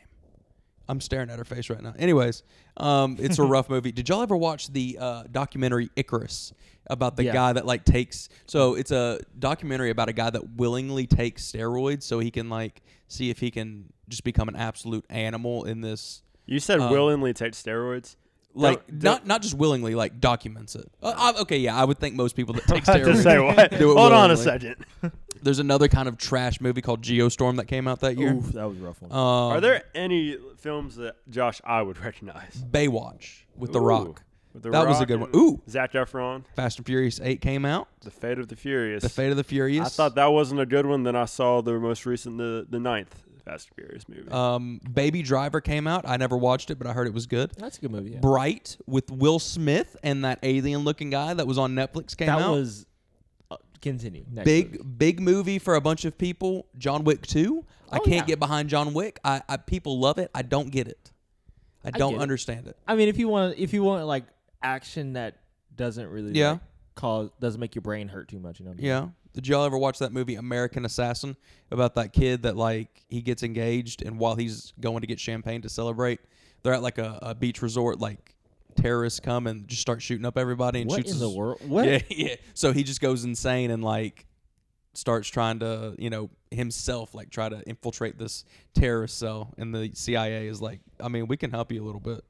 I'm 0.92 1.00
staring 1.00 1.30
at 1.30 1.38
her 1.40 1.46
face 1.46 1.70
right 1.70 1.82
now. 1.82 1.94
Anyways, 1.98 2.44
um, 2.76 3.16
it's 3.18 3.40
a 3.40 3.44
rough 3.56 3.70
movie. 3.70 3.94
Did 3.94 4.10
y'all 4.10 4.22
ever 4.22 4.36
watch 4.36 4.68
the 4.74 4.98
uh, 5.00 5.24
documentary 5.32 5.90
Icarus 5.96 6.52
about 6.88 7.16
the 7.16 7.24
Yeah. 7.24 7.32
guy 7.34 7.54
that 7.54 7.66
like 7.66 7.86
takes? 7.86 8.28
So 8.46 8.76
it's 8.76 8.92
a 8.92 9.22
documentary 9.40 9.90
about 9.90 10.10
a 10.10 10.14
guy 10.14 10.30
that 10.30 10.56
willingly 10.58 11.08
takes 11.08 11.50
steroids 11.50 12.04
so 12.04 12.20
he 12.20 12.30
can 12.30 12.50
like 12.50 12.82
see 13.08 13.30
if 13.30 13.40
he 13.40 13.52
can 13.52 13.86
just 14.10 14.26
become 14.26 14.50
an 14.50 14.58
absolute 14.58 15.06
animal 15.10 15.64
in 15.64 15.80
this. 15.80 16.24
You 16.46 16.60
said 16.60 16.82
Um, 16.82 16.92
willingly 16.92 17.34
take 17.34 17.54
steroids. 17.54 18.18
Like 18.54 18.86
Don't- 18.88 19.04
not 19.04 19.28
not 19.28 19.42
just 19.42 19.54
willingly, 19.54 19.96
like 19.96 20.20
documents 20.20 20.76
it. 20.76 20.90
Uh, 21.02 21.14
I, 21.16 21.42
okay, 21.42 21.58
yeah, 21.58 21.76
I 21.76 21.86
would 21.86 22.00
think 22.00 22.16
most 22.16 22.36
people 22.36 22.54
that 22.56 22.64
take 22.68 22.88
I 22.90 22.98
had 22.98 23.04
to 23.06 23.12
steroids 23.12 23.24
say 23.24 23.40
what? 23.46 23.72
do 23.72 23.92
it 23.92 23.98
Hold 23.98 24.14
on 24.14 24.32
a 24.32 24.38
second. 24.38 24.86
There's 25.44 25.60
another 25.60 25.88
kind 25.88 26.08
of 26.08 26.18
trash 26.18 26.62
movie 26.62 26.82
called 26.82 27.02
Geostorm 27.02 27.56
that 27.58 27.66
came 27.66 27.88
out 27.88 28.02
that 28.02 28.18
year. 28.18 28.34
Oof, 28.34 28.52
that 28.52 28.68
was 28.68 28.78
a 28.78 28.82
rough 28.82 29.02
one. 29.02 29.12
Um, 29.12 29.18
Are 29.58 29.60
there 29.62 29.84
any 29.96 30.38
films 30.60 30.98
that 30.98 31.16
Josh 31.30 31.60
I 31.64 31.82
would 31.82 31.98
recognize? 31.98 32.56
Baywatch 32.70 33.44
with 33.58 33.72
The 33.72 33.82
Rock? 33.82 34.22
With 34.54 34.62
The 34.64 34.70
That 34.70 34.88
was 34.88 35.02
a 35.02 35.06
good 35.08 35.20
one. 35.20 35.32
Ooh. 35.36 35.60
Zac 35.68 35.94
Efron, 35.94 36.44
Fast 36.56 36.78
and 36.78 36.86
Furious 36.86 37.20
8 37.24 37.42
came 37.42 37.66
out. 37.66 37.88
The 38.02 38.12
Fate 38.12 38.38
of 38.38 38.50
the 38.50 38.56
Furious. 38.56 39.02
The 39.02 39.10
Fate 39.10 39.32
of 39.32 39.38
the 39.38 39.44
Furious. 39.44 39.88
I 39.88 39.90
thought 39.90 40.14
that 40.16 40.28
wasn't 40.28 40.60
a 40.62 40.66
good 40.68 40.86
one. 40.86 41.02
Then 41.04 41.16
I 41.16 41.26
saw 41.26 41.62
the 41.62 41.80
most 41.80 42.06
recent, 42.06 42.38
the 42.38 42.68
the 42.70 42.80
ninth 42.80 43.24
Fast 43.46 43.68
and 43.70 43.76
Furious 43.76 44.08
movie. 44.08 44.30
um, 44.30 44.80
Baby 44.94 45.22
Driver 45.24 45.62
came 45.62 45.88
out. 45.88 46.08
I 46.08 46.18
never 46.18 46.38
watched 46.38 46.70
it, 46.72 46.78
but 46.78 46.88
I 46.88 46.94
heard 46.94 47.08
it 47.08 47.14
was 47.14 47.28
good. 47.28 47.52
That's 47.58 47.78
a 47.78 47.82
good 47.82 47.92
movie. 47.92 48.12
Yeah. 48.12 48.20
Bright 48.20 48.78
with 48.86 49.10
Will 49.12 49.40
Smith 49.40 49.96
and 50.04 50.24
that 50.26 50.40
alien 50.44 50.82
looking 50.82 51.10
guy 51.10 51.34
that 51.34 51.48
was 51.48 51.58
on 51.58 51.74
Netflix 51.76 52.16
came 52.16 52.30
out. 52.30 52.40
that 52.40 52.46
out. 52.46 52.52
was 52.52 52.86
uh, 53.50 53.58
Continue. 53.82 54.26
Next 54.32 54.46
big 54.46 54.72
movie. 54.72 54.84
big 54.84 55.20
movie 55.20 55.60
for 55.60 55.76
a 55.76 55.82
bunch 55.82 56.06
of 56.06 56.18
people. 56.18 56.68
John 56.78 57.04
Wick 57.04 57.26
Two. 57.26 57.66
I 57.92 57.98
Oh, 57.98 58.00
can't 58.02 58.16
yeah. 58.16 58.26
get 58.26 58.40
behind 58.40 58.70
John 58.70 58.94
Wick. 58.94 59.20
I, 59.24 59.42
I 59.50 59.58
people 59.58 60.00
love 60.00 60.18
it. 60.18 60.32
I 60.36 60.44
don't 60.44 60.70
get 60.72 60.88
it. 60.88 61.12
I 61.84 61.90
don't 61.92 62.12
get 62.12 62.20
it. 62.20 62.22
understand 62.22 62.68
it. 62.68 62.78
I 62.88 62.96
mean, 62.96 63.10
if 63.10 63.18
you 63.18 63.28
want, 63.28 63.58
if 63.58 63.74
you 63.74 63.82
want 63.84 64.06
like 64.06 64.26
action 64.64 65.14
that 65.14 65.38
doesn't 65.76 66.08
really 66.10 66.32
Yeah. 66.34 66.52
like, 66.52 66.60
cause 66.96 67.30
doesn't 67.40 67.60
make 67.60 67.76
your 67.76 67.82
brain 67.82 68.08
hurt 68.08 68.28
too 68.28 68.40
much, 68.40 68.60
you 68.60 68.66
know. 68.66 68.72
what 68.72 68.80
I 68.80 68.82
mean? 68.82 68.86
Yeah. 68.86 69.08
Did 69.34 69.48
y'all 69.48 69.64
ever 69.64 69.78
watch 69.78 70.00
that 70.00 70.12
movie 70.12 70.36
American 70.36 70.84
Assassin 70.84 71.38
about 71.72 71.96
that 71.96 72.12
kid 72.12 72.44
that 72.44 72.58
like 72.58 73.04
he 73.08 73.22
gets 73.22 73.44
engaged 73.44 74.02
and 74.02 74.20
while 74.20 74.36
he's 74.36 74.74
going 74.80 75.02
to 75.02 75.08
get 75.08 75.20
champagne 75.20 75.62
to 75.62 75.70
celebrate, 75.70 76.20
they're 76.64 76.74
at 76.74 76.82
like 76.82 76.98
a, 76.98 77.18
a 77.22 77.36
beach 77.36 77.62
resort 77.62 78.00
like 78.00 78.36
terrorists 78.76 79.20
come 79.20 79.48
and 79.48 79.68
just 79.68 79.82
start 79.82 80.02
shooting 80.02 80.26
up 80.26 80.38
everybody 80.38 80.82
and 80.82 80.90
What 80.90 80.98
shoots 80.98 81.14
in 81.14 81.20
the 81.20 81.30
world? 81.30 81.60
What? 81.68 81.86
Yeah, 81.86 82.00
yeah. 82.10 82.36
So 82.54 82.74
he 82.74 82.84
just 82.84 83.02
goes 83.02 83.24
insane 83.24 83.72
and 83.72 83.84
like 83.84 84.26
starts 84.94 85.30
trying 85.30 85.60
to, 85.60 85.96
you 85.98 86.10
know, 86.10 86.30
himself 86.50 87.16
like 87.16 87.30
try 87.30 87.48
to 87.48 87.62
infiltrate 87.68 88.18
this 88.18 88.44
terrorist 88.74 89.18
cell 89.18 89.54
and 89.58 89.74
the 89.74 89.92
CIA 89.94 90.48
is 90.48 90.62
like, 90.62 90.82
I 91.00 91.08
mean, 91.08 91.28
we 91.28 91.38
can 91.38 91.52
help 91.52 91.72
you 91.72 91.82
a 91.82 91.86
little 91.86 92.02
bit. 92.02 92.24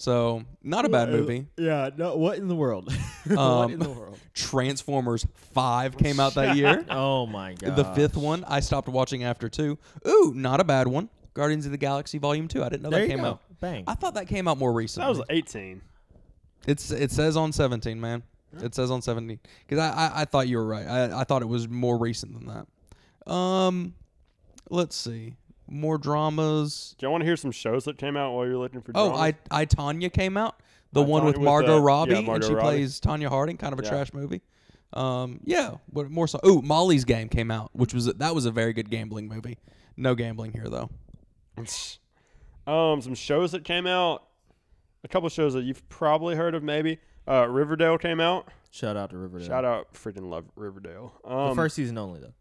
So, 0.00 0.44
not 0.62 0.86
a 0.86 0.88
bad 0.88 1.10
movie. 1.10 1.44
Yeah. 1.58 1.90
No. 1.94 2.16
What 2.16 2.38
in 2.38 2.48
the 2.48 2.54
world? 2.54 2.90
what 3.26 3.38
Um, 3.38 3.70
in 3.72 3.78
the 3.80 3.90
world? 3.90 4.18
Transformers 4.32 5.26
5 5.52 5.98
came 5.98 6.18
out 6.18 6.32
that 6.36 6.56
year. 6.56 6.86
Oh 6.90 7.26
my 7.26 7.52
god. 7.52 7.76
The 7.76 7.84
fifth 7.84 8.16
one 8.16 8.42
I 8.48 8.60
stopped 8.60 8.88
watching 8.88 9.24
after 9.24 9.50
2. 9.50 9.78
Ooh, 10.08 10.32
not 10.34 10.58
a 10.58 10.64
bad 10.64 10.88
one. 10.88 11.10
Guardians 11.34 11.66
of 11.66 11.72
the 11.72 11.76
Galaxy 11.78 12.16
Volume 12.16 12.48
2. 12.48 12.64
I 12.64 12.70
didn't 12.70 12.82
know 12.82 12.88
There 12.88 13.00
that 13.00 13.04
you 13.08 13.10
came 13.10 13.20
go. 13.22 13.28
out. 13.32 13.42
Bang. 13.60 13.84
I 13.86 13.94
thought 13.94 14.14
that 14.14 14.26
came 14.26 14.48
out 14.48 14.56
more 14.56 14.72
recently. 14.72 15.04
That 15.12 15.18
was 15.18 15.26
18. 15.28 15.82
It's 16.66 16.90
it 16.90 17.10
says 17.10 17.36
on 17.36 17.52
17, 17.52 18.00
man. 18.00 18.22
It 18.62 18.74
says 18.74 18.90
on 18.90 19.02
17 19.02 19.38
because 19.68 19.78
I, 19.78 19.90
I 19.90 20.22
I 20.22 20.24
thought 20.24 20.48
you 20.48 20.56
were 20.56 20.66
right. 20.66 20.86
I 20.86 21.20
I 21.20 21.24
thought 21.24 21.42
it 21.42 21.48
was 21.48 21.68
more 21.68 21.98
recent 21.98 22.32
than 22.32 22.46
that. 23.26 23.30
Um, 23.30 23.92
let's 24.70 24.96
see 24.96 25.34
more 25.70 25.96
dramas. 25.98 26.94
Do 26.98 27.06
you 27.06 27.10
want 27.10 27.22
to 27.22 27.26
hear 27.26 27.36
some 27.36 27.52
shows 27.52 27.84
that 27.84 27.96
came 27.96 28.16
out 28.16 28.32
while 28.34 28.46
you're 28.46 28.58
looking 28.58 28.82
for? 28.82 28.92
Oh. 28.94 29.12
I 29.14 29.34
I 29.50 29.64
Tonya 29.66 30.12
came 30.12 30.36
out. 30.36 30.60
The 30.92 31.02
I, 31.02 31.06
one 31.06 31.22
Tonya 31.22 31.26
with 31.26 31.36
with, 31.36 31.44
Margot 31.44 31.78
uh, 31.78 31.80
Robbie, 31.80 32.12
yeah, 32.12 32.34
and 32.34 32.44
she 32.44 32.52
Robbie. 32.52 32.62
plays 32.62 33.00
Tonya 33.00 33.28
Harding, 33.28 33.56
kind 33.56 33.72
of 33.72 33.78
a 33.78 33.84
Yeah. 33.84 33.90
trash 33.90 34.12
movie. 34.12 34.42
Um, 34.92 35.40
yeah, 35.44 35.76
but 35.92 36.10
more 36.10 36.26
so. 36.26 36.40
Oh, 36.42 36.60
Molly's 36.62 37.04
Game 37.04 37.28
came 37.28 37.50
out, 37.50 37.70
which 37.72 37.94
was 37.94 38.06
that 38.06 38.34
was 38.34 38.44
a 38.44 38.50
very 38.50 38.72
good 38.72 38.90
gambling 38.90 39.28
movie. 39.28 39.58
No 39.96 40.14
gambling 40.14 40.52
here 40.52 40.68
though. 40.68 40.90
um, 42.66 43.00
some 43.00 43.14
shows 43.14 43.52
that 43.52 43.64
came 43.64 43.86
out. 43.86 44.24
A 45.04 45.08
couple 45.08 45.28
shows 45.28 45.54
that 45.54 45.62
you've 45.62 45.88
probably 45.88 46.34
heard 46.36 46.54
of, 46.54 46.62
maybe. 46.62 46.98
Uh, 47.26 47.46
Riverdale 47.48 47.96
came 47.96 48.20
out. 48.20 48.48
Shout 48.70 48.96
out 48.96 49.10
to 49.10 49.16
Riverdale. 49.16 49.46
Shout 49.48 49.64
out, 49.64 49.94
freaking 49.94 50.28
love 50.28 50.44
Riverdale. 50.56 51.14
Um, 51.24 51.50
the 51.50 51.54
first 51.54 51.76
season 51.76 51.96
only 51.98 52.20
though. 52.20 52.34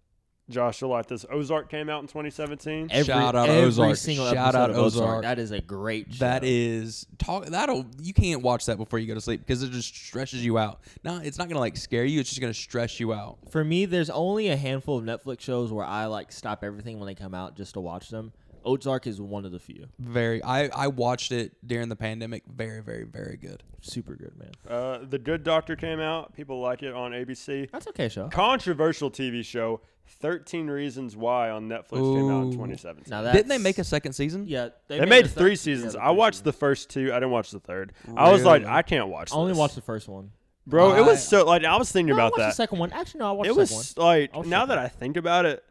Josh, 0.49 0.81
you'll 0.81 0.89
like 0.89 1.05
this. 1.05 1.25
Ozark 1.29 1.69
came 1.69 1.89
out 1.89 2.01
in 2.01 2.07
2017. 2.07 2.87
Every, 2.91 3.03
Shout 3.05 3.35
out 3.35 3.49
every 3.49 3.63
Ozark. 3.67 3.95
Single 3.95 4.31
Shout 4.31 4.55
out 4.55 4.71
of 4.71 4.77
Ozark. 4.77 5.21
That 5.21 5.37
is 5.39 5.51
a 5.51 5.61
great 5.61 6.13
show. 6.13 6.19
That 6.25 6.43
is 6.43 7.05
talk. 7.17 7.45
That'll 7.45 7.85
you 8.01 8.13
can't 8.13 8.41
watch 8.41 8.65
that 8.65 8.77
before 8.77 8.99
you 8.99 9.07
go 9.07 9.13
to 9.13 9.21
sleep 9.21 9.41
because 9.41 9.61
it 9.61 9.71
just 9.71 9.95
stresses 9.95 10.43
you 10.43 10.57
out. 10.57 10.81
No, 11.03 11.17
it's 11.17 11.37
not 11.37 11.47
gonna 11.47 11.59
like 11.59 11.77
scare 11.77 12.05
you. 12.05 12.19
It's 12.19 12.29
just 12.29 12.41
gonna 12.41 12.53
stress 12.53 12.99
you 12.99 13.13
out. 13.13 13.37
For 13.49 13.63
me, 13.63 13.85
there's 13.85 14.09
only 14.09 14.49
a 14.49 14.57
handful 14.57 14.97
of 14.97 15.03
Netflix 15.03 15.41
shows 15.41 15.71
where 15.71 15.85
I 15.85 16.05
like 16.05 16.31
stop 16.31 16.63
everything 16.63 16.99
when 16.99 17.07
they 17.07 17.15
come 17.15 17.33
out 17.33 17.55
just 17.55 17.73
to 17.75 17.79
watch 17.79 18.09
them. 18.09 18.31
Ozark 18.65 19.07
is 19.07 19.21
one 19.21 19.45
of 19.45 19.51
the 19.51 19.59
few. 19.59 19.85
Very. 19.99 20.43
I 20.43 20.69
I 20.75 20.87
watched 20.87 21.31
it 21.31 21.53
during 21.65 21.89
the 21.89 21.95
pandemic. 21.95 22.43
Very 22.47 22.81
very 22.81 23.03
very 23.03 23.37
good. 23.37 23.63
Super 23.81 24.15
good, 24.15 24.33
man. 24.37 24.51
Uh, 24.67 24.99
the 25.09 25.17
Good 25.17 25.43
Doctor 25.43 25.75
came 25.75 25.99
out. 25.99 26.35
People 26.35 26.59
like 26.59 26.83
it 26.83 26.93
on 26.93 27.11
ABC. 27.11 27.69
That's 27.71 27.87
okay, 27.87 28.09
show. 28.09 28.27
Controversial 28.27 29.09
TV 29.09 29.45
show. 29.45 29.81
13 30.09 30.67
Reasons 30.69 31.15
Why 31.15 31.49
on 31.49 31.67
Netflix 31.69 31.91
came 32.15 32.29
out 32.29 32.41
in 32.43 32.47
Ooh. 32.49 32.51
2017. 32.53 33.05
Now 33.09 33.21
that 33.21 33.33
Didn't 33.33 33.47
they 33.49 33.57
make 33.57 33.77
a 33.77 33.83
second 33.83 34.13
season? 34.13 34.45
Yeah, 34.47 34.69
they 34.87 35.05
made 35.05 35.25
the 35.25 35.29
three 35.29 35.51
thir- 35.51 35.55
seasons. 35.55 35.93
yeah, 35.95 36.01
I 36.05 36.11
watched 36.11 36.43
three 36.43 36.51
the 36.51 36.53
first 36.53 36.89
two. 36.89 37.11
I 37.11 37.15
didn't 37.15 37.31
watch 37.31 37.51
the 37.51 37.59
third. 37.59 37.93
I 38.15 38.31
was 38.31 38.43
like, 38.43 38.63
Really? 38.63 38.73
I 38.73 38.81
can't 38.81 39.07
watch. 39.07 39.31
I 39.31 39.35
only 39.35 39.51
this. 39.51 39.57
watched 39.59 39.75
the 39.75 39.81
first 39.81 40.07
one. 40.07 40.31
Bro, 40.67 40.95
it 40.95 41.01
was 41.01 41.17
I- 41.17 41.21
so 41.21 41.45
like 41.45 41.63
I 41.63 41.77
was 41.77 41.91
thinking 41.91 42.15
No, 42.15 42.21
I 42.21 42.27
about 42.27 42.31
watched 42.33 42.37
the 42.39 42.43
that. 42.47 42.55
second 42.55 42.79
one. 42.79 42.91
Actually, 42.91 43.19
no, 43.19 43.29
I 43.29 43.31
watched 43.31 43.49
It 43.49 43.55
the 43.55 43.65
second 43.65 43.77
was 43.77 43.95
one. 43.95 44.05
like 44.07 44.31
I'll 44.33 44.43
now 44.43 44.59
shut 44.61 44.67
that. 44.69 44.77
I 44.79 44.87
think 44.87 45.17
about 45.17 45.45
it, 45.45 45.63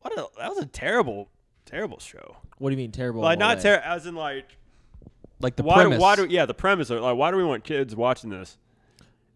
what 0.00 0.12
a, 0.18 0.26
that 0.38 0.48
was 0.48 0.58
a 0.58 0.66
terrible, 0.66 1.28
terrible 1.66 1.98
show. 1.98 2.36
What 2.58 2.70
do 2.70 2.74
you 2.74 2.78
mean 2.78 2.92
terrible? 2.92 3.22
like 3.22 3.38
what 3.38 3.44
not 3.44 3.56
way? 3.58 3.62
terrible, 3.62 3.84
as 3.86 4.06
in 4.06 4.14
like 4.14 4.46
Like 5.40 5.56
the 5.56 5.62
why 5.62 5.74
premise. 5.74 5.98
do 5.98 6.02
why 6.02 6.16
do 6.16 6.26
yeah 6.28 6.46
the 6.46 6.54
premise 6.54 6.90
of, 6.90 7.02
like 7.02 7.16
why 7.16 7.30
do 7.30 7.36
we 7.36 7.44
want 7.44 7.64
kids 7.64 7.94
watching 7.96 8.30
this? 8.30 8.56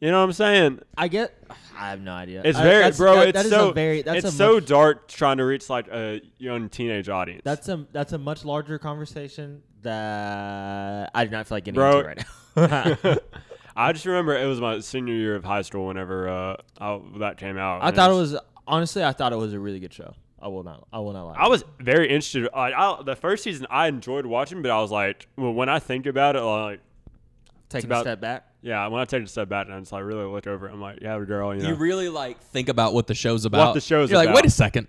You 0.04 0.10
know 0.10 0.18
what 0.18 0.24
I'm 0.24 0.32
saying? 0.32 0.80
I 0.98 1.08
get. 1.08 1.32
I 1.78 1.88
have 1.88 2.02
no 2.02 2.12
idea. 2.12 2.42
It's 2.44 2.58
I- 2.58 2.62
very 2.62 2.76
that's- 2.82 2.98
bro. 2.98 3.14
that- 3.16 3.28
it's 3.28 3.36
that 3.38 3.44
is 3.46 3.50
so 3.50 3.70
a 3.70 3.72
very. 3.72 4.02
That's 4.02 4.18
it's 4.18 4.34
a 4.34 4.36
so 4.36 4.54
much, 4.56 4.66
dark 4.66 5.08
trying 5.08 5.38
to 5.38 5.46
reach 5.46 5.70
like 5.70 5.88
a 5.88 6.20
young 6.36 6.68
teenage 6.68 7.08
audience. 7.08 7.40
That's 7.42 7.68
a 7.70 7.86
that's 7.90 8.12
a 8.12 8.18
much 8.18 8.44
larger 8.44 8.78
conversation 8.78 9.62
that 9.80 11.10
I 11.14 11.24
do 11.24 11.30
not 11.30 11.46
feel 11.46 11.56
like 11.56 11.64
getting 11.64 11.76
Bro. 11.76 12.00
into 12.00 12.06
right 12.06 12.98
now. 13.04 13.16
I 13.76 13.92
just 13.94 14.04
remember 14.04 14.36
it 14.36 14.44
was 14.46 14.60
my 14.60 14.80
senior 14.80 15.14
year 15.14 15.36
of 15.36 15.44
high 15.44 15.62
school 15.62 15.86
whenever 15.86 16.28
uh 16.28 16.56
I, 16.78 17.00
that 17.20 17.38
came 17.38 17.56
out. 17.56 17.82
I 17.82 17.90
thought 17.90 18.10
it 18.10 18.14
was 18.14 18.36
honestly. 18.68 19.02
I 19.02 19.12
thought 19.12 19.32
it 19.32 19.36
was 19.36 19.54
a 19.54 19.58
really 19.58 19.80
good 19.80 19.94
show. 19.94 20.14
I 20.38 20.48
will 20.48 20.64
not. 20.64 20.86
I 20.92 20.98
will 20.98 21.14
not 21.14 21.24
lie. 21.28 21.36
I 21.38 21.48
was 21.48 21.64
very 21.80 22.08
interested. 22.08 22.46
Like 22.54 22.74
I, 22.76 23.02
the 23.02 23.16
first 23.16 23.42
season, 23.42 23.66
I 23.70 23.88
enjoyed 23.88 24.26
watching, 24.26 24.60
but 24.60 24.70
I 24.70 24.82
was 24.82 24.90
like, 24.90 25.28
well, 25.38 25.54
when 25.54 25.70
I 25.70 25.78
think 25.78 26.04
about 26.04 26.36
it, 26.36 26.42
like, 26.42 26.80
taking 27.70 27.88
about- 27.88 28.00
a 28.00 28.10
step 28.10 28.20
back. 28.20 28.48
Yeah, 28.64 28.86
when 28.88 29.00
I 29.00 29.04
take 29.04 29.22
a 29.22 29.26
step 29.26 29.48
back 29.48 29.66
and 29.66 29.74
I 29.74 29.78
just 29.78 29.92
like 29.92 30.02
really 30.04 30.24
look 30.24 30.46
over 30.46 30.66
it, 30.66 30.72
I'm 30.72 30.80
like, 30.80 31.00
yeah, 31.02 31.18
girl, 31.20 31.54
you 31.54 31.62
know, 31.62 31.68
You 31.68 31.74
really 31.74 32.08
like 32.08 32.40
think 32.40 32.68
about 32.70 32.94
what 32.94 33.06
the 33.06 33.14
show's 33.14 33.44
about. 33.44 33.66
What 33.68 33.74
the 33.74 33.80
show's 33.80 34.10
You're 34.10 34.18
like, 34.18 34.28
about. 34.28 34.36
wait 34.36 34.46
a 34.46 34.50
second. 34.50 34.88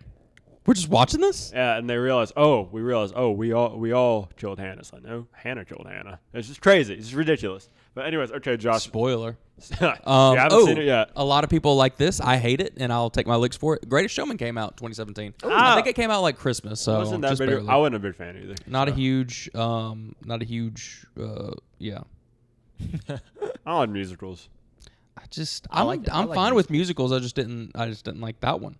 We're 0.65 0.73
just 0.73 0.89
watching 0.89 1.21
this. 1.21 1.51
yeah, 1.53 1.77
and 1.77 1.87
they 1.87 1.97
realize, 1.97 2.31
oh, 2.35 2.67
we 2.71 2.81
realize, 2.81 3.11
oh, 3.15 3.29
we 3.31 3.51
all 3.53 3.77
we 3.77 3.91
all 3.91 4.29
killed 4.37 4.57
Hannah. 4.57 4.79
It's 4.79 4.91
like, 4.91 5.03
no, 5.03 5.27
Hannah 5.33 5.63
killed 5.65 5.85
Hannah. 5.87 6.19
It's 6.33 6.47
just 6.47 6.59
crazy. 6.61 6.93
It's 6.95 7.03
just 7.07 7.15
ridiculous. 7.15 7.69
But 7.93 8.07
anyways, 8.07 8.31
okay, 8.31 8.57
Josh, 8.57 8.83
Spoiler. 8.83 9.37
you 9.81 9.87
Um, 9.87 10.35
haven't 10.37 10.53
oh, 10.53 10.65
seen 10.65 10.77
it 10.79 10.85
yet. 10.85 11.11
a 11.15 11.23
lot 11.23 11.43
of 11.43 11.49
people 11.51 11.75
like 11.75 11.97
this. 11.97 12.19
I 12.19 12.37
hate 12.37 12.61
it, 12.61 12.73
and 12.77 12.91
I'll 12.91 13.09
take 13.11 13.27
my 13.27 13.35
licks 13.35 13.55
for 13.55 13.75
it. 13.75 13.87
Greatest 13.87 14.15
Showman 14.15 14.37
came 14.37 14.57
out 14.57 14.75
2017. 14.77 15.33
I 15.43 15.47
Ah. 15.49 15.75
think 15.75 15.87
it 15.87 15.93
came 15.95 16.09
out 16.11 16.21
like 16.23 16.37
Christmas, 16.37 16.81
so 16.81 16.97
wasn't 16.97 17.21
that 17.21 17.29
just 17.29 17.39
big? 17.39 17.49
barely. 17.49 17.67
I 17.69 17.75
wasn't 17.75 17.95
a 17.97 17.99
big 17.99 18.15
fan 18.15 18.35
either. 18.41 18.55
not 18.65 18.89
a 18.89 18.91
huge, 18.91 19.49
um, 19.55 20.15
not 20.25 20.41
a 20.41 20.45
huge, 20.45 21.05
uh, 21.21 21.51
yeah. 21.77 21.99
I 23.65 23.71
don't 23.71 23.79
like 23.79 23.89
musicals. 23.89 24.49
I 25.17 25.23
just, 25.29 25.65
I 25.71 25.81
I'm, 25.81 25.87
like- 25.87 26.09
I 26.09 26.19
I'm 26.19 26.27
like 26.27 26.35
fine 26.35 26.55
with 26.55 26.69
musicals. 26.69 27.11
I 27.11 27.19
just 27.19 27.35
didn't, 27.35 27.71
I 27.75 27.87
just 27.87 28.05
didn't 28.05 28.21
like 28.21 28.39
that 28.41 28.59
one. 28.59 28.75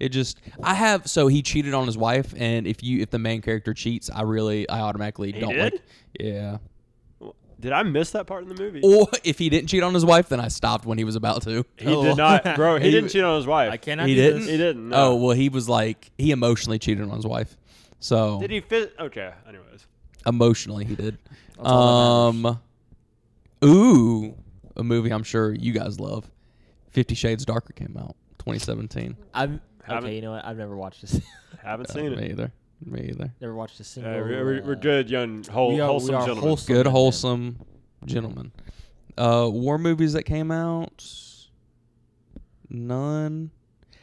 It 0.00 0.08
just, 0.08 0.38
I 0.62 0.74
have. 0.74 1.08
So 1.08 1.28
he 1.28 1.42
cheated 1.42 1.74
on 1.74 1.86
his 1.86 1.96
wife, 1.98 2.34
and 2.36 2.66
if 2.66 2.82
you, 2.82 3.00
if 3.02 3.10
the 3.10 3.18
main 3.18 3.40
character 3.42 3.72
cheats, 3.74 4.10
I 4.12 4.22
really, 4.22 4.68
I 4.68 4.80
automatically 4.80 5.30
He 5.32 5.40
don't 5.40 5.54
did? 5.54 5.72
like. 5.74 5.82
Yeah. 6.18 6.58
Did 7.60 7.70
I 7.70 7.84
miss 7.84 8.10
that 8.10 8.26
part 8.26 8.42
in 8.42 8.48
the 8.48 8.60
movie? 8.60 8.80
Or 8.82 9.06
if 9.22 9.38
he 9.38 9.48
didn't 9.48 9.68
cheat 9.68 9.84
on 9.84 9.94
his 9.94 10.04
wife, 10.04 10.28
then 10.28 10.40
I 10.40 10.48
stopped 10.48 10.84
when 10.84 10.98
he 10.98 11.04
was 11.04 11.14
about 11.14 11.42
to. 11.42 11.64
He 11.76 11.86
Oh. 11.86 12.02
did 12.02 12.16
not, 12.16 12.56
bro. 12.56 12.76
He, 12.80 12.86
He- 12.86 12.90
didn't 12.90 13.10
cheat 13.10 13.22
on 13.22 13.36
his 13.36 13.46
wife. 13.46 13.70
I 13.70 13.76
cannot. 13.76 14.08
He 14.08 14.16
do 14.16 14.22
didn't? 14.22 14.40
This. 14.40 14.50
He 14.50 14.56
didn't. 14.56 14.88
No. 14.88 14.96
Oh 14.96 15.14
well, 15.16 15.36
he 15.36 15.48
was 15.48 15.68
like 15.68 16.10
he 16.18 16.32
emotionally 16.32 16.80
cheated 16.80 17.08
on 17.08 17.14
his 17.14 17.26
wife. 17.26 17.56
So 18.00 18.40
Did 18.40 18.50
he 18.50 18.60
fit? 18.60 18.94
Okay. 18.98 19.32
Anyways, 19.48 19.86
emotionally 20.26 20.84
he 20.84 20.96
did. 20.96 21.18
That's 21.56 21.68
all 21.68 22.32
that 22.32 22.38
Um, 22.48 22.60
ooh, 23.64 24.34
a 24.76 24.82
movie 24.82 25.10
I'm 25.10 25.22
sure 25.22 25.52
you 25.54 25.72
guys 25.72 25.98
love. 26.00 26.30
Fifty 26.90 27.14
Shades 27.14 27.44
Darker 27.44 27.72
came 27.72 27.96
out 27.98 28.16
2017. 28.38 29.16
I'm 29.34 29.60
Haven't- 29.84 30.04
okay. 30.08 30.16
You 30.16 30.22
know 30.22 30.32
what? 30.32 30.44
I've 30.44 30.56
never 30.58 30.76
watched 30.76 31.00
this. 31.02 31.20
haven't 31.62 31.90
Uh, 31.90 31.92
seen 31.94 32.10
me 32.16 32.24
it. 32.24 32.30
either. 32.32 32.52
Me 32.84 33.00
either. 33.10 33.32
never 33.40 33.54
watched 33.54 33.78
a 33.80 33.84
single. 33.84 34.12
Yeah, 34.12 34.18
we're, 34.20 34.44
we're, 34.44 34.62
we're 34.64 34.72
uh, 34.72 34.74
good, 34.74 35.08
young, 35.08 35.44
whole, 35.44 35.68
we 35.72 35.80
are- 35.80 35.86
we 35.86 35.86
wholesome 35.88 36.14
are 36.16 36.20
gentlemen. 36.20 36.42
wholesome. 36.44 36.74
Good 36.74 36.86
man. 36.86 36.92
wholesome 36.92 37.58
gentleman. 38.06 38.52
Uh, 39.16 39.48
war 39.52 39.78
movies 39.78 40.14
that 40.14 40.24
came 40.24 40.50
out. 40.50 41.04
None. 42.68 43.50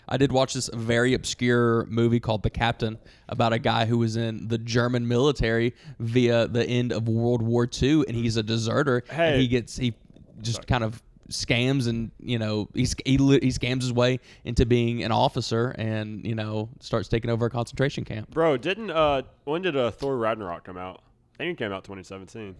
I 0.09 0.17
did 0.17 0.31
watch 0.31 0.53
this 0.53 0.69
very 0.73 1.13
obscure 1.13 1.85
movie 1.85 2.19
called 2.19 2.43
The 2.43 2.49
Captain 2.49 2.97
about 3.29 3.53
a 3.53 3.59
guy 3.59 3.85
who 3.85 3.99
was 3.99 4.17
in 4.17 4.47
the 4.47 4.57
German 4.57 5.07
military 5.07 5.75
via 5.99 6.47
the 6.47 6.65
end 6.65 6.91
of 6.91 7.07
World 7.07 7.43
War 7.43 7.69
II, 7.81 8.05
and 8.07 8.15
he's 8.15 8.35
a 8.35 8.43
deserter. 8.43 9.03
Hey. 9.09 9.33
And 9.33 9.41
he 9.41 9.47
gets 9.47 9.77
he 9.77 9.93
just 10.41 10.67
kind 10.67 10.83
of 10.83 11.01
scams 11.29 11.87
and 11.87 12.09
you 12.19 12.39
know 12.39 12.67
he 12.73 12.87
he, 13.05 13.17
he 13.17 13.49
scams 13.49 13.81
his 13.81 13.93
way 13.93 14.19
into 14.45 14.65
being 14.65 15.03
an 15.03 15.11
officer 15.11 15.75
and 15.77 16.25
you 16.25 16.33
know 16.33 16.69
starts 16.79 17.07
taking 17.07 17.29
over 17.29 17.45
a 17.45 17.49
concentration 17.49 18.03
camp. 18.03 18.31
Bro, 18.31 18.57
didn't 18.57 18.89
uh 18.89 19.21
when 19.43 19.61
did 19.61 19.77
uh, 19.77 19.91
Thor 19.91 20.17
Ragnarok 20.17 20.63
come 20.63 20.77
out? 20.77 21.03
I 21.35 21.43
think 21.43 21.59
it 21.59 21.63
came 21.63 21.71
out 21.71 21.83
2017. 21.83 22.55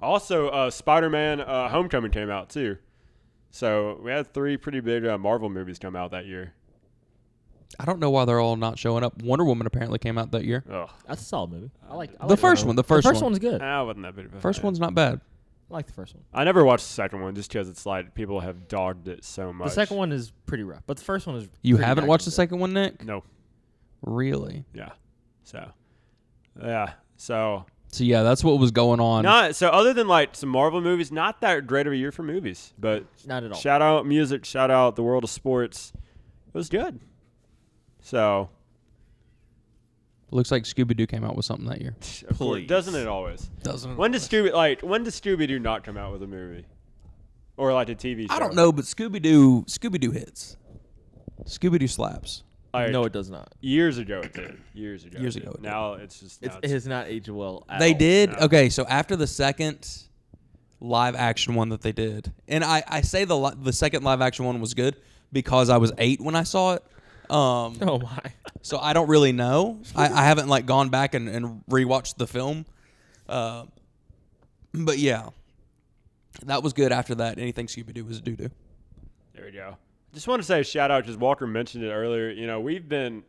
Also, 0.00 0.48
uh, 0.48 0.70
Spider-Man: 0.70 1.40
uh, 1.40 1.68
Homecoming 1.68 2.10
came 2.10 2.30
out 2.30 2.50
too. 2.50 2.76
So 3.50 4.00
we 4.02 4.10
had 4.10 4.32
three 4.32 4.56
pretty 4.56 4.80
big 4.80 5.04
uh, 5.04 5.18
Marvel 5.18 5.50
movies 5.50 5.78
come 5.78 5.94
out 5.94 6.10
that 6.12 6.26
year. 6.26 6.54
I 7.80 7.84
don't 7.84 7.98
know 8.00 8.10
why 8.10 8.24
they're 8.24 8.40
all 8.40 8.56
not 8.56 8.78
showing 8.78 9.02
up. 9.04 9.22
Wonder 9.22 9.44
Woman 9.44 9.66
apparently 9.66 9.98
came 9.98 10.18
out 10.18 10.30
that 10.32 10.44
year. 10.44 10.64
Ugh, 10.70 10.88
That's 11.06 11.22
a 11.22 11.24
solid 11.24 11.50
movie. 11.52 11.70
I 11.88 11.94
like 11.94 12.10
I 12.20 12.26
The 12.26 12.32
like 12.34 12.38
first 12.38 12.64
one, 12.66 12.76
the 12.76 12.84
first 12.84 13.06
one. 13.06 13.20
one's 13.22 13.38
good. 13.38 13.60
Ah, 13.62 13.80
that 13.80 13.86
wasn't 13.86 14.04
that 14.04 14.16
big 14.16 14.26
of 14.26 14.34
a 14.34 14.40
First 14.40 14.60
fan. 14.60 14.66
one's 14.66 14.80
not 14.80 14.94
bad. 14.94 15.20
I 15.70 15.74
like 15.74 15.86
the 15.86 15.92
first 15.92 16.14
one. 16.14 16.22
I 16.34 16.44
never 16.44 16.64
watched 16.64 16.86
the 16.86 16.92
second 16.92 17.22
one 17.22 17.34
just 17.34 17.50
because 17.50 17.68
it's 17.68 17.86
like 17.86 18.14
people 18.14 18.40
have 18.40 18.68
dogged 18.68 19.08
it 19.08 19.24
so 19.24 19.52
much. 19.52 19.68
The 19.68 19.74
second 19.74 19.96
one 19.96 20.12
is 20.12 20.32
pretty 20.46 20.64
rough, 20.64 20.82
but 20.86 20.98
the 20.98 21.04
first 21.04 21.26
one 21.26 21.36
is. 21.36 21.48
You 21.62 21.76
pretty 21.76 21.86
haven't 21.88 22.06
watched 22.06 22.24
the 22.26 22.30
action-packed. 22.30 22.50
second 22.50 22.58
one, 22.60 22.72
Nick? 22.74 23.04
No. 23.04 23.24
Really? 24.02 24.64
Yeah. 24.74 24.90
So. 25.44 25.66
Yeah. 26.62 26.92
So. 27.16 27.64
So 27.88 28.04
yeah, 28.04 28.22
that's 28.22 28.42
what 28.42 28.58
was 28.58 28.70
going 28.70 29.00
on. 29.00 29.22
Not 29.22 29.54
so. 29.54 29.68
Other 29.68 29.92
than 29.92 30.08
like 30.08 30.34
some 30.34 30.48
Marvel 30.48 30.80
movies, 30.80 31.12
not 31.12 31.40
that 31.42 31.66
great 31.66 31.86
of 31.86 31.92
a 31.92 31.96
year 31.96 32.10
for 32.10 32.22
movies. 32.22 32.72
But 32.78 33.04
Not 33.26 33.44
at 33.44 33.52
all. 33.52 33.58
shout 33.58 33.82
out 33.82 34.06
music. 34.06 34.44
Shout 34.46 34.70
out 34.70 34.96
the 34.96 35.02
world 35.02 35.24
of 35.24 35.30
sports. 35.30 35.92
It 36.48 36.54
was 36.54 36.68
good. 36.70 37.00
So. 38.02 38.48
Looks 40.30 40.50
like 40.50 40.62
Scooby 40.64 40.96
Doo 40.96 41.06
came 41.06 41.24
out 41.24 41.36
with 41.36 41.44
something 41.44 41.66
that 41.68 41.80
year. 41.80 41.94
of 42.28 42.38
course- 42.38 42.60
Please. 42.60 42.66
doesn't 42.68 42.94
it 42.94 43.06
always? 43.06 43.50
Doesn't 43.62 43.96
When 43.96 44.12
does 44.12 44.26
Scooby 44.28 44.52
like 44.52 44.80
when 44.80 45.04
does 45.04 45.20
Scooby 45.20 45.46
Doo 45.46 45.58
not 45.58 45.84
come 45.84 45.96
out 45.98 46.12
with 46.12 46.22
a 46.22 46.26
movie? 46.26 46.64
Or 47.58 47.72
like 47.74 47.90
a 47.90 47.94
TV 47.94 48.28
show? 48.28 48.34
I 48.34 48.38
don't 48.38 48.54
know, 48.54 48.72
but 48.72 48.86
Scooby 48.86 49.20
Doo 49.20 49.62
Scooby 49.68 50.00
Doo 50.00 50.10
hits. 50.10 50.56
Scooby 51.44 51.78
Doo 51.78 51.86
slaps. 51.86 52.44
Like, 52.72 52.90
no, 52.92 53.04
it 53.04 53.12
does 53.12 53.28
not. 53.28 53.52
years 53.60 53.98
ago 53.98 54.20
it 54.20 54.32
did. 54.32 54.56
Years 54.72 55.04
ago. 55.04 55.18
Years 55.20 55.36
it 55.36 55.40
did. 55.40 55.48
ago 55.48 55.56
it 55.58 55.62
did. 55.62 55.70
Now 55.70 55.92
it's 55.94 56.18
just 56.20 56.42
It's, 56.42 56.54
now 56.54 56.60
it 56.62 56.70
has 56.70 56.86
not 56.86 57.08
aged 57.08 57.28
well. 57.28 57.66
At 57.68 57.80
They 57.80 57.92
all. 57.92 57.98
did. 57.98 58.30
No. 58.30 58.36
Okay, 58.46 58.70
so 58.70 58.86
after 58.86 59.14
the 59.16 59.26
second 59.26 59.86
live 60.80 61.14
action 61.14 61.54
one 61.54 61.68
that 61.68 61.82
they 61.82 61.92
did, 61.92 62.32
and 62.48 62.64
I, 62.64 62.82
I 62.88 63.02
say 63.02 63.26
the 63.26 63.36
li- 63.36 63.52
the 63.60 63.74
second 63.74 64.02
live 64.02 64.22
action 64.22 64.46
one 64.46 64.58
was 64.62 64.72
good 64.72 64.96
because 65.30 65.68
I 65.68 65.76
was 65.76 65.92
eight 65.98 66.22
when 66.22 66.34
I 66.34 66.44
saw 66.44 66.72
it. 66.72 66.84
Um, 67.30 67.78
Oh 67.80 67.98
my. 67.98 68.18
so 68.62 68.78
I 68.78 68.92
don't 68.92 69.08
really 69.08 69.32
know. 69.32 69.80
I, 69.96 70.08
I 70.08 70.24
haven't 70.24 70.48
like 70.48 70.66
gone 70.66 70.88
back 70.90 71.14
and, 71.14 71.28
and 71.28 71.62
rewatched 71.70 72.16
the 72.16 72.26
film. 72.26 72.66
Uh, 73.28 73.66
but 74.74 74.98
yeah, 74.98 75.28
that 76.44 76.62
was 76.62 76.72
good. 76.72 76.92
After 76.92 77.14
that, 77.16 77.38
anything 77.38 77.66
Scooby 77.66 77.94
Doo 77.94 78.04
was 78.04 78.20
doo 78.20 78.36
doo. 78.36 78.50
There 79.34 79.44
we 79.46 79.52
go. 79.52 79.76
Just 80.12 80.28
want 80.28 80.42
to 80.42 80.46
say 80.46 80.60
a 80.60 80.64
shout 80.64 80.90
out 80.90 81.02
because 81.04 81.16
Walker 81.16 81.46
mentioned 81.46 81.84
it 81.84 81.90
earlier. 81.90 82.30
You 82.30 82.46
know, 82.46 82.60
we've 82.60 82.86
been 82.88 83.22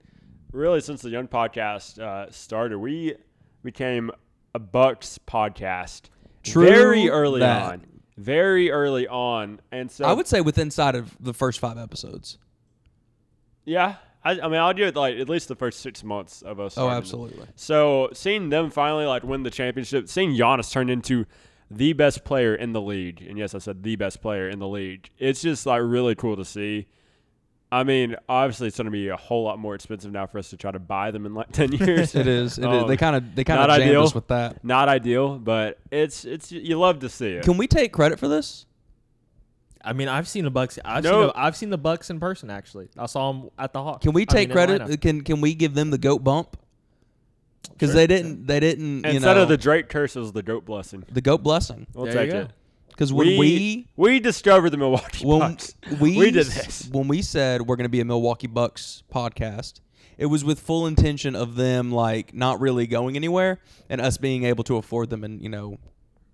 really 0.52 0.82
since 0.82 1.02
the 1.02 1.10
Young 1.10 1.28
Podcast 1.28 2.00
uh, 2.00 2.30
started, 2.32 2.78
we 2.78 3.16
became 3.64 4.12
a 4.54 4.60
Bucks 4.60 5.20
podcast 5.26 6.04
True 6.44 6.66
very 6.66 7.10
early 7.10 7.40
that. 7.40 7.64
on. 7.64 7.86
Very 8.18 8.70
early 8.70 9.08
on, 9.08 9.60
and 9.72 9.90
so 9.90 10.06
I 10.06 10.14
would 10.14 10.28
say 10.28 10.40
within 10.40 10.68
inside 10.68 10.94
of 10.94 11.18
the 11.20 11.34
first 11.34 11.60
five 11.60 11.80
episodes. 11.80 12.38
Yeah. 13.66 13.96
I, 14.26 14.40
I 14.40 14.48
mean, 14.48 14.60
I'll 14.60 14.74
do 14.74 14.86
it 14.86 14.96
like 14.96 15.18
at 15.18 15.28
least 15.28 15.50
the 15.50 15.56
first 15.56 15.82
six 15.82 16.02
months 16.04 16.42
of 16.44 16.60
us. 16.60 16.74
Oh, 16.78 16.84
starting. 16.84 16.98
absolutely. 16.98 17.48
So 17.56 18.10
seeing 18.14 18.50
them 18.50 18.70
finally 18.70 19.06
like 19.06 19.24
win 19.24 19.44
the 19.44 19.52
championship, 19.52 20.08
seeing 20.08 20.32
Giannis 20.34 20.72
turn 20.72 20.90
into 20.90 21.26
the 21.70 21.92
best 21.94 22.24
player 22.24 22.56
in 22.56 22.72
the 22.72 22.80
league, 22.82 23.22
and 23.28 23.38
yes, 23.38 23.54
I 23.54 23.58
said 23.58 23.84
the 23.84 23.96
best 23.98 24.22
player 24.22 24.48
in 24.48 24.60
the 24.60 24.68
league. 24.68 25.10
It's 25.18 25.42
just 25.42 25.66
like 25.66 25.82
really 25.84 26.16
cool 26.16 26.38
to 26.38 26.46
see. 26.46 26.88
I 27.72 27.84
mean, 27.84 28.16
obviously, 28.30 28.68
it's 28.68 28.78
going 28.78 28.86
to 28.86 28.92
be 28.92 29.08
a 29.08 29.18
whole 29.18 29.44
lot 29.44 29.58
more 29.58 29.74
expensive 29.74 30.12
now 30.12 30.28
for 30.28 30.38
us 30.38 30.52
to 30.52 30.58
try 30.58 30.70
to 30.72 30.78
buy 30.80 31.10
them 31.10 31.26
in 31.26 31.34
like 31.34 31.52
ten 31.52 31.72
years. 31.74 32.14
It 32.16 32.28
is. 32.28 32.58
It 32.60 32.64
is. 32.64 32.64
Um, 32.64 32.88
They 32.88 32.96
kind 32.98 33.16
of 33.16 33.36
they 33.36 33.44
kind 33.44 33.60
of 33.60 33.68
jammed 33.76 33.90
ideal. 33.90 34.04
us 34.04 34.14
with 34.16 34.28
that. 34.28 34.64
Not 34.64 34.88
ideal, 34.88 35.40
but 35.40 35.80
it's 35.92 36.24
it's 36.24 36.52
you 36.52 36.78
love 36.80 37.00
to 37.00 37.10
see 37.10 37.28
it. 37.30 37.44
Can 37.44 37.58
we 37.58 37.68
take 37.68 37.92
credit 37.92 38.20
for 38.20 38.28
this? 38.28 38.68
I 39.84 39.94
mean, 39.94 40.08
I've 40.08 40.28
seen 40.28 40.44
the 40.46 40.52
Bucks. 40.52 40.80
I've 40.86 41.04
No. 41.04 41.12
seen. 41.12 41.28
The, 41.28 41.34
I've 41.36 41.56
seen 41.58 41.70
the 41.70 41.78
Bucks 41.78 42.10
in 42.10 42.20
person. 42.20 42.50
Actually, 42.50 42.88
I 42.98 43.06
saw 43.06 43.32
them 43.32 43.50
at 43.60 43.74
the 43.74 43.84
Hawk. 43.84 44.02
Can 44.02 44.14
we 44.14 44.22
I 44.22 44.26
take 44.26 44.50
mean, 44.50 44.56
credit? 44.56 44.74
Atlanta. 44.82 44.98
Can 44.98 45.22
can 45.22 45.42
we 45.42 45.54
give 45.56 45.74
them 45.74 45.90
the 45.92 45.98
goat 45.98 46.24
bump? 46.24 46.58
Because 47.72 47.90
Sure. 47.90 47.96
they 47.96 48.08
didn't. 48.08 48.46
They 48.48 48.60
didn't. 48.60 49.04
You 49.06 49.12
Instead 49.12 49.36
know, 49.36 49.44
of 49.44 49.50
the 49.50 49.58
Drake 49.58 49.90
curse, 49.90 50.16
it 50.16 50.20
was 50.20 50.32
the 50.32 50.44
goat 50.44 50.66
blessing. 50.66 51.04
the 51.12 51.22
goat 51.22 51.44
blessing. 51.44 51.88
We'll 51.94 52.06
There 52.06 52.14
you 52.14 52.20
take 52.20 52.32
go. 52.32 52.40
it. 52.42 52.52
Because 52.90 53.12
when 53.12 53.26
we, 53.28 53.38
we 53.40 53.88
we 53.96 54.20
discovered 54.20 54.70
the 54.70 54.78
Milwaukee 54.78 55.26
when 55.26 55.40
Bucks. 55.40 55.74
we 56.00 56.16
we 56.18 56.32
did 56.32 56.46
this. 56.46 56.88
when 56.92 57.08
we 57.08 57.22
said 57.24 57.64
we're 57.64 57.76
going 57.76 57.86
to 57.86 57.90
be 57.90 58.00
a 58.02 58.06
Milwaukee 58.06 58.46
Bucks 58.48 59.02
podcast, 59.12 59.80
it 60.18 60.28
was 60.28 60.46
with 60.46 60.60
full 60.60 60.86
intention 60.86 61.36
of 61.36 61.56
them 61.56 61.92
like 61.92 62.36
not 62.36 62.60
really 62.62 62.86
going 62.86 63.16
anywhere 63.16 63.60
and 63.90 64.00
us 64.00 64.18
being 64.18 64.44
able 64.44 64.64
to 64.66 64.78
afford 64.78 65.10
them 65.10 65.24
and 65.24 65.42
you 65.42 65.50
know, 65.50 65.80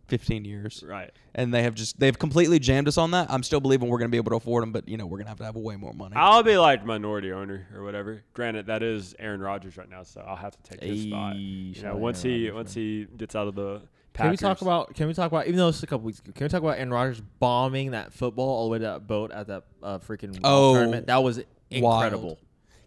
fifteen 0.09 0.43
years. 0.45 0.83
Right. 0.85 1.11
And 1.35 1.53
they 1.53 1.63
have 1.63 1.75
just 1.75 1.99
they've 1.99 2.17
completely 2.17 2.59
jammed 2.59 2.87
us 2.87 2.97
on 2.97 3.11
that. 3.11 3.31
I'm 3.31 3.43
still 3.43 3.59
believing 3.59 3.87
we're 3.89 3.97
going 3.99 4.09
to 4.09 4.11
be 4.11 4.17
able 4.17 4.31
to 4.31 4.35
afford 4.37 4.63
them, 4.63 4.71
but 4.71 4.87
you 4.89 4.97
know 4.97 5.05
we're 5.05 5.17
going 5.17 5.25
to 5.25 5.29
have 5.29 5.37
to 5.39 5.45
have 5.45 5.55
way 5.55 5.75
more 5.75 5.93
money. 5.93 6.15
I'll 6.17 6.43
be 6.43 6.57
like 6.57 6.85
minority 6.85 7.31
owner 7.31 7.67
or 7.75 7.83
whatever. 7.83 8.23
Granted, 8.33 8.65
that 8.67 8.83
is 8.83 9.15
Aaron 9.19 9.39
Rodgers 9.41 9.77
right 9.77 9.89
now, 9.89 10.03
so 10.03 10.21
I'll 10.21 10.35
have 10.35 10.55
to 10.61 10.71
take 10.71 10.83
his 10.83 11.03
spot. 11.03 11.35
Ayy, 11.35 11.75
You 11.77 11.83
know, 11.83 11.95
once 11.95 12.23
Aaron 12.25 12.37
he 12.37 12.43
Rodgers, 12.49 12.55
once 12.55 12.75
man. 12.75 12.83
he 12.85 13.07
gets 13.17 13.35
out 13.35 13.47
of 13.47 13.55
the 13.55 13.81
Can 14.13 14.29
we 14.31 14.37
talk 14.37 14.61
about? 14.61 14.93
Can 14.95 15.07
we 15.07 15.13
talk 15.13 15.27
about? 15.31 15.47
Even 15.47 15.57
though 15.57 15.69
it's 15.69 15.83
a 15.83 15.87
couple 15.87 16.05
weeks 16.05 16.19
ago, 16.19 16.31
can 16.35 16.45
we 16.45 16.49
talk 16.49 16.61
about 16.61 16.77
Aaron 16.77 16.91
Rodgers 16.91 17.21
bombing 17.39 17.91
that 17.91 18.11
football 18.13 18.49
all 18.49 18.65
the 18.65 18.71
way 18.71 18.77
to 18.79 18.85
that 18.85 19.07
boat 19.07 19.31
at 19.31 19.47
that 19.47 19.63
uh, 19.83 19.99
freaking 19.99 20.37
Oh, 20.43 20.73
tournament? 20.73 21.07
That 21.07 21.23
was 21.23 21.39
incredible. 21.71 22.23
Wild. 22.23 22.37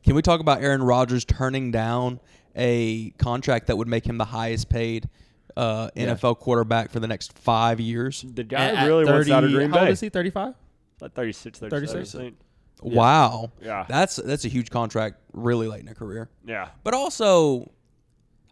Can 0.04 0.16
we 0.16 0.22
talk 0.22 0.40
about 0.40 0.61
Aaron 0.62 0.82
Rodgers 0.82 1.24
turning 1.24 1.70
down 1.70 2.18
a 2.56 3.11
contract 3.18 3.68
that 3.68 3.76
would 3.78 3.87
make 3.88 4.04
him 4.04 4.18
the 4.18 4.24
highest 4.24 4.68
paid 4.68 5.08
uh, 5.57 5.91
Yeah. 5.95 6.15
NFL 6.15 6.38
quarterback 6.38 6.91
for 6.91 7.01
the 7.01 7.07
next 7.09 7.38
five 7.38 7.81
years? 7.81 8.25
the 8.27 8.45
guy 8.45 8.65
At- 8.69 8.75
at 8.77 8.87
really 8.87 9.05
wants 9.05 9.31
out 9.31 9.45
of 9.45 9.51
30 9.51 9.55
Green 9.55 9.71
How 9.71 9.81
old 9.81 9.88
is 9.88 10.01
he? 10.01 10.09
Thirty-five. 10.09 10.55
Like 11.01 11.15
36, 11.15 11.59
37, 11.59 11.71
36. 11.88 12.15
I 12.15 12.19
think. 12.19 12.37
Wow, 12.83 13.53
Yeah. 13.61 13.85
that's 13.88 14.17
that's 14.17 14.45
a 14.45 14.49
huge 14.49 14.71
contract, 14.71 15.17
really 15.33 15.69
late 15.69 15.81
in 15.83 15.88
a 15.88 15.95
career. 15.95 16.29
Yeah. 16.45 16.69
But 16.85 16.95
also, 16.95 17.71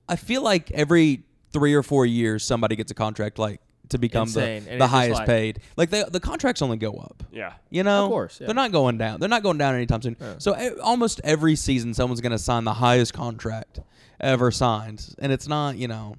I 0.09 0.17
feel 0.17 0.43
like 0.43 0.71
every 0.73 1.25
three 1.53 1.75
or 1.75 1.83
four 1.83 2.07
years 2.07 2.45
somebody 2.45 2.77
gets 2.77 2.91
a 2.93 2.95
contract 2.95 3.39
like 3.39 3.61
to 3.89 3.99
become 3.99 4.29
Insane. 4.29 4.65
the, 4.65 4.71
And 4.71 4.81
the 4.81 4.85
it's 4.85 4.93
just 4.93 4.93
highest 4.93 5.19
like- 5.19 5.27
paid. 5.27 5.61
Like 5.77 5.91
they, 5.91 6.05
the 6.09 6.21
contracts 6.21 6.63
only 6.63 6.77
go 6.77 6.93
up. 6.93 7.25
Yeah. 7.33 7.55
You 7.71 7.83
know, 7.83 8.05
Of 8.05 8.11
course, 8.11 8.39
yeah. 8.41 8.47
they're 8.47 8.55
not 8.55 8.71
going 8.71 8.99
down. 8.99 9.19
They're 9.19 9.29
not 9.29 9.43
going 9.43 9.59
down 9.59 9.75
anytime 9.75 10.01
soon. 10.03 10.17
Yeah. 10.21 10.35
So 10.39 10.57
e- 10.57 10.79
almost 10.81 11.21
every 11.25 11.57
season, 11.57 11.93
someone's 11.95 12.21
going 12.21 12.31
to 12.33 12.39
sign 12.39 12.63
the 12.65 12.75
highest 12.75 13.13
contract 13.15 13.81
ever 14.21 14.53
signed, 14.53 15.13
and 15.19 15.33
it's 15.33 15.49
not. 15.49 15.77
You 15.77 15.89
know, 15.89 16.15
it, 16.15 16.19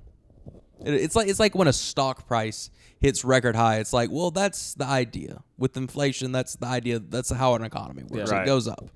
it's 0.86 1.16
like 1.16 1.28
it's 1.28 1.40
like 1.40 1.56
when 1.56 1.68
a 1.68 1.74
stock 1.74 2.28
price 2.28 2.70
hits 3.00 3.24
record 3.26 3.56
high. 3.56 3.78
It's 3.78 3.94
like, 3.94 4.10
well, 4.12 4.32
that's 4.32 4.74
the 4.76 4.86
idea. 4.86 5.44
With 5.58 5.76
inflation, 5.78 6.32
that's 6.32 6.56
the 6.56 6.68
idea. 6.68 7.00
That's 7.00 7.32
how 7.32 7.56
an 7.56 7.64
economy 7.64 8.04
works. 8.04 8.30
Yeah. 8.30 8.38
Right. 8.38 8.44
It 8.44 8.46
goes 8.46 8.68
up. 8.68 8.90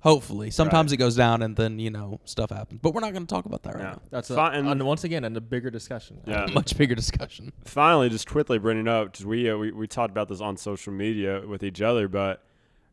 Hopefully, 0.00 0.50
sometimes 0.50 0.90
it 0.90 0.96
goes 0.96 1.14
down, 1.14 1.42
and 1.42 1.54
then 1.54 1.78
you 1.78 1.88
know 1.88 2.18
stuff 2.24 2.50
happens. 2.50 2.80
But 2.82 2.92
we're 2.92 3.00
not 3.02 3.12
going 3.12 3.24
to 3.24 3.32
talk 3.32 3.44
about 3.46 3.62
that 3.62 3.74
right 3.76 3.82
Yeah. 3.84 3.90
now. 3.90 4.02
That's 4.10 4.30
a, 4.30 4.34
Fine. 4.34 4.66
and 4.66 4.82
once 4.82 5.04
again, 5.04 5.22
and 5.22 5.36
a 5.36 5.40
bigger 5.40 5.70
discussion. 5.70 6.20
Yeah. 6.26 6.46
Much 6.52 6.76
bigger 6.76 6.96
discussion. 6.96 7.52
Finally, 7.64 8.08
just 8.08 8.26
quickly 8.28 8.58
bringing 8.58 8.88
up 8.88 9.12
because 9.12 9.24
we, 9.24 9.48
uh, 9.48 9.56
we 9.56 9.70
we 9.70 9.86
talked 9.86 10.10
about 10.10 10.28
this 10.28 10.40
on 10.40 10.56
social 10.56 10.92
media 10.92 11.42
with 11.46 11.62
each 11.62 11.80
other, 11.80 12.08
but 12.08 12.42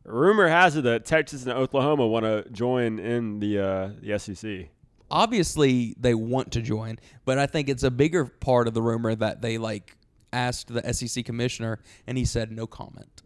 rumor 0.04 0.46
has 0.46 0.76
it 0.76 0.82
that 0.84 1.04
Texas 1.04 1.42
and 1.42 1.52
Oklahoma 1.52 2.06
want 2.06 2.24
to 2.26 2.48
join 2.52 3.00
in 3.00 3.40
the 3.40 3.58
uh, 3.58 3.90
the 4.00 4.16
SEC. 4.16 4.68
Obviously 5.10 5.94
they 5.98 6.14
want 6.14 6.52
to 6.52 6.62
join, 6.62 6.98
but 7.24 7.38
I 7.38 7.46
think 7.46 7.68
it's 7.68 7.82
a 7.82 7.90
bigger 7.90 8.24
part 8.24 8.68
of 8.68 8.74
the 8.74 8.82
rumor 8.82 9.14
that 9.14 9.42
they 9.42 9.58
like 9.58 9.96
asked 10.32 10.68
the 10.72 10.92
SEC 10.92 11.24
commissioner 11.24 11.80
and 12.06 12.16
he 12.16 12.24
said 12.24 12.52
no 12.52 12.66
comment. 12.66 13.22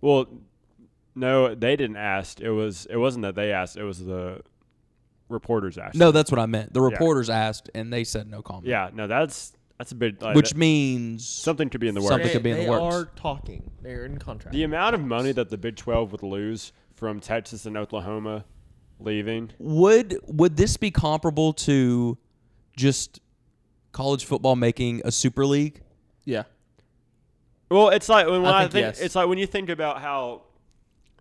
Well, 0.00 0.26
no, 1.14 1.54
they 1.54 1.76
didn't 1.76 1.96
ask. 1.96 2.40
It 2.40 2.50
was 2.50 2.86
it 2.90 2.96
wasn't 2.96 3.22
that 3.22 3.34
they 3.34 3.52
asked. 3.52 3.76
It 3.76 3.84
was 3.84 4.04
the 4.04 4.40
reporters 5.28 5.78
asked. 5.78 5.94
No, 5.96 6.10
that's 6.12 6.30
what 6.30 6.38
I 6.40 6.46
meant. 6.46 6.72
The 6.72 6.82
Yeah. 6.82 6.88
reporters 6.90 7.30
asked 7.30 7.70
and 7.74 7.92
they 7.92 8.04
said 8.04 8.28
no 8.30 8.42
comment. 8.42 8.66
yeah, 8.66 8.90
no, 8.92 9.06
that's 9.06 9.52
that's 9.78 9.90
a 9.92 9.94
big 9.96 10.22
like, 10.22 10.34
uh, 10.34 10.36
Which 10.36 10.50
that- 10.50 10.58
means 10.58 11.26
something 11.26 11.68
could 11.68 11.80
be 11.80 11.88
in 11.88 11.94
the 11.94 12.00
works. 12.00 12.10
Something 12.10 12.30
could 12.30 12.42
be 12.42 12.50
in 12.50 12.58
the 12.58 12.62
they 12.64 12.70
works. 12.70 12.94
are 12.94 13.04
talking. 13.16 13.70
They're 13.82 14.04
in 14.04 14.18
contract. 14.18 14.54
The 14.54 14.62
amount 14.62 14.94
of 14.94 15.00
money 15.02 15.32
that 15.32 15.48
the 15.50 15.58
Big 15.58 15.76
12 15.76 16.12
would 16.12 16.22
lose 16.22 16.72
from 16.94 17.18
Texas 17.20 17.66
and 17.66 17.76
Oklahoma 17.76 18.44
leaving. 19.00 19.50
would 19.58 20.18
would 20.26 20.56
this 20.56 20.76
be 20.76 20.90
comparable 20.90 21.52
to 21.52 22.16
just 22.76 23.20
college 23.92 24.24
football 24.24 24.56
making 24.56 25.02
a 25.04 25.12
super 25.12 25.46
league? 25.46 25.80
yeah. 26.24 26.44
Well, 27.70 27.88
it's 27.88 28.08
like 28.08 28.26
when, 28.26 28.42
when 28.42 28.52
I 28.52 28.58
I, 28.58 28.60
think 28.62 28.72
think, 28.72 28.86
yes. 28.86 29.00
it's 29.00 29.14
like 29.16 29.26
when 29.26 29.38
you 29.38 29.46
think 29.46 29.68
about 29.68 30.00
how 30.00 30.42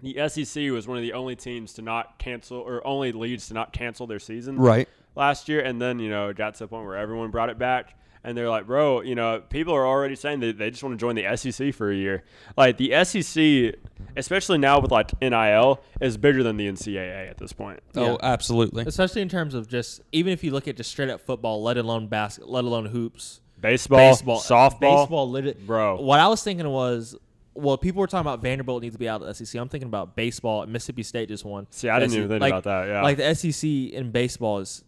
the 0.01 0.17
SEC 0.27 0.69
was 0.71 0.87
one 0.87 0.97
of 0.97 1.01
the 1.01 1.13
only 1.13 1.35
teams 1.35 1.73
to 1.73 1.81
not 1.81 2.19
cancel 2.19 2.57
or 2.59 2.85
only 2.85 3.11
leagues 3.13 3.47
to 3.47 3.53
not 3.53 3.71
cancel 3.73 4.05
their 4.05 4.19
season 4.19 4.57
Right. 4.57 4.87
last 5.15 5.47
year, 5.49 5.61
and 5.61 5.81
then 5.81 5.99
you 5.99 6.09
know 6.09 6.29
it 6.29 6.35
got 6.35 6.53
to 6.55 6.59
the 6.65 6.67
point 6.67 6.85
where 6.85 6.97
everyone 6.97 7.31
brought 7.31 7.49
it 7.49 7.57
back. 7.57 7.97
And 8.25 8.37
they're 8.37 8.49
like, 8.49 8.65
bro, 8.67 9.01
you 9.01 9.15
know, 9.15 9.41
people 9.49 9.73
are 9.73 9.85
already 9.85 10.15
saying 10.15 10.39
that 10.41 10.57
they 10.57 10.69
just 10.71 10.81
want 10.81 10.93
to 10.97 10.97
join 10.97 11.15
the 11.15 11.35
SEC 11.35 11.73
for 11.73 11.91
a 11.91 11.95
year. 11.95 12.23
Like 12.55 12.77
the 12.77 13.03
SEC, 13.03 13.75
especially 14.15 14.57
now 14.59 14.79
with 14.79 14.91
like 14.91 15.11
NIL, 15.21 15.81
is 15.99 16.15
bigger 16.17 16.41
than 16.43 16.55
the 16.57 16.67
NCAA 16.69 17.29
at 17.29 17.37
this 17.37 17.51
point. 17.53 17.81
Oh, 17.95 18.11
Yeah. 18.11 18.17
absolutely. 18.23 18.85
Especially 18.85 19.21
in 19.21 19.29
terms 19.29 19.53
of 19.53 19.67
just 19.67 20.01
even 20.11 20.31
if 20.31 20.43
you 20.43 20.51
look 20.51 20.67
at 20.67 20.77
just 20.77 20.89
straight 20.91 21.09
up 21.09 21.19
football, 21.21 21.61
let 21.61 21.77
alone 21.77 22.07
basket, 22.07 22.47
let 22.47 22.63
alone 22.63 22.85
hoops, 22.85 23.41
Baseball, 23.59 23.97
baseball, 23.97 24.37
uh, 24.37 24.41
softball, 24.41 24.79
baseball, 25.01 25.29
lit- 25.29 25.65
Bro. 25.65 26.01
What 26.01 26.19
I 26.19 26.27
was 26.27 26.43
thinking 26.43 26.67
was, 26.69 27.15
well, 27.55 27.77
people 27.77 27.99
were 28.01 28.07
talking 28.07 28.21
about 28.27 28.41
Vanderbilt 28.41 28.81
needs 28.81 28.95
to 28.95 28.99
be 28.99 29.07
out 29.07 29.21
of 29.21 29.27
the 29.27 29.33
SEC. 29.45 29.59
I'm 29.61 29.69
thinking 29.69 29.87
about 29.87 30.15
baseball. 30.17 30.65
Mississippi 30.65 31.03
State 31.03 31.29
just 31.29 31.45
won. 31.45 31.67
See, 31.69 31.87
I 31.87 31.99
didn't 31.99 32.11
The 32.11 32.17
even 32.17 32.29
think 32.29 32.41
like, 32.41 32.51
about 32.51 32.63
that. 32.63 32.87
Yeah, 32.89 33.01
Like 33.03 33.17
the 33.17 33.33
SEC 33.35 33.69
in 33.93 34.11
baseball 34.11 34.59
is 34.59 34.83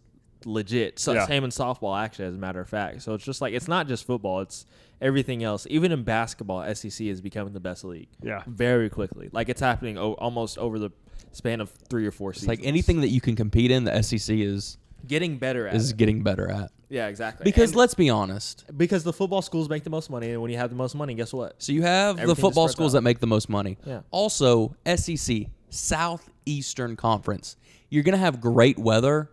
legit. 0.46 0.98
So 0.98 1.12
Yeah. 1.12 1.26
same 1.26 1.44
in 1.44 1.50
softball, 1.50 1.98
actually, 2.00 2.26
as 2.26 2.34
a 2.34 2.38
matter 2.38 2.60
of 2.60 2.68
fact. 2.68 3.02
So 3.02 3.12
it's 3.14 3.24
just 3.24 3.40
like 3.42 3.52
it's 3.52 3.68
not 3.68 3.88
just 3.88 4.04
football; 4.06 4.40
it's 4.40 4.64
everything 5.02 5.42
else. 5.42 5.66
Even 5.68 5.92
in 5.92 6.02
basketball, 6.04 6.62
SEC 6.74 7.08
is 7.08 7.20
becoming 7.20 7.52
the 7.52 7.60
best 7.60 7.84
league 7.84 8.08
Yeah. 8.22 8.42
very 8.46 8.88
quickly. 8.88 9.28
Like 9.32 9.48
it's 9.50 9.60
happening 9.60 9.98
o- 9.98 10.14
almost 10.14 10.56
over 10.56 10.78
the 10.78 10.90
span 11.32 11.60
of 11.60 11.68
three 11.90 12.06
or 12.06 12.10
four 12.10 12.30
It's 12.30 12.40
seasons. 12.40 12.58
like 12.58 12.66
anything 12.66 13.02
that 13.02 13.08
you 13.08 13.20
can 13.20 13.36
compete 13.36 13.70
in, 13.70 13.84
the 13.84 13.94
SEC 14.02 14.40
is 14.40 14.78
getting 15.06 15.36
better 15.36 15.66
at. 15.68 15.74
is 15.74 15.90
it. 15.90 15.96
getting 15.98 16.22
better 16.22 16.50
at. 16.50 16.70
Yeah, 16.88 17.08
exactly. 17.08 17.44
Because 17.44 17.70
And- 17.70 17.76
let's 17.78 17.94
be 17.94 18.08
honest. 18.08 18.64
because 18.76 19.02
the 19.04 19.12
football 19.12 19.42
schools 19.42 19.68
make 19.68 19.82
the 19.84 19.90
most 19.90 20.08
money, 20.08 20.30
and 20.30 20.40
when 20.40 20.50
you 20.52 20.56
have 20.56 20.70
the 20.70 20.76
most 20.76 20.94
money, 20.94 21.14
guess 21.14 21.32
what? 21.32 21.56
So 21.60 21.72
you 21.72 21.82
have 21.82 22.16
Everything 22.18 22.28
the 22.28 22.40
football 22.40 22.68
schools 22.68 22.94
out. 22.94 22.98
that 22.98 23.02
make 23.02 23.18
the 23.18 23.26
most 23.26 23.48
money. 23.48 23.76
Yeah. 23.84 24.00
Also, 24.12 24.76
SEC, 24.86 25.48
Southeastern 25.68 26.96
Conference. 26.96 27.56
You're 27.90 28.02
going 28.02 28.12
to 28.14 28.18
have 28.18 28.40
great 28.40 28.78
weather 28.78 29.30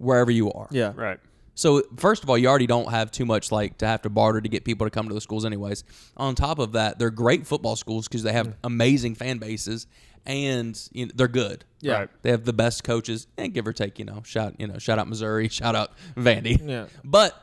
wherever 0.00 0.30
you 0.30 0.50
are. 0.52 0.66
Yeah, 0.70 0.92
Right. 0.96 1.18
So 1.56 1.82
first 1.96 2.22
of 2.22 2.30
all, 2.30 2.38
you 2.38 2.48
already 2.48 2.66
don't 2.66 2.90
have 2.90 3.10
too 3.10 3.26
much 3.26 3.52
like 3.52 3.78
to 3.78 3.86
have 3.86 4.00
to 4.02 4.08
barter 4.08 4.40
to 4.40 4.48
get 4.48 4.64
people 4.64 4.86
to 4.86 4.90
come 4.90 5.08
to 5.08 5.14
the 5.14 5.20
schools 5.20 5.44
anyways. 5.44 5.84
On 6.16 6.34
top 6.34 6.58
of 6.58 6.72
that, 6.72 6.98
they're 6.98 7.10
great 7.10 7.46
football 7.46 7.76
schools 7.76 8.08
because 8.08 8.22
they 8.22 8.32
have 8.32 8.56
amazing 8.64 9.14
fan 9.14 9.36
bases 9.38 9.86
and 10.24 10.80
you 10.92 11.06
know, 11.06 11.12
they're 11.14 11.28
good. 11.28 11.64
Yeah. 11.80 11.92
Right. 11.92 12.08
They 12.22 12.30
have 12.30 12.44
the 12.44 12.52
best 12.54 12.82
coaches 12.84 13.26
and 13.36 13.52
give 13.52 13.66
or 13.66 13.74
take, 13.74 13.98
you 13.98 14.06
know, 14.06 14.22
shout 14.24 14.54
you 14.58 14.68
know, 14.68 14.78
shout 14.78 14.98
out 14.98 15.08
Missouri, 15.08 15.48
shout 15.50 15.74
out 15.76 15.92
Vandy. 16.16 16.66
Yeah. 16.66 16.86
But 17.04 17.34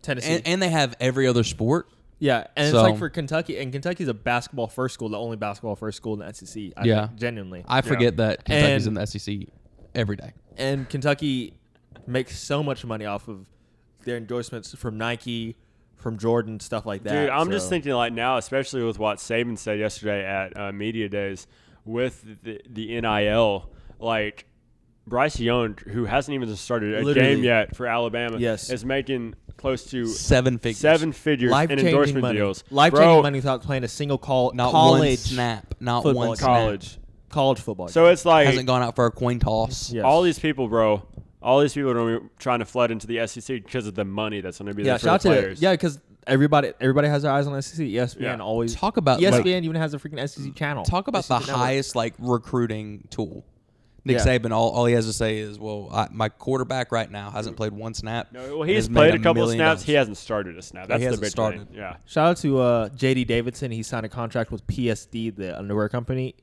Tennessee. 0.00 0.36
and, 0.36 0.42
and 0.46 0.62
they 0.62 0.70
have 0.70 0.96
every 0.98 1.26
other 1.26 1.44
sport. 1.44 1.86
yeah, 2.18 2.46
and 2.56 2.70
So- 2.72 2.78
it's 2.80 2.90
like 2.90 2.98
for 2.98 3.10
Kentucky, 3.10 3.58
and 3.58 3.70
Kentucky's 3.72 4.08
a 4.08 4.14
basketball 4.14 4.68
first 4.68 4.94
school, 4.94 5.10
the 5.10 5.18
only 5.18 5.36
basketball 5.36 5.76
first 5.76 5.96
school 5.98 6.14
in 6.14 6.20
the 6.20 6.32
SEC. 6.32 6.72
I 6.78 6.84
Yeah. 6.86 7.06
think, 7.08 7.18
genuinely. 7.18 7.64
I 7.68 7.82
forget 7.82 8.16
that 8.18 8.44
Kentucky's 8.44 8.86
And- 8.86 8.96
in 8.96 9.02
the 9.02 9.06
SEC 9.06 9.48
every 9.94 10.16
day. 10.16 10.32
and 10.56 10.88
Kentucky 10.88 11.54
makes 12.06 12.38
so 12.38 12.62
much 12.62 12.84
money 12.84 13.04
off 13.06 13.28
of 13.28 13.46
their 14.04 14.16
endorsements 14.16 14.74
from 14.74 14.96
Nike, 14.98 15.56
from 15.96 16.18
Jordan, 16.18 16.60
stuff 16.60 16.86
like 16.86 17.02
that. 17.04 17.12
Dude, 17.12 17.30
I'm 17.30 17.50
just 17.50 17.68
thinking 17.68 17.92
like 17.92 18.12
now, 18.12 18.36
especially 18.38 18.82
with 18.82 18.98
what 18.98 19.18
Saban 19.18 19.58
said 19.58 19.78
yesterday 19.78 20.24
at 20.24 20.56
uh, 20.58 20.72
media 20.72 21.08
days 21.08 21.46
with 21.84 22.24
the, 22.42 22.60
the 22.68 23.00
NIL, 23.00 23.70
like 23.98 24.46
Bryce 25.06 25.38
Young, 25.40 25.76
who 25.88 26.04
hasn't 26.04 26.34
even 26.34 26.54
started 26.56 26.94
a 26.94 27.02
Literally. 27.04 27.34
game 27.36 27.44
yet 27.44 27.74
for 27.76 27.86
Alabama, 27.86 28.38
Yes. 28.38 28.70
is 28.70 28.84
making 28.84 29.34
close 29.56 29.84
to 29.86 30.06
Seven 30.06 30.56
figures. 30.58 30.78
seven 30.78 31.12
figures 31.12 31.50
life 31.50 31.68
in 31.70 31.76
changing 31.78 31.88
endorsement 31.94 32.22
money. 32.22 32.38
deals. 32.38 32.64
Life 32.70 32.92
Bro, 32.92 33.00
changing 33.04 33.22
money 33.22 33.38
without 33.38 33.62
playing 33.62 33.84
a 33.84 33.88
single 33.88 34.18
call 34.18 34.52
Not 34.54 34.70
college 34.70 35.08
one 35.08 35.16
snap. 35.16 35.74
Not 35.80 36.02
football 36.02 36.18
one 36.20 36.28
game. 36.28 36.36
snap. 36.36 36.46
college. 36.48 36.98
college 37.28 37.60
football. 37.60 37.88
So 37.88 38.06
it's 38.06 38.24
like 38.24 38.46
Hasn't 38.46 38.66
gone 38.66 38.82
out 38.82 38.94
for 38.96 39.04
a 39.06 39.10
coin 39.10 39.38
toss. 39.38 39.92
Yes. 39.92 40.04
all 40.04 40.22
these 40.22 40.38
people, 40.38 40.68
bro. 40.68 41.02
All 41.42 41.60
these 41.60 41.72
people 41.74 41.90
are 41.90 41.94
gonna 41.94 42.20
be 42.20 42.26
trying 42.38 42.58
to 42.58 42.64
flood 42.66 42.90
into 42.90 43.06
the 43.06 43.26
SEC 43.26 43.64
because 43.64 43.86
of 43.86 43.94
the 43.94 44.04
money 44.04 44.40
that's 44.40 44.58
going 44.58 44.68
to 44.70 44.74
be 44.74 44.82
yeah, 44.82 44.92
there 44.92 44.98
for 44.98 45.04
shout 45.06 45.22
the 45.22 45.30
out 45.50 45.56
to 45.56 45.62
yeah, 45.62 45.72
because 45.72 45.98
everybody 46.26 46.72
everybody 46.80 47.08
has 47.08 47.22
their 47.22 47.32
eyes 47.32 47.46
on 47.46 47.60
SEC. 47.62 47.86
ESPN 47.86 48.20
Yeah. 48.20 48.36
always 48.38 48.74
Talk 48.74 48.96
about 48.98 49.20
ESPN 49.20 49.32
like, 49.32 49.46
even 49.46 49.76
has 49.76 49.94
a 49.94 49.98
freaking 49.98 50.20
SEC 50.28 50.54
channel. 50.54 50.84
talk 50.84 51.08
about 51.08 51.24
the 51.24 51.38
network. 51.38 51.56
highest 51.56 51.96
like 51.96 52.14
recruiting 52.18 53.06
tool. 53.10 53.44
Nick 54.04 54.16
Yeah. 54.16 54.24
Saban, 54.24 54.50
all, 54.50 54.70
all 54.70 54.86
he 54.86 54.94
has 54.94 55.04
to 55.06 55.12
say 55.12 55.38
is, 55.38 55.58
"Well, 55.58 55.90
I, 55.92 56.08
my 56.10 56.30
quarterback 56.30 56.90
right 56.90 57.10
now 57.10 57.30
hasn't 57.30 57.56
played 57.58 57.72
one 57.74 57.92
snap." 57.92 58.32
No, 58.32 58.58
well, 58.58 58.62
he's 58.62 58.88
played 58.88 59.12
made 59.12 59.20
a 59.20 59.22
couple 59.22 59.42
of 59.42 59.50
snaps. 59.50 59.82
He 59.82 59.92
hasn't 59.92 60.16
started 60.16 60.56
a 60.56 60.62
snap. 60.62 60.84
he 60.84 60.88
That's 60.88 61.00
the 61.00 61.04
hasn't 61.04 61.22
big 61.22 61.30
started. 61.30 61.68
thing. 61.68 61.76
Yeah. 61.76 61.96
Shout 62.06 62.28
out 62.28 62.36
to 62.38 62.58
uh, 62.60 62.88
JD 62.90 63.26
Davidson. 63.26 63.70
He 63.70 63.82
signed 63.82 64.06
a 64.06 64.08
contract 64.08 64.50
with 64.52 64.66
PSD, 64.66 65.36
the 65.36 65.58
underwear 65.58 65.90
company. 65.90 66.34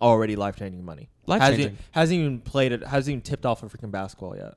Already 0.00 0.36
life 0.36 0.56
changing 0.56 0.84
money. 0.84 1.10
Life-changing. 1.26 1.58
Hasn't, 1.58 1.78
hasn't 1.92 2.20
even 2.20 2.40
played 2.40 2.72
it. 2.72 2.84
Hasn't 2.84 3.12
even 3.12 3.22
tipped 3.22 3.46
off 3.46 3.62
a 3.62 3.66
freaking 3.66 3.90
basketball 3.90 4.36
yet. 4.36 4.56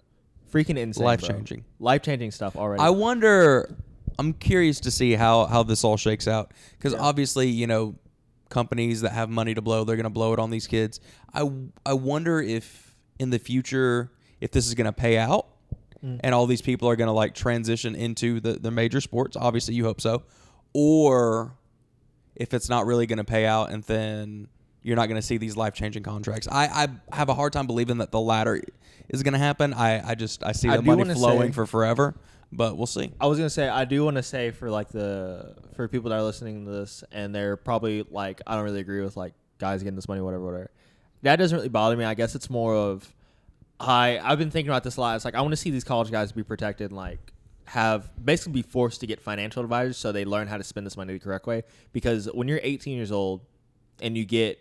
Freaking 0.52 0.78
insane. 0.78 1.04
Life-changing. 1.04 1.66
Life 1.80 2.02
changing 2.02 2.32
stuff 2.32 2.56
already. 2.56 2.82
I 2.82 2.90
wonder. 2.90 3.76
I'm 4.20 4.34
curious 4.34 4.80
to 4.82 4.92
see 4.92 5.14
how 5.14 5.46
how 5.46 5.64
this 5.64 5.84
all 5.84 5.98
shakes 5.98 6.28
out 6.28 6.54
because 6.78 6.94
obviously, 6.94 7.48
you 7.48 7.68
know, 7.68 7.96
companies 8.50 9.02
that 9.02 9.12
have 9.12 9.30
money 9.30 9.54
to 9.56 9.62
blow, 9.62 9.84
they're 9.84 9.96
going 9.96 10.04
to 10.04 10.10
blow 10.12 10.34
it 10.34 10.40
on 10.40 10.52
these 10.52 10.68
kids. 10.68 11.00
I 11.34 11.52
I 11.86 11.94
wonder 11.94 12.40
if 12.40 12.96
in 13.20 13.32
the 13.32 13.40
future 13.40 14.12
if 14.40 14.52
this 14.52 14.68
is 14.68 14.76
going 14.76 14.86
to 14.86 14.94
pay 14.94 15.18
out 15.18 15.48
mm. 16.04 16.20
and 16.24 16.36
all 16.36 16.46
these 16.46 16.62
people 16.62 16.88
are 16.90 16.96
going 16.96 17.08
to 17.08 17.14
like 17.14 17.34
transition 17.34 17.96
into 17.96 18.40
the 18.40 18.54
the 18.54 18.72
major 18.72 19.02
sports. 19.02 19.36
Obviously, 19.36 19.74
you 19.74 19.84
hope 19.84 20.00
so, 20.00 20.24
or 20.74 21.56
if 22.36 22.54
it's 22.54 22.70
not 22.70 22.86
really 22.86 23.08
going 23.08 23.18
to 23.18 23.24
pay 23.24 23.46
out 23.46 23.72
and 23.72 23.84
then 23.84 24.48
you're 24.84 24.96
not 24.98 25.08
going 25.08 25.20
to 25.20 25.26
see 25.26 25.38
these 25.38 25.58
life 25.58 25.74
changing 25.74 26.04
contracts. 26.04 26.48
I, 26.52 26.88
I 27.12 27.16
have 27.16 27.30
a 27.30 27.34
hard 27.34 27.54
time 27.54 27.68
believing 27.68 27.98
that 28.00 28.12
the 28.12 28.20
latter 28.20 28.62
is 29.10 29.24
going 29.24 29.34
to 29.34 29.40
happen. 29.40 29.74
I, 29.74 30.10
I 30.10 30.16
just 30.16 30.44
I 30.44 30.52
see 30.52 30.70
I 30.70 30.78
the 30.78 30.84
money 30.84 31.06
flowing 31.14 31.50
say- 31.50 31.54
for 31.54 31.66
forever, 31.66 32.16
but 32.52 32.78
we'll 32.78 32.86
see. 32.86 33.12
I 33.20 33.28
was 33.28 33.38
gonna 33.38 33.50
say 33.50 33.68
I 33.68 33.86
do 33.86 34.04
want 34.04 34.18
to 34.18 34.24
say 34.24 34.52
for 34.52 34.70
like 34.70 34.90
the 34.90 35.56
for 35.76 35.88
people 35.88 36.10
that 36.12 36.18
are 36.18 36.24
listening 36.24 36.66
to 36.66 36.72
this 36.72 37.04
and 37.12 37.34
they're 37.34 37.58
probably 37.58 38.06
like 38.10 38.42
I 38.46 38.56
don't 38.56 38.64
really 38.64 38.82
agree 38.82 39.02
with 39.02 39.18
like 39.18 39.34
guys 39.58 39.82
getting 39.82 39.96
this 39.96 40.08
money 40.08 40.22
whatever 40.22 40.46
whatever. 40.46 40.72
That 41.24 41.38
doesn't 41.38 41.56
really 41.56 41.70
bother 41.70 41.96
me. 41.98 42.06
I 42.06 42.14
guess 42.14 42.36
it's 42.36 42.50
more 42.50 42.76
of 42.76 43.12
I 43.80 44.20
I've 44.22 44.38
been 44.38 44.52
thinking 44.52 44.70
about 44.70 44.84
this 44.84 44.98
a 44.98 45.02
lot. 45.02 45.16
It's 45.16 45.26
like 45.26 45.36
I 45.36 45.42
want 45.42 45.54
to 45.54 45.58
see 45.58 45.72
these 45.72 45.84
college 45.84 46.12
guys 46.12 46.32
be 46.32 46.44
protected 46.44 46.92
and 46.92 46.98
like 46.98 47.32
have 47.66 48.12
basically 48.24 48.54
be 48.54 48.62
forced 48.62 49.00
to 49.00 49.08
get 49.08 49.20
financial 49.22 49.64
advisors 49.64 49.98
so 49.98 50.12
they 50.12 50.26
learn 50.26 50.48
how 50.48 50.58
to 50.58 50.64
spend 50.64 50.86
this 50.86 50.98
money 50.98 51.14
the 51.14 51.20
correct 51.20 51.48
way. 51.48 51.64
Because 51.92 52.26
when 52.34 52.48
you're 52.48 52.60
18 52.62 52.96
years 52.96 53.12
old 53.12 53.42
and 54.02 54.18
you 54.18 54.26
get 54.26 54.60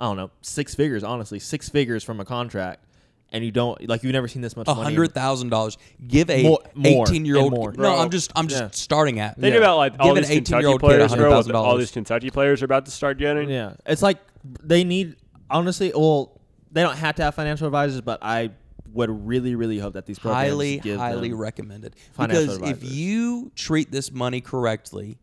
I 0.00 0.04
don't 0.06 0.16
know 0.16 0.30
six 0.40 0.74
figures 0.74 1.04
honestly 1.04 1.38
six 1.38 1.68
figures 1.68 2.02
from 2.02 2.18
a 2.20 2.24
contract 2.24 2.84
and 3.32 3.44
you 3.44 3.50
don't 3.52 3.86
like 3.88 4.02
you've 4.02 4.12
never 4.12 4.26
seen 4.26 4.42
this 4.42 4.56
much 4.56 4.66
A 4.66 4.74
money. 4.74 4.82
hundred 4.82 5.12
thousand 5.14 5.50
dollars. 5.50 5.78
Give 6.08 6.28
a 6.30 6.42
More- 6.42 6.58
more 6.74 7.06
eighteen 7.06 7.24
year 7.24 7.36
old. 7.36 7.52
and 7.52 7.60
more. 7.60 7.70
No, 7.72 7.76
Bro. 7.76 7.98
I'm 8.00 8.10
just 8.10 8.32
I'm 8.34 8.48
just 8.48 8.60
Yeah. 8.62 8.68
starting 8.72 9.20
at. 9.20 9.38
Think 9.38 9.52
Yeah. 9.54 9.60
about 9.60 9.76
like 9.76 9.92
all 10.00 10.08
Give 10.08 10.16
an 10.16 10.22
these 10.28 10.30
Kentucky 10.38 10.56
18-year-old 10.64 10.80
kid 10.80 10.86
players, 10.86 11.14
bro. 11.14 11.30
What 11.30 11.46
$100,000. 11.46 11.54
all 11.54 11.76
these 11.76 11.90
Kentucky 11.92 12.30
players 12.30 12.62
are 12.62 12.64
about 12.64 12.86
to 12.86 12.90
start 12.90 13.18
getting. 13.18 13.48
Yeah, 13.50 13.74
it's 13.86 14.02
like 14.02 14.18
they 14.64 14.82
need 14.82 15.14
honestly. 15.48 15.92
Well, 15.94 16.40
they 16.72 16.82
don't 16.82 16.96
have 16.96 17.14
to 17.16 17.22
have 17.22 17.34
financial 17.36 17.66
advisors, 17.68 18.00
but 18.00 18.18
I 18.22 18.50
would 18.92 19.28
really, 19.28 19.54
really 19.54 19.78
hope 19.78 19.92
that 19.92 20.06
these 20.06 20.18
programs 20.18 20.48
highly 20.48 20.78
give 20.78 20.98
highly 20.98 21.28
them- 21.28 21.38
recommended 21.38 21.94
financial 22.12 22.42
because 22.46 22.56
if 22.56 22.78
advisors. 22.78 22.96
you 22.98 23.52
treat 23.54 23.92
this 23.92 24.10
money 24.10 24.40
correctly, 24.40 25.18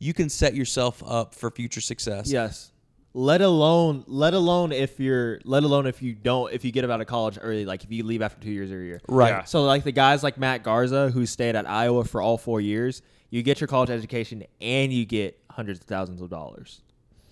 you 0.00 0.12
can 0.12 0.28
set 0.28 0.56
yourself 0.56 1.00
up 1.06 1.32
for 1.32 1.48
future 1.52 1.80
success. 1.80 2.28
Yes. 2.28 2.71
Let 3.14 3.42
alone, 3.42 4.04
let 4.06 4.32
alone 4.32 4.72
if 4.72 4.98
you're, 4.98 5.38
let 5.44 5.64
alone 5.64 5.86
if 5.86 6.00
you 6.00 6.14
don't, 6.14 6.50
if 6.52 6.64
you 6.64 6.72
get 6.72 6.88
out 6.90 7.00
of 7.00 7.06
college 7.06 7.38
early, 7.42 7.66
like 7.66 7.84
if 7.84 7.92
you 7.92 8.04
leave 8.04 8.22
after 8.22 8.40
two 8.40 8.50
years 8.50 8.70
or 8.72 8.80
a 8.80 8.84
year. 8.84 9.00
Right. 9.06 9.28
Yeah. 9.30 9.44
So 9.44 9.64
like 9.64 9.84
the 9.84 9.92
guys 9.92 10.22
like 10.22 10.38
Matt 10.38 10.62
Garza 10.62 11.10
who 11.10 11.26
stayed 11.26 11.54
at 11.54 11.68
Iowa 11.68 12.04
for 12.04 12.22
all 12.22 12.38
four 12.38 12.60
years, 12.60 13.02
you 13.28 13.42
get 13.42 13.60
your 13.60 13.68
college 13.68 13.90
education 13.90 14.44
and 14.62 14.90
you 14.92 15.04
get 15.04 15.38
hundreds 15.50 15.80
of 15.80 15.86
thousands 15.86 16.22
of 16.22 16.30
dollars. 16.30 16.80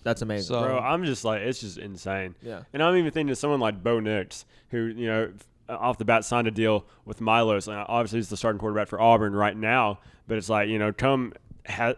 That's 0.03 0.21
amazing. 0.21 0.47
So- 0.55 0.63
Bro, 0.63 0.79
I'm 0.79 1.03
just 1.03 1.25
like 1.25 1.41
it's 1.41 1.61
just 1.61 1.79
insane. 1.79 2.35
Yeah. 2.43 2.61
And 2.73 2.83
I'm 2.83 2.95
even 2.97 3.11
thinking 3.11 3.31
of 3.31 3.37
someone 3.39 3.59
like 3.59 3.81
Bo 3.83 3.99
Nix, 3.99 4.45
who 4.69 4.85
you 4.85 5.07
know 5.07 5.31
uh, 5.67 5.77
off 5.77 5.97
the 5.97 6.05
bat 6.05 6.25
signed 6.25 6.47
a 6.47 6.51
deal 6.51 6.85
with 7.05 7.21
Milo's. 7.21 7.67
And 7.67 7.77
uh, 7.77 7.85
obviously, 7.87 8.19
he's 8.19 8.29
the 8.29 8.37
starting 8.37 8.59
quarterback 8.59 8.87
for 8.87 8.99
Auburn 9.01 9.33
right 9.33 9.55
now. 9.57 9.99
But 10.27 10.37
it's 10.37 10.49
like 10.49 10.69
you 10.69 10.77
know, 10.79 10.91
come 10.93 11.33
ha- 11.67 11.93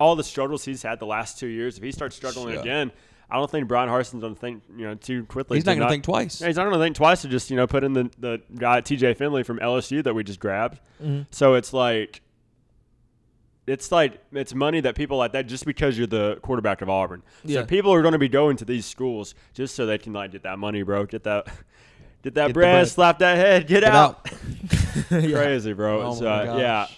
all 0.00 0.14
the 0.16 0.24
struggles 0.24 0.64
he's 0.64 0.82
had 0.82 0.98
the 1.00 1.06
last 1.06 1.38
two 1.38 1.46
years. 1.48 1.76
If 1.78 1.82
he 1.84 1.92
starts 1.92 2.16
struggling 2.16 2.54
Yeah. 2.54 2.60
again, 2.60 2.92
I 3.30 3.36
don't 3.36 3.50
think 3.50 3.68
Bryan 3.68 3.88
Harsin's 3.88 4.20
going 4.20 4.34
to 4.34 4.40
think 4.40 4.62
you 4.76 4.84
know 4.84 4.94
too 4.94 5.24
quickly. 5.24 5.56
He's 5.56 5.66
not 5.66 5.76
going 5.76 5.88
to 5.88 5.92
think 5.92 6.04
twice. 6.04 6.40
Yeah, 6.40 6.48
he's 6.48 6.56
not 6.56 6.64
going 6.64 6.74
to 6.74 6.80
think 6.80 6.96
twice 6.96 7.22
to 7.22 7.28
just 7.28 7.50
you 7.50 7.56
know 7.56 7.66
put 7.66 7.84
in 7.84 7.92
the 7.92 8.10
the 8.18 8.42
guy 8.56 8.80
T.J. 8.80 9.14
Finley 9.14 9.42
from 9.42 9.58
LSU 9.58 10.02
that 10.04 10.14
we 10.14 10.24
just 10.24 10.40
grabbed. 10.40 10.80
Mm-hmm. 11.02 11.22
So 11.30 11.54
it's 11.54 11.72
like. 11.72 12.20
It's 13.66 13.90
like 13.90 14.22
it's 14.32 14.54
money 14.54 14.82
that 14.82 14.94
people 14.94 15.16
like 15.16 15.32
that 15.32 15.46
just 15.46 15.64
because 15.64 15.96
you're 15.96 16.06
the 16.06 16.38
quarterback 16.42 16.82
of 16.82 16.90
Auburn. 16.90 17.22
Yeah. 17.44 17.60
So 17.60 17.66
people 17.66 17.94
are 17.94 18.02
going 18.02 18.12
to 18.12 18.18
be 18.18 18.28
going 18.28 18.58
to 18.58 18.66
these 18.66 18.84
schools 18.84 19.34
just 19.54 19.74
so 19.74 19.86
they 19.86 19.96
can 19.96 20.12
like 20.12 20.32
get 20.32 20.42
that 20.42 20.58
money, 20.58 20.82
bro. 20.82 21.06
Get 21.06 21.24
that, 21.24 21.46
get 22.22 22.34
that 22.34 22.48
the 22.48 22.52
bread, 22.52 22.86
slap 22.88 23.20
that 23.20 23.38
head, 23.38 23.66
get, 23.66 23.80
Get 23.80 23.84
out. 23.84 24.30
out. 24.30 24.38
Crazy, 25.08 25.72
bro. 25.72 26.08
Oh 26.08 26.14
so, 26.14 26.26
uh, 26.26 26.56
yeah. 26.58 26.88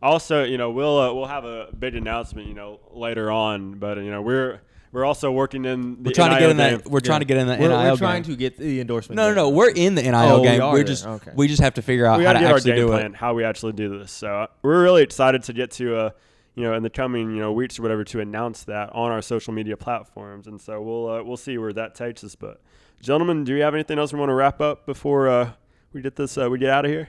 Also, 0.00 0.44
you 0.44 0.56
know, 0.56 0.70
we'll 0.70 0.98
uh, 0.98 1.12
we'll 1.12 1.26
have 1.26 1.44
a 1.44 1.68
big 1.78 1.94
announcement, 1.94 2.48
you 2.48 2.54
know, 2.54 2.80
later 2.90 3.30
on. 3.30 3.74
But 3.74 3.98
you 3.98 4.10
know, 4.10 4.22
we're 4.22 4.60
we're 4.92 5.04
also 5.04 5.30
working 5.32 5.64
in 5.64 6.02
the 6.02 6.08
We're 6.10 6.12
trying 6.14 6.30
to 6.34 6.38
get 6.40 6.50
in 6.50 6.56
game. 6.56 6.78
that. 6.78 6.90
We're 6.90 7.00
trying 7.00 7.20
to 7.20 7.26
get 7.26 7.36
in 7.36 7.46
the 7.46 7.56
we're, 7.56 7.68
NIL 7.68 7.76
we're 7.78 7.88
game. 7.90 7.96
trying 7.98 8.22
to 8.24 8.36
get 8.36 8.56
the 8.56 8.80
endorsement. 8.80 9.16
No, 9.16 9.28
no, 9.28 9.34
no. 9.34 9.48
We're 9.50 9.70
in 9.70 9.94
the 9.94 10.02
NIL 10.02 10.14
Oh, 10.14 10.40
we 10.40 10.46
game. 10.48 10.60
are 10.62 10.70
We're 10.72 10.76
there. 10.78 10.84
just 10.84 11.06
Okay. 11.06 11.32
we 11.34 11.48
just 11.48 11.60
have 11.62 11.74
to 11.74 11.82
figure 11.82 12.06
out 12.06 12.18
we 12.18 12.24
how 12.24 12.32
got 12.32 12.38
to 12.38 12.38
to 12.38 12.44
get 12.44 12.50
our 12.50 12.56
actually 12.56 12.72
game 12.72 12.80
do 12.80 12.88
plan, 12.88 13.06
it. 13.06 13.14
how 13.16 13.34
we 13.34 13.44
actually 13.44 13.72
do 13.74 13.98
this. 13.98 14.10
So 14.12 14.28
uh, 14.28 14.46
we're 14.62 14.82
really 14.82 15.02
excited 15.02 15.42
to 15.44 15.52
get 15.52 15.70
to, 15.72 15.96
uh, 15.96 16.10
you 16.54 16.62
know, 16.62 16.74
in 16.74 16.82
the 16.82 16.90
coming 16.90 17.34
you 17.34 17.40
know 17.40 17.52
weeks 17.52 17.78
or 17.78 17.82
whatever 17.82 18.04
to 18.04 18.20
announce 18.20 18.64
that 18.64 18.90
on 18.94 19.10
our 19.12 19.22
social 19.22 19.52
media 19.52 19.76
platforms. 19.76 20.46
And 20.46 20.60
so 20.60 20.80
we'll 20.80 21.08
uh, 21.10 21.22
we'll 21.22 21.36
see 21.36 21.58
where 21.58 21.72
that 21.74 21.94
takes 21.94 22.24
us. 22.24 22.34
But 22.34 22.60
gentlemen, 23.00 23.44
do 23.44 23.54
you 23.54 23.62
have 23.62 23.74
anything 23.74 23.98
else 23.98 24.12
we 24.12 24.18
want 24.18 24.30
to 24.30 24.34
wrap 24.34 24.60
up 24.60 24.86
before 24.86 25.28
uh, 25.28 25.52
we 25.92 26.00
get 26.02 26.16
this 26.16 26.36
uh, 26.38 26.48
we 26.50 26.58
get 26.58 26.70
out 26.70 26.84
of 26.84 26.90
here? 26.90 27.08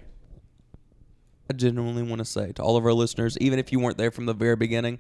I 1.49 1.53
genuinely 1.55 2.03
want 2.03 2.19
to 2.19 2.25
say 2.25 2.51
to 2.51 2.61
all 2.61 2.77
of 2.77 2.86
our 2.86 2.93
listeners, 2.93 3.36
even 3.39 3.57
if 3.57 3.71
you 3.71 3.80
weren't 3.80 3.97
there 3.97 4.11
from 4.11 4.27
the 4.27 4.36
very 4.36 4.55
beginning, 4.55 4.99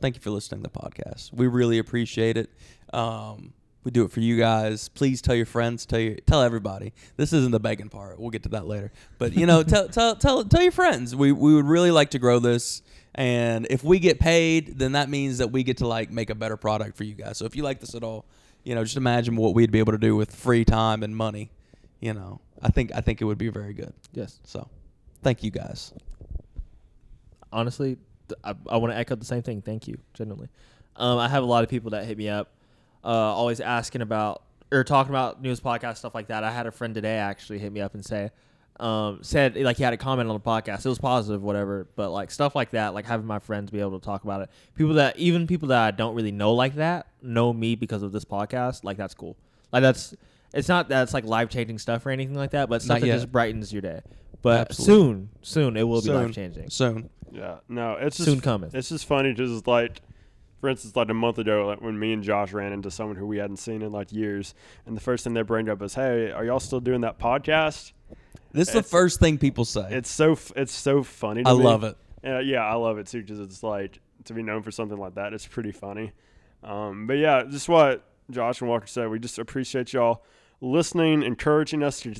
thank 0.00 0.16
you 0.16 0.20
for 0.22 0.30
listening 0.30 0.62
to 0.62 0.70
the 0.72 0.78
podcast. 0.78 1.32
We 1.32 1.46
really 1.46 1.78
appreciate 1.78 2.36
it. 2.36 2.50
Um, 2.92 3.52
We 3.84 3.92
do 3.92 4.04
it 4.04 4.10
for 4.10 4.18
you 4.20 4.36
guys. 4.36 4.88
Please 4.88 5.22
tell 5.22 5.36
your 5.36 5.46
friends, 5.46 5.86
tell 5.86 6.00
your 6.00 6.16
tell 6.26 6.42
everybody. 6.42 6.92
This 7.16 7.32
isn't 7.32 7.52
the 7.52 7.60
begging 7.60 7.88
part. 7.88 8.18
We'll 8.18 8.30
get 8.30 8.42
to 8.44 8.48
that 8.50 8.66
later. 8.66 8.90
But 9.18 9.34
you 9.34 9.46
know, 9.46 9.62
tell 9.72 9.88
tell 9.88 10.16
tell 10.16 10.44
tell 10.44 10.62
your 10.62 10.72
friends. 10.72 11.14
We 11.14 11.30
we 11.32 11.54
would 11.54 11.66
really 11.66 11.90
like 11.92 12.10
to 12.10 12.18
grow 12.18 12.38
this. 12.40 12.82
And 13.14 13.66
if 13.70 13.82
we 13.84 13.98
get 13.98 14.18
paid, 14.20 14.78
then 14.78 14.92
that 14.92 15.08
means 15.08 15.38
that 15.38 15.50
we 15.52 15.62
get 15.62 15.78
to 15.78 15.86
like 15.86 16.10
make 16.10 16.30
a 16.30 16.34
better 16.34 16.56
product 16.56 16.96
for 16.96 17.04
you 17.04 17.14
guys. 17.14 17.38
So 17.38 17.44
if 17.46 17.54
you 17.56 17.62
like 17.62 17.80
this 17.80 17.94
at 17.94 18.02
all, 18.02 18.26
you 18.64 18.74
know, 18.74 18.82
just 18.84 18.96
imagine 18.96 19.36
what 19.36 19.54
we'd 19.54 19.70
be 19.70 19.78
able 19.78 19.92
to 19.92 19.98
do 19.98 20.16
with 20.16 20.34
free 20.34 20.64
time 20.64 21.02
and 21.02 21.16
money. 21.16 21.50
You 22.00 22.12
know, 22.12 22.40
I 22.60 22.68
think 22.68 22.90
I 22.94 23.00
think 23.00 23.22
it 23.22 23.24
would 23.24 23.38
be 23.38 23.48
very 23.48 23.72
good. 23.72 23.94
Yes. 24.12 24.40
So, 24.44 24.68
thank 25.22 25.42
you 25.44 25.50
guys. 25.50 25.94
honestly, 27.52 27.96
I, 28.44 28.54
I 28.68 28.76
want 28.78 28.92
to 28.92 28.98
echo 28.98 29.14
the 29.16 29.24
same 29.24 29.42
thing. 29.42 29.62
Thank 29.62 29.88
you, 29.88 29.98
genuinely. 30.14 30.48
Um, 30.96 31.18
I 31.18 31.28
have 31.28 31.42
a 31.42 31.46
lot 31.46 31.62
of 31.62 31.70
people 31.70 31.90
that 31.90 32.04
hit 32.06 32.16
me 32.18 32.28
up, 32.28 32.50
uh, 33.04 33.08
always 33.08 33.60
asking 33.60 34.02
about 34.02 34.42
or 34.72 34.82
talking 34.82 35.10
about 35.10 35.40
news 35.42 35.60
podcast 35.60 35.98
stuff 35.98 36.14
like 36.14 36.28
that. 36.28 36.42
I 36.44 36.50
had 36.50 36.66
a 36.66 36.72
friend 36.72 36.94
today 36.94 37.16
actually 37.16 37.58
hit 37.58 37.70
me 37.72 37.80
up 37.80 37.94
and 37.94 38.04
say, 38.04 38.30
um, 38.80 39.20
said 39.22 39.56
like 39.56 39.76
he 39.76 39.82
had 39.84 39.92
a 39.92 39.96
comment 39.96 40.28
on 40.28 40.34
the 40.34 40.40
podcast. 40.40 40.84
It 40.84 40.88
was 40.88 40.98
positive, 40.98 41.42
whatever, 41.42 41.86
but 41.96 42.10
like 42.10 42.30
stuff 42.30 42.54
like 42.54 42.70
that, 42.70 42.94
like 42.94 43.04
having 43.06 43.26
my 43.26 43.38
friends 43.38 43.70
be 43.70 43.80
able 43.80 43.98
to 43.98 44.04
talk 44.04 44.24
about 44.24 44.42
it. 44.42 44.50
People 44.74 44.94
that 44.94 45.18
even 45.18 45.46
people 45.46 45.68
that 45.68 45.82
I 45.82 45.90
don't 45.92 46.14
really 46.14 46.32
know 46.32 46.52
like 46.52 46.74
that 46.76 47.06
know 47.22 47.52
me 47.52 47.74
because 47.76 48.02
of 48.02 48.12
this 48.12 48.24
podcast. 48.24 48.84
Like 48.84 48.96
that's 48.96 49.14
cool. 49.14 49.36
Like 49.72 49.82
that's 49.82 50.14
it's 50.54 50.68
not 50.68 50.88
that 50.88 51.02
it's 51.02 51.14
like 51.14 51.24
life 51.24 51.48
changing 51.50 51.78
stuff 51.78 52.04
or 52.06 52.10
anything 52.10 52.34
like 52.34 52.50
that, 52.52 52.68
but 52.68 52.82
stuff 52.82 52.96
Not 52.96 53.00
that 53.02 53.06
yet. 53.08 53.14
just 53.16 53.30
brightens 53.32 53.72
your 53.72 53.82
day. 53.82 54.00
But 54.42 54.70
Absolutely. 54.70 54.94
soon, 54.94 55.28
soon 55.42 55.76
it 55.76 55.82
will 55.82 56.00
be 56.00 56.06
Soon. 56.06 56.14
life 56.26 56.34
changing. 56.34 56.70
Soon. 56.70 57.10
Yeah, 57.36 57.58
no, 57.68 57.94
it's 57.94 58.16
just 58.16 58.28
Soon 58.28 58.40
cometh. 58.40 58.74
It's 58.74 58.88
just 58.88 59.06
funny, 59.06 59.32
just 59.34 59.66
like, 59.66 60.00
for 60.60 60.68
instance, 60.70 60.96
like 60.96 61.08
a 61.10 61.14
month 61.14 61.38
ago, 61.38 61.66
like 61.66 61.80
when 61.82 61.98
me 61.98 62.12
and 62.12 62.22
Josh 62.22 62.52
ran 62.52 62.72
into 62.72 62.90
someone 62.90 63.16
who 63.16 63.26
we 63.26 63.36
hadn't 63.38 63.58
seen 63.58 63.82
in 63.82 63.92
like 63.92 64.12
years, 64.12 64.54
and 64.86 64.96
the 64.96 65.00
first 65.00 65.24
thing 65.24 65.34
they 65.34 65.42
bring 65.42 65.68
up 65.68 65.82
is, 65.82 65.94
"Hey, 65.94 66.30
are 66.30 66.44
y'all 66.44 66.60
still 66.60 66.80
doing 66.80 67.02
that 67.02 67.18
podcast?" 67.18 67.92
This 68.52 68.68
is 68.68 68.72
the 68.72 68.78
It's- 68.78 68.90
first 68.90 69.20
thing 69.20 69.36
people 69.38 69.64
say. 69.66 69.86
It's 69.90 70.10
so 70.10 70.32
f- 70.32 70.52
it's 70.56 70.72
so 70.72 71.02
funny. 71.02 71.42
To 71.42 71.50
I 71.50 71.52
me. 71.52 71.62
love 71.62 71.84
it. 71.84 71.96
Yeah, 72.24 72.40
yeah, 72.40 72.64
I 72.64 72.74
love 72.74 72.96
it 72.98 73.06
too 73.06 73.20
because 73.20 73.38
it's 73.40 73.62
like 73.62 74.00
to 74.24 74.32
be 74.32 74.42
known 74.42 74.62
for 74.62 74.70
something 74.70 74.96
like 74.98 75.14
that. 75.16 75.32
It's 75.34 75.46
pretty 75.46 75.72
funny. 75.72 76.12
Um, 76.64 77.06
but 77.06 77.14
yeah, 77.18 77.42
just 77.48 77.68
what 77.68 78.02
Josh 78.30 78.60
and 78.62 78.70
Walker 78.70 78.86
said. 78.86 79.10
We 79.10 79.18
just 79.18 79.38
appreciate 79.38 79.92
y'all 79.92 80.24
listening, 80.60 81.22
encouraging 81.22 81.82
us 81.82 82.00
to 82.00 82.14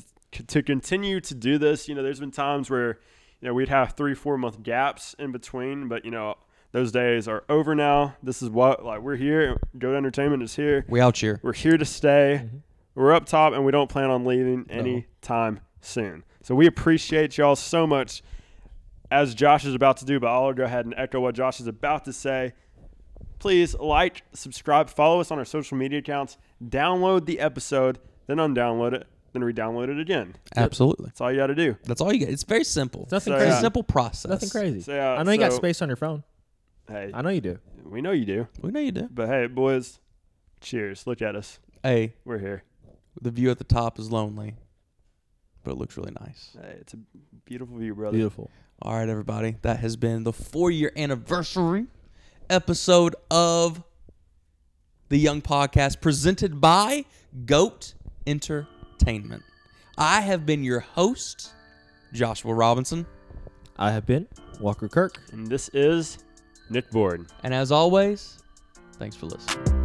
to 0.47 0.61
continue 0.61 1.19
to 1.21 1.33
do 1.33 1.57
this. 1.57 1.87
You 1.89 1.95
know, 1.95 2.03
there's 2.03 2.19
been 2.19 2.31
times 2.31 2.69
where 2.69 2.99
you 3.41 3.47
know 3.47 3.53
we'd 3.53 3.69
have 3.69 3.93
three, 3.93 4.13
four 4.13 4.37
month 4.37 4.63
gaps 4.63 5.15
in 5.19 5.31
between, 5.31 5.87
but 5.87 6.05
you 6.05 6.11
know 6.11 6.35
those 6.71 6.91
days 6.91 7.27
are 7.27 7.43
over 7.49 7.75
now. 7.75 8.15
This 8.21 8.41
is 8.41 8.49
what 8.49 8.83
like 8.83 9.01
we're 9.01 9.15
here. 9.15 9.57
Goat 9.77 9.95
Entertainment 9.95 10.43
is 10.43 10.55
here. 10.55 10.85
We 10.87 10.99
out 10.99 11.17
here. 11.17 11.39
We're 11.43 11.53
here 11.53 11.77
to 11.77 11.85
stay. 11.85 12.41
Mm-hmm. 12.43 12.57
We're 12.95 13.13
up 13.13 13.25
top, 13.25 13.53
and 13.53 13.63
we 13.63 13.71
don't 13.71 13.89
plan 13.89 14.09
on 14.09 14.25
leaving 14.25 14.65
anytime 14.69 15.59
soon. 15.81 16.23
So 16.41 16.55
we 16.55 16.65
appreciate 16.65 17.37
y'all 17.37 17.55
so 17.55 17.85
much, 17.85 18.23
as 19.11 19.35
Josh 19.35 19.65
is 19.65 19.75
about 19.75 19.97
to 19.97 20.05
do. 20.05 20.19
But 20.19 20.27
I'll 20.27 20.53
go 20.53 20.63
ahead 20.63 20.85
and 20.85 20.95
echo 20.97 21.19
what 21.19 21.35
Josh 21.35 21.59
is 21.59 21.67
about 21.67 22.05
to 22.05 22.13
say. 22.13 22.53
Please 23.39 23.75
like, 23.75 24.23
subscribe, 24.33 24.89
follow 24.89 25.19
us 25.19 25.29
on 25.29 25.37
our 25.37 25.45
social 25.45 25.77
media 25.77 25.99
accounts, 25.99 26.37
download 26.63 27.27
the 27.27 27.39
episode, 27.39 27.99
then 28.25 28.37
undownload 28.37 28.93
it, 28.93 29.07
then 29.33 29.43
re-download 29.43 29.89
it 29.89 29.99
again. 29.99 30.35
Absolutely. 30.55 31.05
That's 31.05 31.21
all 31.21 31.31
you 31.31 31.37
got 31.37 31.47
to 31.47 31.55
do. 31.55 31.75
That's 31.83 32.01
all 32.01 32.11
you 32.13 32.19
get. 32.19 32.29
It's 32.29 32.43
very 32.43 32.63
simple. 32.63 33.03
It's 33.03 33.11
nothing 33.11 33.31
So, 33.33 33.37
It's 33.37 33.43
crazy. 33.45 33.57
a 33.57 33.61
simple 33.61 33.83
process. 33.83 34.29
Nothing 34.29 34.49
crazy. 34.49 34.81
So, 34.81 34.93
yeah, 34.93 35.13
I 35.13 35.23
know 35.23 35.31
you 35.31 35.37
got 35.37 35.51
so- 35.51 35.57
space 35.57 35.81
on 35.81 35.89
your 35.89 35.97
phone. 35.97 36.23
Hey, 36.87 37.11
I 37.13 37.21
know 37.21 37.29
you 37.29 37.41
do. 37.41 37.59
we 37.83 38.01
know 38.01 38.11
you 38.11 38.25
do. 38.25 38.47
We 38.61 38.71
know 38.71 38.79
you 38.79 38.91
do. 38.93 39.09
But 39.11 39.27
hey, 39.27 39.47
boys, 39.47 39.99
cheers. 40.61 41.05
Look 41.05 41.21
at 41.21 41.35
us. 41.35 41.59
Hey, 41.83 42.13
We're 42.25 42.39
here. 42.39 42.63
the 43.21 43.29
view 43.31 43.51
at 43.51 43.57
the 43.57 43.63
top 43.65 43.99
is 43.99 44.09
lonely, 44.11 44.55
but 45.63 45.71
it 45.71 45.77
looks 45.77 45.97
really 45.97 46.13
nice. 46.21 46.55
Hey, 46.61 46.77
it's 46.79 46.93
a 46.93 46.97
beautiful 47.45 47.77
view, 47.77 47.93
brother. 47.93 48.15
Beautiful. 48.15 48.49
All 48.81 48.93
right, 48.95 49.09
everybody. 49.09 49.57
That 49.63 49.79
has 49.79 49.95
been 49.97 50.23
the 50.23 50.31
four 50.33 50.71
year 50.71 50.91
anniversary 50.95 51.87
episode 52.49 53.15
of 53.29 53.83
the 55.09 55.17
Young 55.17 55.41
Podcast 55.41 55.99
presented 55.99 56.61
by 56.61 57.03
Goat 57.45 57.95
Entertainment. 58.25 58.73
I 59.97 60.19
have 60.19 60.45
been 60.45 60.65
your 60.65 60.81
host, 60.81 61.53
Joshua 62.11 62.53
Robinson. 62.53 63.05
I 63.79 63.89
have 63.91 64.05
been 64.05 64.27
Walker 64.59 64.89
Kirk. 64.89 65.21
And 65.31 65.47
this 65.47 65.69
is 65.69 66.17
Nick 66.69 66.91
Board. 66.91 67.25
And 67.41 67.53
as 67.53 67.71
always, 67.71 68.39
thanks 68.99 69.15
for 69.15 69.27
listening. 69.27 69.76